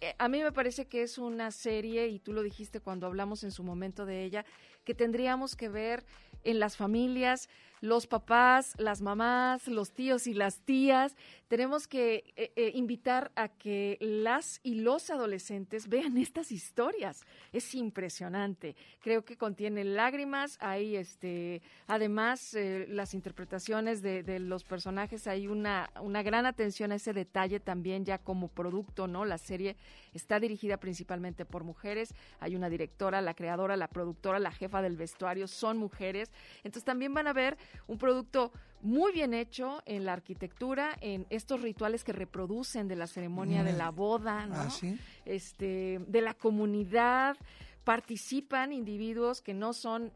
eh, 0.00 0.14
a 0.18 0.28
mí 0.28 0.42
me 0.42 0.50
parece 0.50 0.86
que 0.86 1.02
es 1.02 1.18
una 1.18 1.50
serie, 1.50 2.08
y 2.08 2.18
tú 2.18 2.32
lo 2.32 2.42
dijiste 2.42 2.80
cuando 2.80 3.06
hablamos 3.06 3.44
en 3.44 3.50
su 3.50 3.62
momento 3.62 4.06
de 4.06 4.24
ella, 4.24 4.46
que 4.84 4.94
tendríamos 4.94 5.56
que 5.56 5.68
ver 5.68 6.04
en 6.42 6.58
las 6.58 6.76
familias, 6.78 7.50
los 7.80 8.06
papás, 8.06 8.74
las 8.78 9.02
mamás, 9.02 9.68
los 9.68 9.92
tíos 9.92 10.26
y 10.26 10.34
las 10.34 10.60
tías. 10.60 11.16
Tenemos 11.48 11.86
que 11.86 12.32
eh, 12.36 12.52
eh, 12.56 12.72
invitar 12.74 13.30
a 13.36 13.48
que 13.48 13.98
las 14.00 14.60
y 14.62 14.76
los 14.76 15.10
adolescentes 15.10 15.88
vean 15.88 16.16
estas 16.18 16.50
historias. 16.52 17.24
Es 17.52 17.74
impresionante. 17.74 18.76
Creo 19.00 19.24
que 19.24 19.36
contiene 19.36 19.84
lágrimas. 19.84 20.58
Hay, 20.60 20.96
este, 20.96 21.62
además, 21.86 22.54
eh, 22.54 22.86
las 22.88 23.14
interpretaciones 23.14 24.02
de, 24.02 24.22
de 24.22 24.40
los 24.40 24.64
personajes. 24.64 25.26
Hay 25.26 25.46
una, 25.46 25.90
una 26.00 26.22
gran 26.22 26.46
atención 26.46 26.92
a 26.92 26.96
ese 26.96 27.12
detalle 27.12 27.60
también 27.60 28.04
ya 28.04 28.18
como 28.18 28.48
producto, 28.48 29.06
¿no? 29.06 29.24
La 29.24 29.38
serie 29.38 29.76
está 30.14 30.40
dirigida 30.40 30.78
principalmente 30.78 31.44
por 31.44 31.62
mujeres. 31.62 32.14
Hay 32.40 32.56
una 32.56 32.68
directora, 32.68 33.20
la 33.20 33.34
creadora, 33.34 33.76
la 33.76 33.88
productora, 33.88 34.38
la 34.38 34.50
jefa 34.50 34.82
del 34.82 34.96
vestuario 34.96 35.46
son 35.46 35.78
mujeres. 35.78 36.30
Entonces 36.64 36.84
también 36.84 37.14
van 37.14 37.26
a 37.26 37.32
ver 37.32 37.56
un 37.86 37.98
producto 37.98 38.52
muy 38.82 39.12
bien 39.12 39.34
hecho 39.34 39.82
en 39.86 40.04
la 40.04 40.12
arquitectura, 40.12 40.96
en 41.00 41.26
estos 41.30 41.60
rituales 41.62 42.04
que 42.04 42.12
reproducen 42.12 42.88
de 42.88 42.96
la 42.96 43.06
ceremonia 43.06 43.64
de 43.64 43.72
la 43.72 43.90
boda, 43.90 44.46
¿no? 44.46 44.54
Ah, 44.54 44.70
sí. 44.70 44.98
este, 45.24 46.00
de 46.06 46.20
la 46.20 46.34
comunidad, 46.34 47.36
participan 47.84 48.72
individuos 48.72 49.40
que 49.40 49.54
no 49.54 49.72
son 49.72 50.12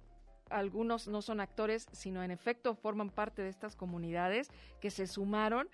algunos 0.51 1.07
no 1.07 1.23
son 1.23 1.41
actores, 1.41 1.87
sino 1.93 2.23
en 2.25 2.33
efecto 2.33 2.75
forman 2.75 3.11
parte 3.11 3.43
de 3.43 3.49
estas 3.49 3.77
comunidades 3.77 4.49
que 4.81 4.91
se 4.91 5.07
sumaron. 5.07 5.69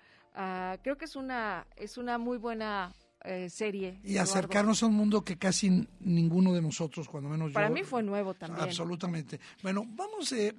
creo 0.83 0.97
que 0.97 1.05
es 1.05 1.15
una 1.15 1.67
es 1.75 1.97
una 1.97 2.17
muy 2.17 2.37
buena 2.37 2.93
eh, 3.23 3.49
serie. 3.49 3.99
Y 4.03 4.13
Eduardo. 4.13 4.31
acercarnos 4.31 4.83
a 4.83 4.85
un 4.85 4.93
mundo 4.93 5.23
que 5.23 5.37
casi 5.37 5.87
ninguno 5.99 6.53
de 6.53 6.61
nosotros, 6.61 7.09
cuando 7.09 7.29
menos 7.29 7.51
Para 7.51 7.67
yo, 7.67 7.73
mí 7.73 7.83
fue 7.83 8.03
nuevo 8.03 8.33
también. 8.35 8.63
Absolutamente. 8.63 9.39
Bueno, 9.63 9.83
vamos 9.87 10.31
eh, 10.31 10.55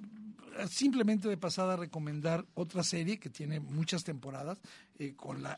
simplemente 0.67 1.27
de 1.27 1.37
pasada 1.37 1.75
recomendar 1.75 2.45
otra 2.53 2.83
serie 2.83 3.19
que 3.19 3.29
tiene 3.29 3.59
muchas 3.59 4.03
temporadas 4.03 4.59
eh, 4.97 5.13
con 5.15 5.41
la 5.43 5.57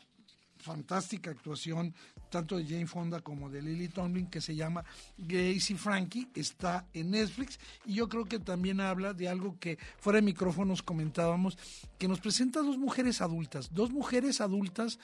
fantástica 0.62 1.30
actuación 1.30 1.94
tanto 2.30 2.56
de 2.56 2.64
Jane 2.64 2.86
Fonda 2.86 3.20
como 3.20 3.50
de 3.50 3.60
Lily 3.60 3.88
Tomlin 3.88 4.28
que 4.28 4.40
se 4.40 4.54
llama 4.54 4.84
Gracie 5.18 5.76
Frankie 5.76 6.28
está 6.34 6.86
en 6.94 7.10
Netflix. 7.10 7.58
Y 7.84 7.94
yo 7.94 8.08
creo 8.08 8.24
que 8.24 8.38
también 8.38 8.80
habla 8.80 9.12
de 9.12 9.28
algo 9.28 9.58
que 9.58 9.78
fuera 9.98 10.16
de 10.16 10.22
micrófonos 10.22 10.82
comentábamos 10.82 11.58
que 11.98 12.08
nos 12.08 12.20
presenta 12.20 12.62
dos 12.62 12.78
mujeres 12.78 13.20
adultas 13.20 13.74
dos 13.74 13.90
mujeres 13.90 14.40
adultas 14.40 14.98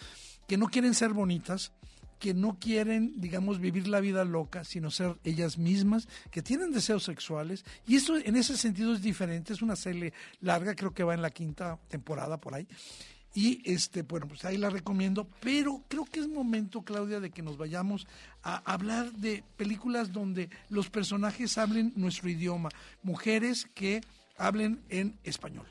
que 0.46 0.57
no 0.57 0.68
quieren 0.68 0.94
ser 0.94 1.12
bonitas 1.12 1.72
que 2.18 2.34
no 2.34 2.58
quieren, 2.58 3.20
digamos, 3.20 3.60
vivir 3.60 3.88
la 3.88 4.00
vida 4.00 4.24
loca, 4.24 4.64
sino 4.64 4.90
ser 4.90 5.16
ellas 5.24 5.58
mismas, 5.58 6.08
que 6.30 6.42
tienen 6.42 6.72
deseos 6.72 7.04
sexuales. 7.04 7.64
Y 7.86 7.96
eso 7.96 8.16
en 8.16 8.36
ese 8.36 8.56
sentido 8.56 8.94
es 8.94 9.02
diferente, 9.02 9.52
es 9.52 9.62
una 9.62 9.76
serie 9.76 10.12
larga, 10.40 10.74
creo 10.74 10.92
que 10.92 11.04
va 11.04 11.14
en 11.14 11.22
la 11.22 11.30
quinta 11.30 11.78
temporada 11.88 12.38
por 12.38 12.54
ahí. 12.54 12.66
Y 13.34 13.60
este, 13.70 14.02
bueno, 14.02 14.26
pues 14.26 14.44
ahí 14.44 14.56
la 14.56 14.70
recomiendo, 14.70 15.28
pero 15.40 15.84
creo 15.88 16.04
que 16.04 16.20
es 16.20 16.28
momento, 16.28 16.82
Claudia, 16.82 17.20
de 17.20 17.30
que 17.30 17.42
nos 17.42 17.56
vayamos 17.56 18.06
a 18.42 18.56
hablar 18.70 19.12
de 19.12 19.44
películas 19.56 20.12
donde 20.12 20.48
los 20.70 20.90
personajes 20.90 21.58
hablen 21.58 21.92
nuestro 21.94 22.30
idioma, 22.30 22.70
mujeres 23.02 23.68
que 23.74 24.00
hablen 24.36 24.82
en 24.88 25.18
español. 25.24 25.66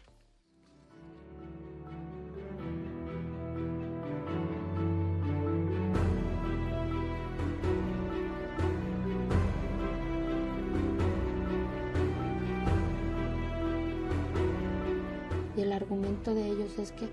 Es 16.77 16.91
que 16.91 17.07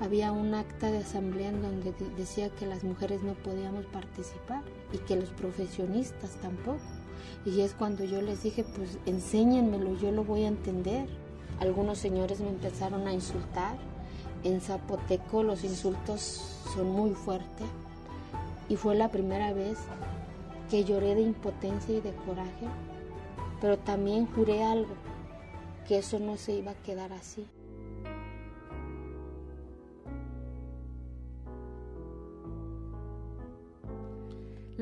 había 0.00 0.32
un 0.32 0.54
acta 0.54 0.90
de 0.90 0.98
asamblea 0.98 1.50
en 1.50 1.62
donde 1.62 1.92
de- 1.92 2.10
decía 2.16 2.50
que 2.50 2.66
las 2.66 2.82
mujeres 2.84 3.22
no 3.22 3.34
podíamos 3.34 3.86
participar 3.86 4.62
y 4.92 4.98
que 4.98 5.16
los 5.16 5.30
profesionistas 5.30 6.30
tampoco. 6.42 6.80
Y 7.44 7.60
es 7.60 7.74
cuando 7.74 8.04
yo 8.04 8.20
les 8.22 8.42
dije, 8.42 8.64
pues 8.64 8.98
enséñenmelo, 9.06 9.94
yo 9.98 10.10
lo 10.12 10.24
voy 10.24 10.44
a 10.44 10.48
entender. 10.48 11.06
Algunos 11.60 11.98
señores 11.98 12.40
me 12.40 12.48
empezaron 12.48 13.06
a 13.06 13.12
insultar. 13.12 13.76
En 14.44 14.60
zapoteco 14.60 15.42
los 15.42 15.62
insultos 15.64 16.20
son 16.74 16.90
muy 16.90 17.10
fuertes. 17.10 17.66
Y 18.68 18.76
fue 18.76 18.94
la 18.96 19.08
primera 19.10 19.52
vez 19.52 19.78
que 20.70 20.84
lloré 20.84 21.14
de 21.14 21.22
impotencia 21.22 21.96
y 21.96 22.00
de 22.00 22.12
coraje. 22.26 22.66
Pero 23.60 23.78
también 23.78 24.26
juré 24.26 24.64
algo, 24.64 24.94
que 25.86 25.98
eso 25.98 26.18
no 26.18 26.36
se 26.36 26.54
iba 26.54 26.72
a 26.72 26.82
quedar 26.82 27.12
así. 27.12 27.46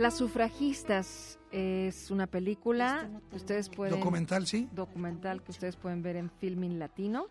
Las 0.01 0.17
sufragistas 0.17 1.39
es 1.53 2.11
una 2.11 2.27
película 2.27 3.11
que 3.29 3.37
ustedes 3.37 3.69
pueden 3.69 3.97
documental, 3.97 4.47
sí, 4.47 4.67
documental 4.73 5.43
que 5.43 5.51
ustedes 5.51 5.77
pueden 5.77 6.01
ver 6.03 6.17
en 6.17 6.31
Filming 6.31 6.79
Latino. 6.79 7.27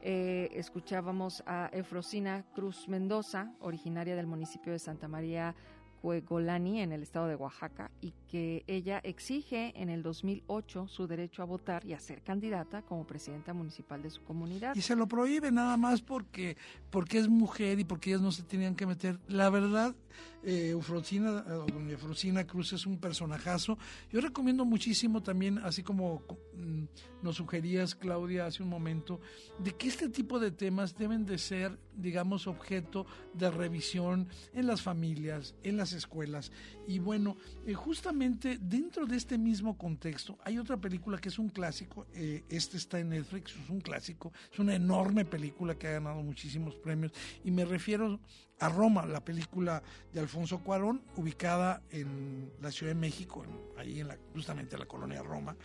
Eh, 0.00 0.48
escuchábamos 0.54 1.42
a 1.44 1.68
Efrosina 1.74 2.46
Cruz 2.54 2.88
Mendoza, 2.88 3.52
originaria 3.60 4.16
del 4.16 4.26
municipio 4.26 4.72
de 4.72 4.78
Santa 4.78 5.08
María 5.08 5.54
Huegolani 6.02 6.80
en 6.80 6.92
el 6.92 7.02
estado 7.02 7.26
de 7.26 7.34
Oaxaca 7.34 7.90
y 8.00 8.14
que 8.30 8.62
ella 8.68 9.00
exige 9.02 9.72
en 9.74 9.88
el 9.88 10.04
2008 10.04 10.86
su 10.86 11.08
derecho 11.08 11.42
a 11.42 11.46
votar 11.46 11.84
y 11.84 11.94
a 11.94 11.98
ser 11.98 12.22
candidata 12.22 12.82
como 12.82 13.04
presidenta 13.04 13.52
municipal 13.52 14.00
de 14.02 14.10
su 14.10 14.22
comunidad. 14.22 14.76
Y 14.76 14.82
se 14.82 14.94
lo 14.94 15.08
prohíbe 15.08 15.50
nada 15.50 15.76
más 15.76 16.00
porque, 16.00 16.56
porque 16.90 17.18
es 17.18 17.28
mujer 17.28 17.80
y 17.80 17.84
porque 17.84 18.10
ellas 18.10 18.22
no 18.22 18.30
se 18.30 18.44
tenían 18.44 18.76
que 18.76 18.86
meter. 18.86 19.18
La 19.26 19.50
verdad, 19.50 19.96
eh, 20.44 20.68
Eufrosina, 20.70 21.44
eh, 21.46 21.90
Eufrosina 21.90 22.46
Cruz 22.46 22.72
es 22.72 22.86
un 22.86 22.98
personajazo. 22.98 23.78
Yo 24.12 24.20
recomiendo 24.20 24.64
muchísimo 24.64 25.22
también, 25.22 25.58
así 25.58 25.82
como 25.82 26.22
mm, 26.56 26.84
nos 27.22 27.36
sugerías, 27.36 27.96
Claudia, 27.96 28.46
hace 28.46 28.62
un 28.62 28.68
momento, 28.68 29.20
de 29.58 29.72
que 29.72 29.88
este 29.88 30.08
tipo 30.08 30.38
de 30.38 30.52
temas 30.52 30.96
deben 30.96 31.26
de 31.26 31.36
ser, 31.36 31.78
digamos, 31.96 32.46
objeto 32.46 33.06
de 33.34 33.50
revisión 33.50 34.28
en 34.52 34.66
las 34.68 34.82
familias, 34.82 35.56
en 35.64 35.76
las 35.76 35.92
escuelas. 35.92 36.52
Y 36.86 37.00
bueno, 37.00 37.36
eh, 37.66 37.74
justamente 37.74 38.19
dentro 38.28 39.06
de 39.06 39.16
este 39.16 39.38
mismo 39.38 39.76
contexto, 39.78 40.38
hay 40.44 40.58
otra 40.58 40.76
película 40.76 41.18
que 41.18 41.28
es 41.28 41.38
un 41.38 41.48
clásico, 41.48 42.06
eh, 42.14 42.44
este 42.48 42.76
está 42.76 42.98
en 42.98 43.10
Netflix, 43.10 43.54
es 43.56 43.70
un 43.70 43.80
clásico, 43.80 44.32
es 44.52 44.58
una 44.58 44.74
enorme 44.74 45.24
película 45.24 45.74
que 45.76 45.88
ha 45.88 45.92
ganado 45.92 46.22
muchísimos 46.22 46.74
premios, 46.76 47.12
y 47.44 47.50
me 47.50 47.64
refiero 47.64 48.20
a 48.58 48.68
Roma, 48.68 49.06
la 49.06 49.24
película 49.24 49.82
de 50.12 50.20
Alfonso 50.20 50.58
Cuarón, 50.58 51.02
ubicada 51.16 51.82
en 51.90 52.52
la 52.60 52.70
Ciudad 52.70 52.92
de 52.92 53.00
México, 53.00 53.44
ahí 53.78 54.00
en 54.00 54.08
la, 54.08 54.18
justamente 54.34 54.74
en 54.76 54.80
la 54.80 54.86
colonia 54.86 55.22
Roma 55.22 55.56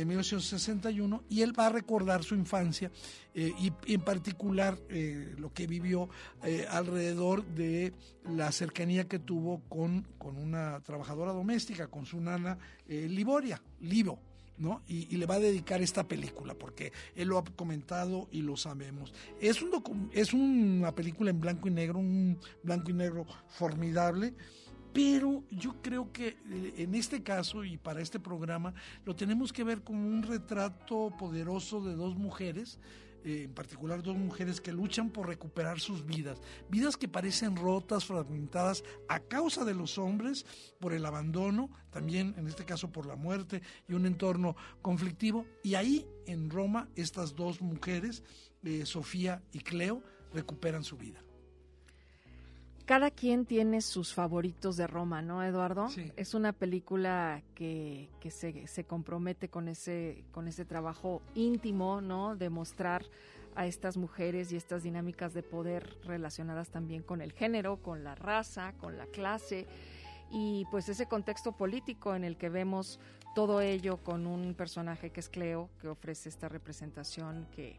en 0.00 0.08
1961 0.08 1.24
y 1.30 1.42
él 1.42 1.58
va 1.58 1.66
a 1.66 1.70
recordar 1.70 2.22
su 2.22 2.34
infancia 2.34 2.90
eh, 3.34 3.52
y, 3.58 3.72
en 3.92 4.00
particular 4.02 4.78
eh, 4.88 5.34
lo 5.38 5.52
que 5.52 5.66
vivió 5.66 6.08
eh, 6.44 6.66
alrededor 6.68 7.44
de 7.46 7.94
la 8.30 8.52
cercanía 8.52 9.08
que 9.08 9.18
tuvo 9.18 9.62
con, 9.68 10.06
con 10.18 10.36
una 10.36 10.80
trabajadora 10.80 11.32
doméstica, 11.32 11.88
con 11.88 12.04
su 12.04 12.20
nana 12.20 12.58
Liboria, 12.88 13.60
Libo. 13.80 14.18
¿no? 14.58 14.80
Y, 14.88 15.14
y, 15.14 15.18
le 15.18 15.26
va 15.26 15.34
a 15.34 15.38
dedicar 15.38 15.82
esta 15.82 16.08
película 16.08 16.54
porque 16.54 16.90
él 17.14 17.28
lo 17.28 17.36
ha 17.36 17.44
comentado 17.44 18.26
y 18.32 18.40
lo 18.40 18.56
sabemos. 18.56 19.12
Es, 19.38 19.60
un 19.60 20.10
es 20.14 20.32
una 20.32 20.94
película 20.94 21.28
en 21.28 21.38
blanco 21.38 21.68
y 21.68 21.72
negro, 21.72 21.98
un 21.98 22.38
blanco 22.62 22.90
y 22.90 22.94
negro 22.94 23.26
formidable 23.48 24.32
pero 24.96 25.44
yo 25.50 25.74
creo 25.82 26.10
que 26.10 26.28
eh, 26.28 26.74
en 26.78 26.94
este 26.94 27.22
caso 27.22 27.62
y 27.64 27.76
para 27.76 28.00
este 28.00 28.18
programa 28.18 28.72
lo 29.04 29.14
tenemos 29.14 29.52
que 29.52 29.62
ver 29.62 29.82
como 29.82 30.08
un 30.08 30.22
retrato 30.22 31.12
poderoso 31.18 31.82
de 31.82 31.94
dos 31.94 32.16
mujeres, 32.16 32.78
eh, 33.22 33.42
en 33.44 33.52
particular 33.52 34.02
dos 34.02 34.16
mujeres 34.16 34.58
que 34.58 34.72
luchan 34.72 35.10
por 35.10 35.28
recuperar 35.28 35.80
sus 35.80 36.06
vidas, 36.06 36.40
vidas 36.70 36.96
que 36.96 37.08
parecen 37.08 37.56
rotas, 37.56 38.06
fragmentadas 38.06 38.84
a 39.06 39.20
causa 39.20 39.66
de 39.66 39.74
los 39.74 39.98
hombres, 39.98 40.46
por 40.80 40.94
el 40.94 41.04
abandono, 41.04 41.68
también 41.90 42.34
en 42.38 42.46
este 42.46 42.64
caso 42.64 42.90
por 42.90 43.04
la 43.04 43.16
muerte 43.16 43.60
y 43.86 43.92
un 43.92 44.06
entorno 44.06 44.56
conflictivo. 44.80 45.44
Y 45.62 45.74
ahí 45.74 46.06
en 46.24 46.48
Roma 46.48 46.88
estas 46.96 47.36
dos 47.36 47.60
mujeres, 47.60 48.22
eh, 48.64 48.86
Sofía 48.86 49.42
y 49.52 49.58
Cleo, 49.58 50.02
recuperan 50.32 50.84
su 50.84 50.96
vida 50.96 51.25
cada 52.86 53.10
quien 53.10 53.44
tiene 53.44 53.82
sus 53.82 54.14
favoritos 54.14 54.76
de 54.76 54.86
Roma, 54.86 55.20
¿no, 55.20 55.42
Eduardo? 55.42 55.88
Sí. 55.88 56.10
Es 56.16 56.34
una 56.34 56.52
película 56.52 57.42
que, 57.54 58.08
que 58.20 58.30
se, 58.30 58.66
se, 58.66 58.84
compromete 58.84 59.48
con 59.48 59.68
ese, 59.68 60.24
con 60.30 60.48
ese 60.48 60.64
trabajo 60.64 61.20
íntimo, 61.34 62.00
¿no? 62.00 62.36
De 62.36 62.48
mostrar 62.48 63.04
a 63.56 63.66
estas 63.66 63.96
mujeres 63.96 64.52
y 64.52 64.56
estas 64.56 64.84
dinámicas 64.84 65.34
de 65.34 65.42
poder 65.42 65.96
relacionadas 66.04 66.70
también 66.70 67.02
con 67.02 67.20
el 67.20 67.32
género, 67.32 67.78
con 67.82 68.04
la 68.04 68.14
raza, 68.14 68.72
con 68.78 68.96
la 68.96 69.06
clase 69.06 69.66
y 70.30 70.64
pues 70.70 70.88
ese 70.88 71.06
contexto 71.06 71.52
político 71.52 72.14
en 72.14 72.24
el 72.24 72.36
que 72.36 72.48
vemos 72.48 73.00
todo 73.34 73.60
ello 73.60 73.98
con 73.98 74.26
un 74.26 74.54
personaje 74.54 75.10
que 75.10 75.20
es 75.20 75.28
Cleo, 75.28 75.70
que 75.80 75.88
ofrece 75.88 76.28
esta 76.28 76.48
representación 76.48 77.46
que 77.54 77.78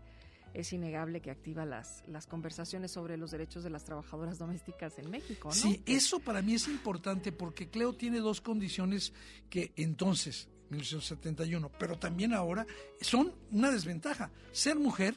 es 0.58 0.74
innegable 0.74 1.22
que 1.22 1.30
activa 1.30 1.66
las, 1.66 2.03
las 2.08 2.26
conversaciones 2.26 2.89
sobre 2.89 3.16
los 3.16 3.30
derechos 3.30 3.64
de 3.64 3.70
las 3.70 3.86
trabajadoras 3.86 4.39
domésticas 4.39 4.97
en 4.97 5.12
México. 5.12 5.49
¿no? 5.49 5.53
Sí, 5.53 5.84
eso 5.86 6.20
para 6.20 6.41
mí 6.41 6.55
es 6.55 6.68
importante 6.68 7.32
porque 7.32 7.70
Cleo 7.70 7.93
tiene 7.93 8.18
dos 8.18 8.41
condiciones 8.41 9.14
que 9.51 9.72
entonces, 9.76 10.49
1971, 10.72 11.72
pero 11.78 11.99
también 11.99 12.34
ahora, 12.34 12.66
son 13.01 13.36
una 13.51 13.70
desventaja. 13.70 14.32
Ser 14.51 14.78
mujer 14.78 15.14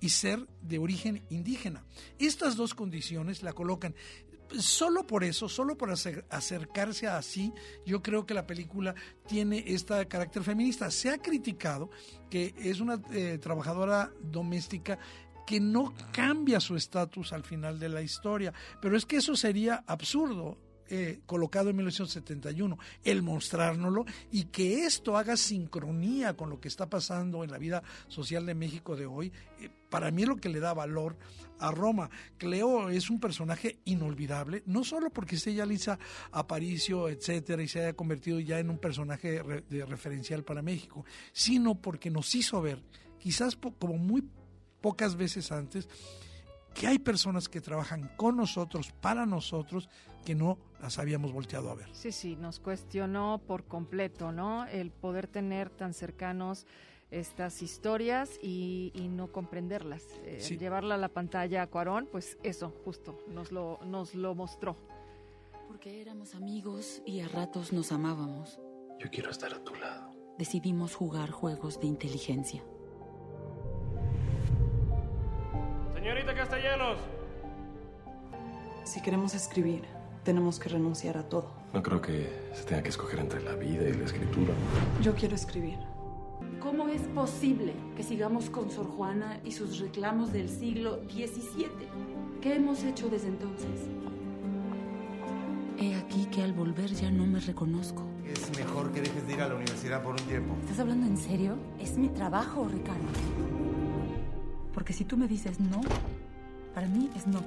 y 0.00 0.08
ser 0.08 0.46
de 0.62 0.78
origen 0.78 1.22
indígena. 1.28 1.84
Estas 2.18 2.56
dos 2.56 2.72
condiciones 2.72 3.42
la 3.42 3.52
colocan 3.52 3.94
solo 4.58 5.06
por 5.06 5.24
eso, 5.24 5.48
solo 5.48 5.76
por 5.76 5.90
acercarse 5.90 7.06
a 7.06 7.18
así, 7.18 7.52
yo 7.84 8.02
creo 8.02 8.26
que 8.26 8.34
la 8.34 8.46
película 8.46 8.94
tiene 9.26 9.64
este 9.66 10.06
carácter 10.08 10.42
feminista. 10.42 10.90
Se 10.90 11.10
ha 11.10 11.18
criticado 11.18 11.90
que 12.30 12.54
es 12.58 12.80
una 12.80 13.00
eh, 13.12 13.38
trabajadora 13.40 14.12
doméstica 14.20 14.98
que 15.46 15.60
no 15.60 15.94
cambia 16.12 16.60
su 16.60 16.76
estatus 16.76 17.32
al 17.32 17.42
final 17.42 17.78
de 17.78 17.88
la 17.88 18.02
historia, 18.02 18.52
pero 18.82 18.96
es 18.96 19.06
que 19.06 19.16
eso 19.16 19.34
sería 19.34 19.82
absurdo. 19.86 20.58
Eh, 20.90 21.20
colocado 21.26 21.68
en 21.68 21.76
1971, 21.76 22.78
el 23.04 23.22
mostrárnoslo 23.22 24.06
y 24.32 24.44
que 24.44 24.86
esto 24.86 25.18
haga 25.18 25.36
sincronía 25.36 26.34
con 26.34 26.48
lo 26.48 26.60
que 26.60 26.68
está 26.68 26.88
pasando 26.88 27.44
en 27.44 27.50
la 27.50 27.58
vida 27.58 27.82
social 28.06 28.46
de 28.46 28.54
México 28.54 28.96
de 28.96 29.04
hoy, 29.04 29.30
eh, 29.60 29.68
para 29.90 30.10
mí 30.10 30.22
es 30.22 30.28
lo 30.28 30.36
que 30.36 30.48
le 30.48 30.60
da 30.60 30.72
valor 30.72 31.18
a 31.58 31.70
Roma. 31.72 32.08
Cleo 32.38 32.88
es 32.88 33.10
un 33.10 33.20
personaje 33.20 33.80
inolvidable, 33.84 34.62
no 34.64 34.82
solo 34.82 35.10
porque 35.10 35.36
esté 35.36 35.52
ya 35.52 35.66
Lisa 35.66 35.98
Aparicio, 36.32 37.10
etcétera, 37.10 37.62
y 37.62 37.68
se 37.68 37.80
haya 37.80 37.92
convertido 37.92 38.40
ya 38.40 38.58
en 38.58 38.70
un 38.70 38.78
personaje 38.78 39.42
de 39.42 39.84
referencial 39.84 40.42
para 40.42 40.62
México, 40.62 41.04
sino 41.32 41.74
porque 41.74 42.10
nos 42.10 42.34
hizo 42.34 42.62
ver, 42.62 42.82
quizás 43.18 43.56
como 43.78 43.98
muy 43.98 44.24
pocas 44.80 45.16
veces 45.16 45.52
antes, 45.52 45.86
que 46.74 46.86
hay 46.86 46.98
personas 46.98 47.48
que 47.48 47.60
trabajan 47.60 48.10
con 48.16 48.36
nosotros, 48.36 48.92
para 49.00 49.26
nosotros, 49.26 49.88
que 50.28 50.34
no 50.34 50.58
las 50.82 50.98
habíamos 50.98 51.32
volteado 51.32 51.70
a 51.70 51.74
ver. 51.74 51.88
Sí, 51.92 52.12
sí, 52.12 52.36
nos 52.36 52.60
cuestionó 52.60 53.40
por 53.46 53.64
completo, 53.64 54.30
¿no? 54.30 54.66
El 54.66 54.90
poder 54.90 55.26
tener 55.26 55.70
tan 55.70 55.94
cercanos 55.94 56.66
estas 57.10 57.62
historias 57.62 58.38
y, 58.42 58.92
no 59.12 59.32
comprenderlas. 59.32 60.02
Eh, 60.24 60.38
llevarla 60.60 60.96
a 60.96 60.98
la 60.98 61.08
pantalla 61.08 61.62
a 61.62 61.66
Cuarón, 61.68 62.10
pues 62.12 62.36
eso, 62.42 62.74
justo, 62.84 63.18
nos 63.28 63.52
lo, 63.52 63.80
nos 63.86 64.14
lo 64.14 64.34
mostró. 64.34 64.76
Porque 65.66 66.02
éramos 66.02 66.34
amigos 66.34 67.00
y 67.06 67.20
a 67.20 67.28
ratos 67.28 67.72
nos 67.72 67.90
amábamos. 67.90 68.60
Yo 68.98 69.08
quiero 69.10 69.30
estar 69.30 69.54
a 69.54 69.64
tu 69.64 69.74
lado. 69.76 70.10
Decidimos 70.36 70.94
jugar 70.94 71.30
juegos 71.30 71.80
de 71.80 71.86
inteligencia. 71.86 72.62
Señorita 75.94 76.34
Castellanos. 76.34 76.98
Si 78.84 79.00
queremos 79.00 79.34
escribir, 79.34 79.84
tenemos 80.24 80.58
que 80.58 80.68
renunciar 80.68 81.16
a 81.16 81.28
todo. 81.28 81.50
No 81.72 81.82
creo 81.82 82.00
que 82.00 82.50
se 82.54 82.64
tenga 82.64 82.82
que 82.82 82.88
escoger 82.88 83.20
entre 83.20 83.42
la 83.42 83.54
vida 83.54 83.88
y 83.88 83.92
la 83.92 84.04
escritura. 84.04 84.54
Yo 85.02 85.14
quiero 85.14 85.34
escribir. 85.34 85.78
¿Cómo 86.60 86.88
es 86.88 87.02
posible 87.02 87.72
que 87.96 88.02
sigamos 88.02 88.50
con 88.50 88.70
Sor 88.70 88.86
Juana 88.86 89.40
y 89.44 89.52
sus 89.52 89.78
reclamos 89.78 90.32
del 90.32 90.48
siglo 90.48 91.00
XVII? 91.04 91.68
¿Qué 92.40 92.56
hemos 92.56 92.82
hecho 92.84 93.08
desde 93.08 93.28
entonces? 93.28 93.88
He 95.78 95.94
aquí 95.94 96.26
que 96.26 96.42
al 96.42 96.52
volver 96.52 96.92
ya 96.92 97.10
no 97.10 97.26
me 97.26 97.38
reconozco. 97.38 98.02
Es 98.26 98.50
mejor 98.58 98.92
que 98.92 99.00
dejes 99.00 99.26
de 99.26 99.34
ir 99.34 99.40
a 99.40 99.48
la 99.48 99.54
universidad 99.54 100.02
por 100.02 100.20
un 100.20 100.26
tiempo. 100.26 100.56
¿Estás 100.62 100.80
hablando 100.80 101.06
en 101.06 101.16
serio? 101.16 101.56
Es 101.78 101.96
mi 101.96 102.08
trabajo, 102.08 102.66
Ricardo. 102.68 103.06
Porque 104.74 104.92
si 104.92 105.04
tú 105.04 105.16
me 105.16 105.28
dices 105.28 105.60
no, 105.60 105.80
para 106.74 106.88
mí 106.88 107.08
es 107.16 107.26
no. 107.26 107.40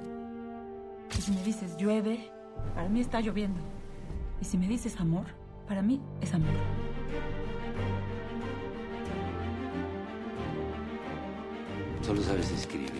Y 1.16 1.20
si 1.20 1.32
me 1.32 1.42
dices 1.42 1.76
llueve, 1.76 2.30
para 2.74 2.88
mí 2.88 3.00
está 3.00 3.20
lloviendo. 3.20 3.60
Y 4.40 4.44
si 4.44 4.58
me 4.58 4.66
dices 4.66 4.98
amor, 4.98 5.26
para 5.68 5.82
mí 5.82 6.00
es 6.20 6.34
amor. 6.34 6.54
Solo 12.02 12.20
sabes 12.22 12.50
escribir. 12.50 12.90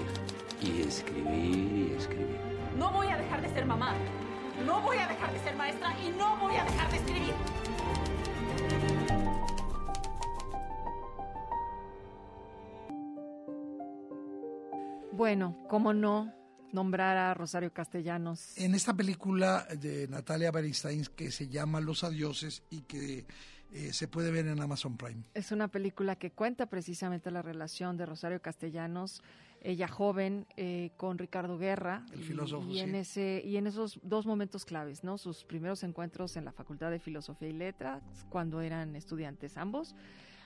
Y 0.63 0.83
escribir 0.83 1.73
y 1.73 1.95
escribir. 1.97 2.39
No 2.79 2.93
voy 2.93 3.09
a 3.09 3.17
dejar 3.17 3.43
de 3.43 3.49
ser 3.49 3.67
mamá. 3.67 3.95
No 4.65 4.81
voy 4.83 4.99
a 4.99 5.09
dejar 5.09 5.33
de 5.33 5.39
ser 5.41 5.57
maestra 5.57 5.93
y 6.01 6.11
no 6.11 6.37
voy 6.37 6.55
a 6.55 6.65
dejar 6.65 6.91
de 6.91 6.97
escribir. 6.99 7.35
Bueno, 15.13 15.57
cómo 15.69 15.93
no, 15.93 16.33
nombrar 16.73 17.17
a 17.17 17.35
Rosario 17.35 17.73
Castellanos. 17.73 18.57
En 18.57 18.75
esta 18.75 18.95
película 18.95 19.67
de 19.79 20.09
Natalia 20.09 20.51
Beristain 20.51 21.05
que 21.17 21.31
se 21.31 21.49
llama 21.49 21.81
Los 21.81 22.05
Adioses 22.05 22.63
y 22.71 22.83
que 22.83 23.27
eh, 23.73 23.93
se 23.93 24.07
puede 24.09 24.31
ver 24.31 24.47
en 24.47 24.61
Amazon 24.61 24.97
Prime. 24.97 25.23
Es 25.35 25.51
una 25.51 25.69
película 25.69 26.17
que 26.17 26.31
cuenta 26.31 26.67
precisamente 26.67 27.31
la 27.31 27.41
relación 27.41 27.97
de 27.97 28.05
Rosario 28.05 28.43
Castellanos, 28.43 29.23
ella 29.63 29.89
joven, 29.89 30.47
eh, 30.57 30.91
con 30.97 31.17
Ricardo 31.17 31.57
Guerra. 31.57 32.05
El 32.13 32.23
filósofo, 32.23 32.69
y, 32.69 32.81
en 32.81 32.91
sí. 32.91 32.97
ese 32.97 33.43
Y 33.45 33.57
en 33.57 33.67
esos 33.67 33.99
dos 34.03 34.27
momentos 34.27 34.65
claves, 34.65 35.05
¿no? 35.05 35.17
Sus 35.17 35.45
primeros 35.45 35.85
encuentros 35.85 36.37
en 36.37 36.45
la 36.45 36.53
Facultad 36.53 36.91
de 36.91 36.99
Filosofía 36.99 37.49
y 37.49 37.53
Letras, 37.53 38.03
cuando 38.29 38.61
eran 38.61 38.95
estudiantes 38.97 39.57
ambos 39.57 39.95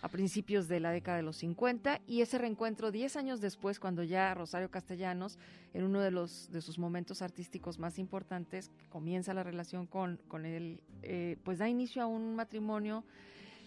a 0.03 0.09
principios 0.09 0.69
de 0.69 0.81
la 0.81 0.91
década 0.91 1.17
de 1.17 1.23
los 1.23 1.37
50 1.37 2.01
y 2.07 2.21
ese 2.21 2.39
reencuentro 2.39 2.91
10 2.91 3.17
años 3.17 3.41
después 3.41 3.81
cuando 3.81 4.03
ya 4.03 4.35
Rosario 4.35 4.71
Castellanos 4.71 5.39
en 5.75 5.85
uno 5.85 6.01
de 6.01 6.11
los 6.11 6.51
de 6.51 6.61
sus 6.61 6.79
momentos 6.79 7.23
artísticos 7.23 7.79
más 7.79 7.99
importantes 7.99 8.71
comienza 8.89 9.35
la 9.35 9.43
relación 9.43 9.87
con, 9.87 10.21
con 10.29 10.47
él 10.47 10.81
eh, 11.03 11.37
pues 11.45 11.59
da 11.59 11.69
inicio 11.69 12.03
a 12.03 12.07
un 12.07 12.37
matrimonio 12.37 13.05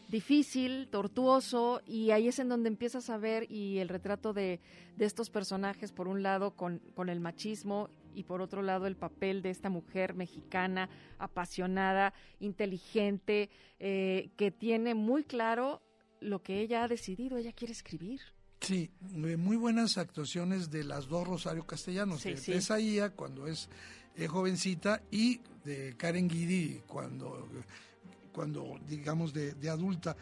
difícil, 0.09 0.87
tortuoso, 0.89 1.81
y 1.85 2.11
ahí 2.11 2.27
es 2.27 2.39
en 2.39 2.49
donde 2.49 2.67
empiezas 2.67 3.09
a 3.09 3.17
ver 3.17 3.49
y 3.49 3.77
el 3.77 3.89
retrato 3.89 4.33
de, 4.33 4.59
de 4.97 5.05
estos 5.05 5.29
personajes, 5.29 5.91
por 5.91 6.07
un 6.07 6.23
lado 6.23 6.51
con, 6.51 6.79
con, 6.95 7.09
el 7.09 7.19
machismo 7.19 7.89
y 8.15 8.23
por 8.23 8.41
otro 8.41 8.63
lado 8.63 8.87
el 8.87 8.95
papel 8.95 9.43
de 9.43 9.51
esta 9.51 9.69
mujer 9.69 10.15
mexicana, 10.15 10.89
apasionada, 11.19 12.13
inteligente, 12.39 13.51
eh, 13.79 14.31
que 14.35 14.49
tiene 14.49 14.95
muy 14.95 15.23
claro 15.23 15.81
lo 16.19 16.41
que 16.41 16.61
ella 16.61 16.83
ha 16.83 16.87
decidido, 16.87 17.37
ella 17.37 17.53
quiere 17.53 17.73
escribir. 17.73 18.21
Sí, 18.61 18.91
muy 18.99 19.55
buenas 19.55 19.97
actuaciones 19.97 20.69
de 20.69 20.83
las 20.83 21.07
dos 21.07 21.27
Rosario 21.27 21.65
Castellanos, 21.65 22.21
sí, 22.21 22.33
de 22.33 22.61
sí. 22.61 22.99
Cuando 23.15 23.47
es 23.47 23.69
eh, 24.15 24.27
jovencita 24.27 25.01
y 25.11 25.39
de 25.63 25.95
Karen 25.95 26.27
Guidi 26.27 26.81
cuando, 26.85 27.47
cuando 28.33 28.77
digamos, 28.85 29.33
de, 29.33 29.53
de, 29.53 29.69
adulta. 29.69 30.17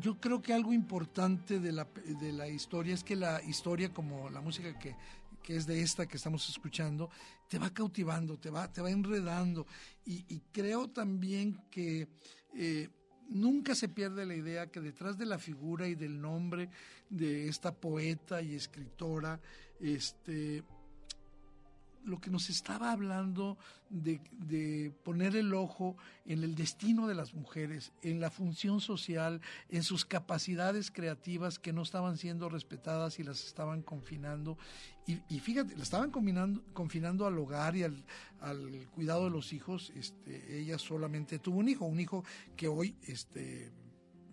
Yo 0.00 0.20
creo 0.20 0.42
que 0.42 0.52
algo 0.52 0.72
importante 0.72 1.58
de 1.58 1.72
la, 1.72 1.88
de 2.20 2.32
la 2.32 2.48
historia 2.48 2.92
es 2.92 3.02
que 3.02 3.16
la 3.16 3.42
historia, 3.42 3.94
como 3.94 4.28
la 4.28 4.42
música 4.42 4.78
que, 4.78 4.94
que 5.42 5.56
es 5.56 5.66
de 5.66 5.80
esta 5.80 6.06
que 6.06 6.18
estamos 6.18 6.46
escuchando, 6.50 7.08
te 7.48 7.58
va 7.58 7.70
cautivando, 7.70 8.36
te 8.38 8.50
va, 8.50 8.70
te 8.70 8.82
va 8.82 8.90
enredando. 8.90 9.66
Y, 10.04 10.24
y 10.28 10.40
creo 10.52 10.90
también 10.90 11.62
que... 11.70 12.08
Eh, 12.54 12.90
nunca 13.28 13.74
se 13.74 13.88
pierde 13.88 14.26
la 14.26 14.34
idea 14.34 14.66
que 14.66 14.80
detrás 14.80 15.18
de 15.18 15.26
la 15.26 15.38
figura 15.38 15.86
y 15.88 15.94
del 15.94 16.20
nombre 16.20 16.68
de 17.10 17.48
esta 17.48 17.72
poeta 17.72 18.42
y 18.42 18.54
escritora, 18.54 19.40
este, 19.80 20.62
lo 22.04 22.20
que 22.20 22.30
nos 22.30 22.50
estaba 22.50 22.92
hablando 22.92 23.58
de, 23.90 24.92
poner 25.04 25.36
el 25.36 25.54
ojo 25.54 25.96
en 26.26 26.42
el 26.42 26.54
destino 26.54 27.06
de 27.06 27.14
las 27.14 27.34
mujeres, 27.34 27.92
en 28.02 28.20
la 28.20 28.30
función 28.30 28.80
social, 28.80 29.40
en 29.68 29.82
sus 29.82 30.04
capacidades 30.04 30.90
creativas 30.90 31.58
que 31.58 31.72
no 31.72 31.82
estaban 31.82 32.16
siendo 32.16 32.48
respetadas 32.48 33.18
y 33.18 33.24
las 33.24 33.44
estaban 33.44 33.82
confinando. 33.82 34.58
Y, 35.06 35.38
fíjate, 35.38 35.76
la 35.76 35.82
estaban 35.82 36.10
confinando, 36.10 36.62
confinando 36.72 37.26
al 37.26 37.38
hogar 37.38 37.76
y 37.76 37.82
al, 37.82 38.04
al, 38.40 38.88
cuidado 38.94 39.24
de 39.24 39.30
los 39.30 39.52
hijos. 39.52 39.92
Este, 39.94 40.58
ella 40.58 40.78
solamente 40.78 41.38
tuvo 41.38 41.58
un 41.58 41.68
hijo, 41.68 41.84
un 41.84 42.00
hijo 42.00 42.24
que 42.56 42.68
hoy 42.68 42.96
este, 43.02 43.70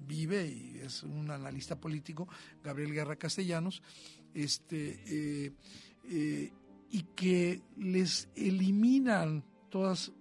vive 0.08 0.48
y 0.48 0.80
es 0.80 1.04
un 1.04 1.30
analista 1.30 1.80
político, 1.80 2.28
Gabriel 2.64 2.94
Guerra 2.94 3.18
Castellanos. 3.18 3.82
Este, 4.34 5.04
eh, 5.08 5.52
eh, 6.10 6.52
y 6.92 7.04
que 7.16 7.62
les 7.78 8.30
eliminan 8.36 9.44
todos 9.70 10.14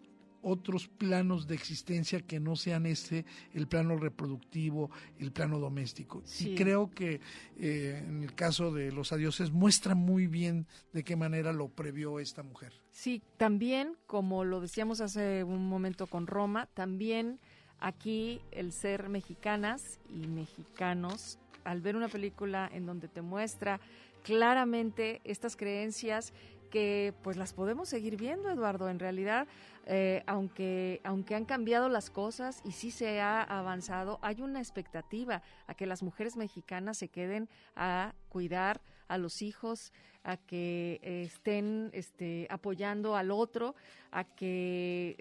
otros 0.42 0.88
planos 0.88 1.46
de 1.46 1.54
existencia 1.54 2.20
que 2.20 2.40
no 2.40 2.56
sean 2.56 2.86
este, 2.86 3.24
el 3.52 3.66
plano 3.66 3.96
reproductivo, 3.96 4.90
el 5.18 5.32
plano 5.32 5.58
doméstico. 5.58 6.22
Sí. 6.24 6.52
Y 6.52 6.54
creo 6.54 6.90
que 6.90 7.20
eh, 7.58 8.02
en 8.06 8.22
el 8.22 8.34
caso 8.34 8.72
de 8.72 8.90
los 8.92 9.12
adioses 9.12 9.50
muestra 9.50 9.94
muy 9.94 10.26
bien 10.26 10.66
de 10.92 11.04
qué 11.04 11.16
manera 11.16 11.52
lo 11.52 11.68
previó 11.68 12.20
esta 12.20 12.42
mujer. 12.42 12.72
Sí, 12.90 13.22
también, 13.36 13.96
como 14.06 14.44
lo 14.44 14.60
decíamos 14.60 15.00
hace 15.00 15.44
un 15.44 15.68
momento 15.68 16.06
con 16.06 16.26
Roma, 16.26 16.66
también 16.72 17.38
aquí 17.78 18.40
el 18.50 18.72
ser 18.72 19.08
mexicanas 19.08 19.98
y 20.08 20.26
mexicanos, 20.26 21.38
al 21.64 21.82
ver 21.82 21.96
una 21.96 22.08
película 22.08 22.70
en 22.72 22.86
donde 22.86 23.08
te 23.08 23.20
muestra 23.20 23.80
claramente 24.22 25.20
estas 25.24 25.56
creencias 25.56 26.32
que 26.70 27.12
pues 27.22 27.36
las 27.36 27.52
podemos 27.52 27.88
seguir 27.88 28.16
viendo, 28.16 28.50
Eduardo. 28.50 28.88
En 28.88 28.98
realidad, 28.98 29.46
eh, 29.86 30.22
aunque, 30.26 31.00
aunque 31.04 31.34
han 31.34 31.44
cambiado 31.44 31.88
las 31.88 32.10
cosas 32.10 32.62
y 32.64 32.72
sí 32.72 32.90
se 32.90 33.20
ha 33.20 33.42
avanzado, 33.42 34.18
hay 34.22 34.40
una 34.40 34.60
expectativa 34.60 35.42
a 35.66 35.74
que 35.74 35.86
las 35.86 36.02
mujeres 36.02 36.36
mexicanas 36.36 36.96
se 36.98 37.08
queden 37.08 37.48
a 37.76 38.14
cuidar 38.28 38.80
a 39.08 39.18
los 39.18 39.42
hijos, 39.42 39.92
a 40.22 40.36
que 40.36 41.00
eh, 41.02 41.24
estén 41.24 41.90
este, 41.92 42.46
apoyando 42.50 43.16
al 43.16 43.30
otro, 43.30 43.74
a 44.12 44.24
que 44.24 45.16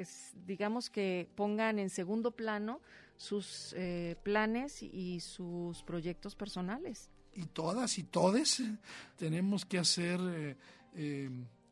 digamos 0.45 0.89
que 0.89 1.28
pongan 1.36 1.80
en 1.80 1.89
segundo 1.89 2.32
plano 2.32 2.82
sus 3.18 3.74
eh, 3.78 4.16
planes 4.24 4.82
y 4.82 5.20
sus 5.20 5.84
proyectos 5.84 6.36
personales. 6.36 7.10
Y 7.34 7.45
todas 7.45 7.97
y 7.97 8.04
todes 8.04 8.64
tenemos 9.18 9.66
que 9.66 9.78
hacer 9.78 10.20
eh, 10.22 10.58
eh, 10.96 11.30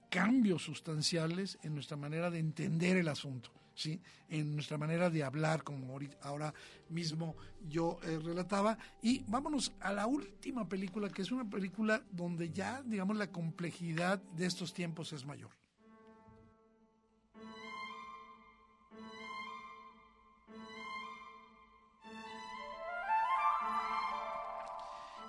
cambios 0.10 0.64
sustanciales 0.64 1.58
en 1.64 1.74
nuestra 1.74 1.98
manera 1.98 2.30
de 2.30 2.40
entender 2.40 2.98
el 2.98 3.08
asunto, 3.08 3.52
¿sí? 3.74 4.02
en 4.30 4.54
nuestra 4.54 4.78
manera 4.78 5.10
de 5.10 5.24
hablar, 5.24 5.64
como 5.64 6.00
ahora 6.22 6.54
mismo 6.90 7.36
yo 7.68 8.00
eh, 8.04 8.20
relataba. 8.24 8.78
Y 9.02 9.24
vámonos 9.28 9.74
a 9.80 9.92
la 9.94 10.08
última 10.08 10.68
película, 10.68 11.10
que 11.10 11.22
es 11.22 11.32
una 11.32 11.50
película 11.50 12.04
donde 12.12 12.52
ya, 12.52 12.82
digamos, 12.84 13.18
la 13.18 13.32
complejidad 13.32 14.22
de 14.36 14.46
estos 14.46 14.74
tiempos 14.74 15.14
es 15.14 15.26
mayor. 15.26 15.52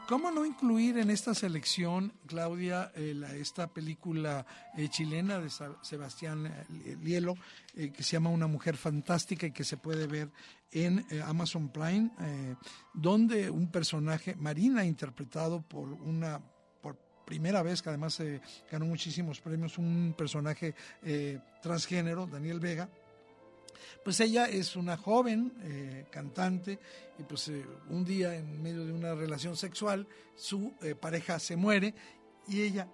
¿Cómo 0.09 0.31
no 0.31 0.47
incluir 0.47 0.97
en 0.97 1.11
esta 1.11 1.35
selección, 1.35 2.15
Claudia, 2.27 2.91
eh, 2.95 3.15
esta 3.39 3.67
película 3.67 4.47
eh, 4.75 4.89
chilena 4.89 5.39
de 5.39 5.51
Sebastián 5.83 6.47
eh, 6.47 6.97
Lielo, 7.03 7.35
que 7.75 8.03
se 8.03 8.13
llama 8.13 8.31
Una 8.31 8.47
mujer 8.47 8.79
fantástica 8.79 9.47
y 9.47 9.51
que 9.51 9.65
se 9.65 9.77
puede 9.77 10.07
ver 10.07 10.31
en 10.73 11.05
Amazon 11.27 11.69
Prime, 11.69 12.11
donde 12.95 13.51
un 13.51 13.71
personaje, 13.71 14.35
Marina, 14.35 14.83
interpretado 14.83 15.61
por 15.61 15.93
una 15.93 16.41
primera 17.27 17.63
vez, 17.63 17.83
que 17.83 17.91
además 17.91 18.19
ganó 18.73 18.87
muchísimos 18.87 19.43
premios, 19.43 19.77
un 19.77 20.15
personaje 20.17 20.75
transgénero, 21.61 22.27
Daniel 22.27 22.61
Vega, 22.61 22.89
pues 24.05 24.21
ella 24.21 24.47
es 24.47 24.77
una 24.77 24.97
joven 24.97 25.53
eh, 25.63 26.07
cantante 26.11 26.79
y 27.19 27.23
pues 27.25 27.49
eh, 27.49 27.65
un 27.91 28.05
día 28.05 28.35
en 28.35 28.63
medio 28.63 28.85
de 28.85 28.93
una 28.93 29.15
relación 29.15 29.57
sexual 29.57 30.07
su 30.35 30.73
eh, 30.83 30.95
pareja 30.95 31.39
se 31.39 31.57
muere 31.57 31.95
y 32.47 32.63
ella 32.63 32.89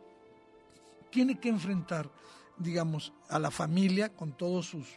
tiene 1.10 1.38
que 1.38 1.48
enfrentar, 1.48 2.10
digamos, 2.58 3.12
a 3.28 3.38
la 3.38 3.50
familia 3.50 4.08
con 4.08 4.36
todos 4.36 4.66
sus 4.66 4.88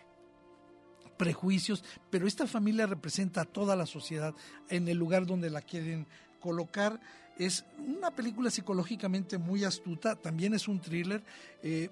prejuicios, 1.18 1.84
pero 2.10 2.28
esta 2.28 2.48
familia 2.48 2.88
representa 2.88 3.42
a 3.42 3.46
toda 3.46 3.76
la 3.76 3.86
sociedad 3.86 4.34
en 4.70 4.88
el 4.88 4.98
lugar 4.98 5.26
donde 5.26 5.50
la 5.50 5.62
quieren 5.62 6.08
colocar. 6.40 7.00
Es 7.38 7.66
una 7.78 8.10
película 8.10 8.50
psicológicamente 8.50 9.38
muy 9.38 9.64
astuta, 9.64 10.16
también 10.16 10.56
es 10.56 10.68
un 10.68 10.80
thriller. 10.80 11.24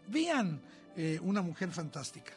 vean 0.08 0.62
Una 1.22 1.43
mujer 1.43 1.70
fantástica. 1.70 2.34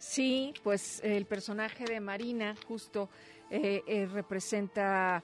Sí, 0.00 0.54
pues 0.62 1.02
el 1.04 1.26
personaje 1.26 1.84
de 1.84 2.00
Marina 2.00 2.56
justo 2.66 3.10
eh, 3.50 3.82
eh, 3.86 4.08
representa, 4.10 5.22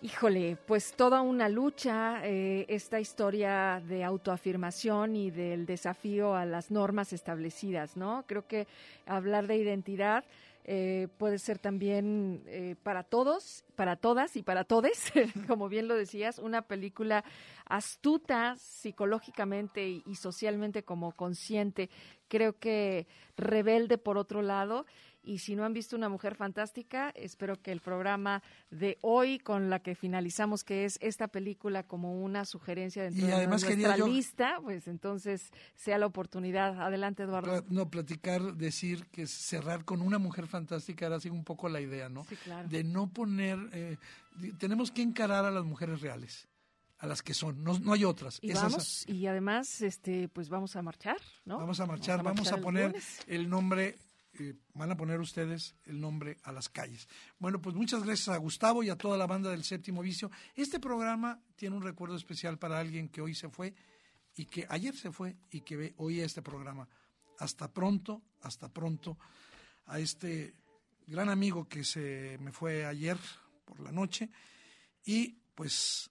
híjole, 0.00 0.56
pues 0.66 0.94
toda 0.94 1.20
una 1.20 1.50
lucha, 1.50 2.22
eh, 2.24 2.64
esta 2.70 2.98
historia 2.98 3.82
de 3.86 4.02
autoafirmación 4.02 5.14
y 5.14 5.30
del 5.30 5.66
desafío 5.66 6.34
a 6.34 6.46
las 6.46 6.70
normas 6.70 7.12
establecidas, 7.12 7.98
¿no? 7.98 8.24
Creo 8.26 8.46
que 8.46 8.66
hablar 9.04 9.46
de 9.46 9.56
identidad 9.56 10.24
eh, 10.64 11.08
puede 11.18 11.38
ser 11.38 11.58
también 11.58 12.42
eh, 12.46 12.74
para 12.82 13.02
todos, 13.02 13.64
para 13.76 13.96
todas 13.96 14.34
y 14.36 14.42
para 14.42 14.64
todes, 14.64 15.12
como 15.46 15.68
bien 15.68 15.88
lo 15.88 15.94
decías, 15.94 16.38
una 16.38 16.62
película 16.62 17.22
astuta 17.66 18.56
psicológicamente 18.56 19.86
y, 19.86 20.02
y, 20.06 20.14
socialmente 20.14 20.82
como 20.82 21.12
consciente, 21.12 21.90
creo 22.28 22.58
que 22.58 23.06
rebelde 23.36 23.98
por 23.98 24.16
otro 24.16 24.40
lado 24.40 24.86
Y 25.26 25.38
si 25.38 25.56
no 25.56 25.64
han 25.64 25.72
visto 25.72 25.96
Una 25.96 26.10
Mujer 26.10 26.34
Fantástica, 26.36 27.08
espero 27.16 27.60
que 27.60 27.72
el 27.72 27.80
programa 27.80 28.42
de 28.70 28.98
hoy, 29.00 29.38
con 29.38 29.70
la 29.70 29.78
que 29.80 29.94
finalizamos, 29.94 30.64
que 30.64 30.84
es 30.84 30.98
esta 31.00 31.28
película 31.28 31.82
como 31.84 32.22
una 32.22 32.44
sugerencia 32.44 33.04
dentro 33.04 33.26
Y 33.26 33.30
de 33.30 33.46
nuestra 33.46 33.96
yo- 33.96 34.06
lista, 34.06 34.58
pues 34.62 34.86
entonces 34.86 35.50
sea 35.74 35.96
la 35.96 36.04
oportunidad. 36.06 36.78
Adelante, 36.80 37.22
Eduardo. 37.22 37.64
No, 37.70 37.88
platicar, 37.88 38.54
decir 38.54 39.06
que 39.06 39.26
cerrar 39.26 39.84
con 39.86 40.02
una 40.02 40.18
mujer 40.18 40.46
fantástica 40.46 41.06
era 41.06 41.16
así 41.16 41.30
un 41.30 41.42
poco 41.44 41.68
la 41.70 41.80
idea, 41.80 42.08
¿no? 42.10 42.24
Sí, 42.24 42.36
claro. 42.36 42.68
De 42.68 42.84
no 42.84 43.08
poner, 43.10 43.58
eh, 43.72 43.96
tenemos 44.58 44.90
que 44.90 45.00
encarar 45.02 45.46
a 45.46 45.50
las 45.50 45.64
mujeres 45.64 46.02
reales, 46.02 46.48
a 46.98 47.06
las 47.06 47.22
que 47.22 47.32
son, 47.32 47.64
no, 47.64 47.78
no 47.78 47.94
hay 47.94 48.04
otras. 48.04 48.38
Y 48.42 48.50
Esas- 48.50 48.62
vamos, 48.64 49.08
y 49.08 49.26
además, 49.26 49.80
este, 49.80 50.28
pues 50.28 50.50
vamos 50.50 50.76
a 50.76 50.82
marchar, 50.82 51.16
¿no? 51.46 51.56
Vamos 51.56 51.80
a 51.80 51.86
marchar, 51.86 52.22
vamos 52.22 52.40
a, 52.48 52.50
marchar 52.50 52.60
poner 52.60 52.86
lunes. 52.88 53.20
el 53.26 53.48
nombre, 53.48 53.96
eh, 54.38 54.54
van 54.74 54.90
a 54.90 54.96
poner 54.96 55.20
ustedes 55.20 55.74
el 55.84 56.00
nombre 56.00 56.38
a 56.42 56.52
las 56.52 56.68
calles. 56.68 57.08
Bueno, 57.38 57.60
pues 57.60 57.74
muchas 57.74 58.02
gracias 58.02 58.28
a 58.28 58.36
Gustavo 58.36 58.82
y 58.82 58.90
a 58.90 58.96
toda 58.96 59.16
la 59.16 59.26
banda 59.26 59.50
del 59.50 59.64
Séptimo 59.64 60.02
Vicio. 60.02 60.30
Este 60.54 60.80
programa 60.80 61.40
tiene 61.56 61.76
un 61.76 61.82
recuerdo 61.82 62.16
especial 62.16 62.58
para 62.58 62.78
alguien 62.78 63.08
que 63.08 63.20
hoy 63.20 63.34
se 63.34 63.48
fue 63.48 63.74
y 64.36 64.46
que 64.46 64.66
ayer 64.68 64.94
se 64.96 65.12
fue 65.12 65.36
y 65.50 65.60
que 65.60 65.76
ve 65.76 65.94
hoy 65.98 66.20
este 66.20 66.42
programa. 66.42 66.88
Hasta 67.38 67.72
pronto, 67.72 68.22
hasta 68.42 68.68
pronto 68.68 69.18
a 69.86 69.98
este 69.98 70.54
gran 71.06 71.28
amigo 71.28 71.68
que 71.68 71.84
se 71.84 72.38
me 72.40 72.52
fue 72.52 72.86
ayer 72.86 73.18
por 73.64 73.80
la 73.80 73.92
noche 73.92 74.30
y 75.04 75.38
pues 75.54 76.10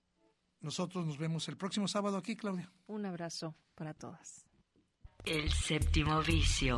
nosotros 0.61 1.05
nos 1.05 1.17
vemos 1.17 1.47
el 1.49 1.57
próximo 1.57 1.87
sábado 1.87 2.17
aquí, 2.17 2.35
Claudia. 2.35 2.71
Un 2.87 3.05
abrazo 3.05 3.55
para 3.75 3.93
todas. 3.93 4.45
El 5.25 5.51
séptimo 5.51 6.21
vicio. 6.21 6.77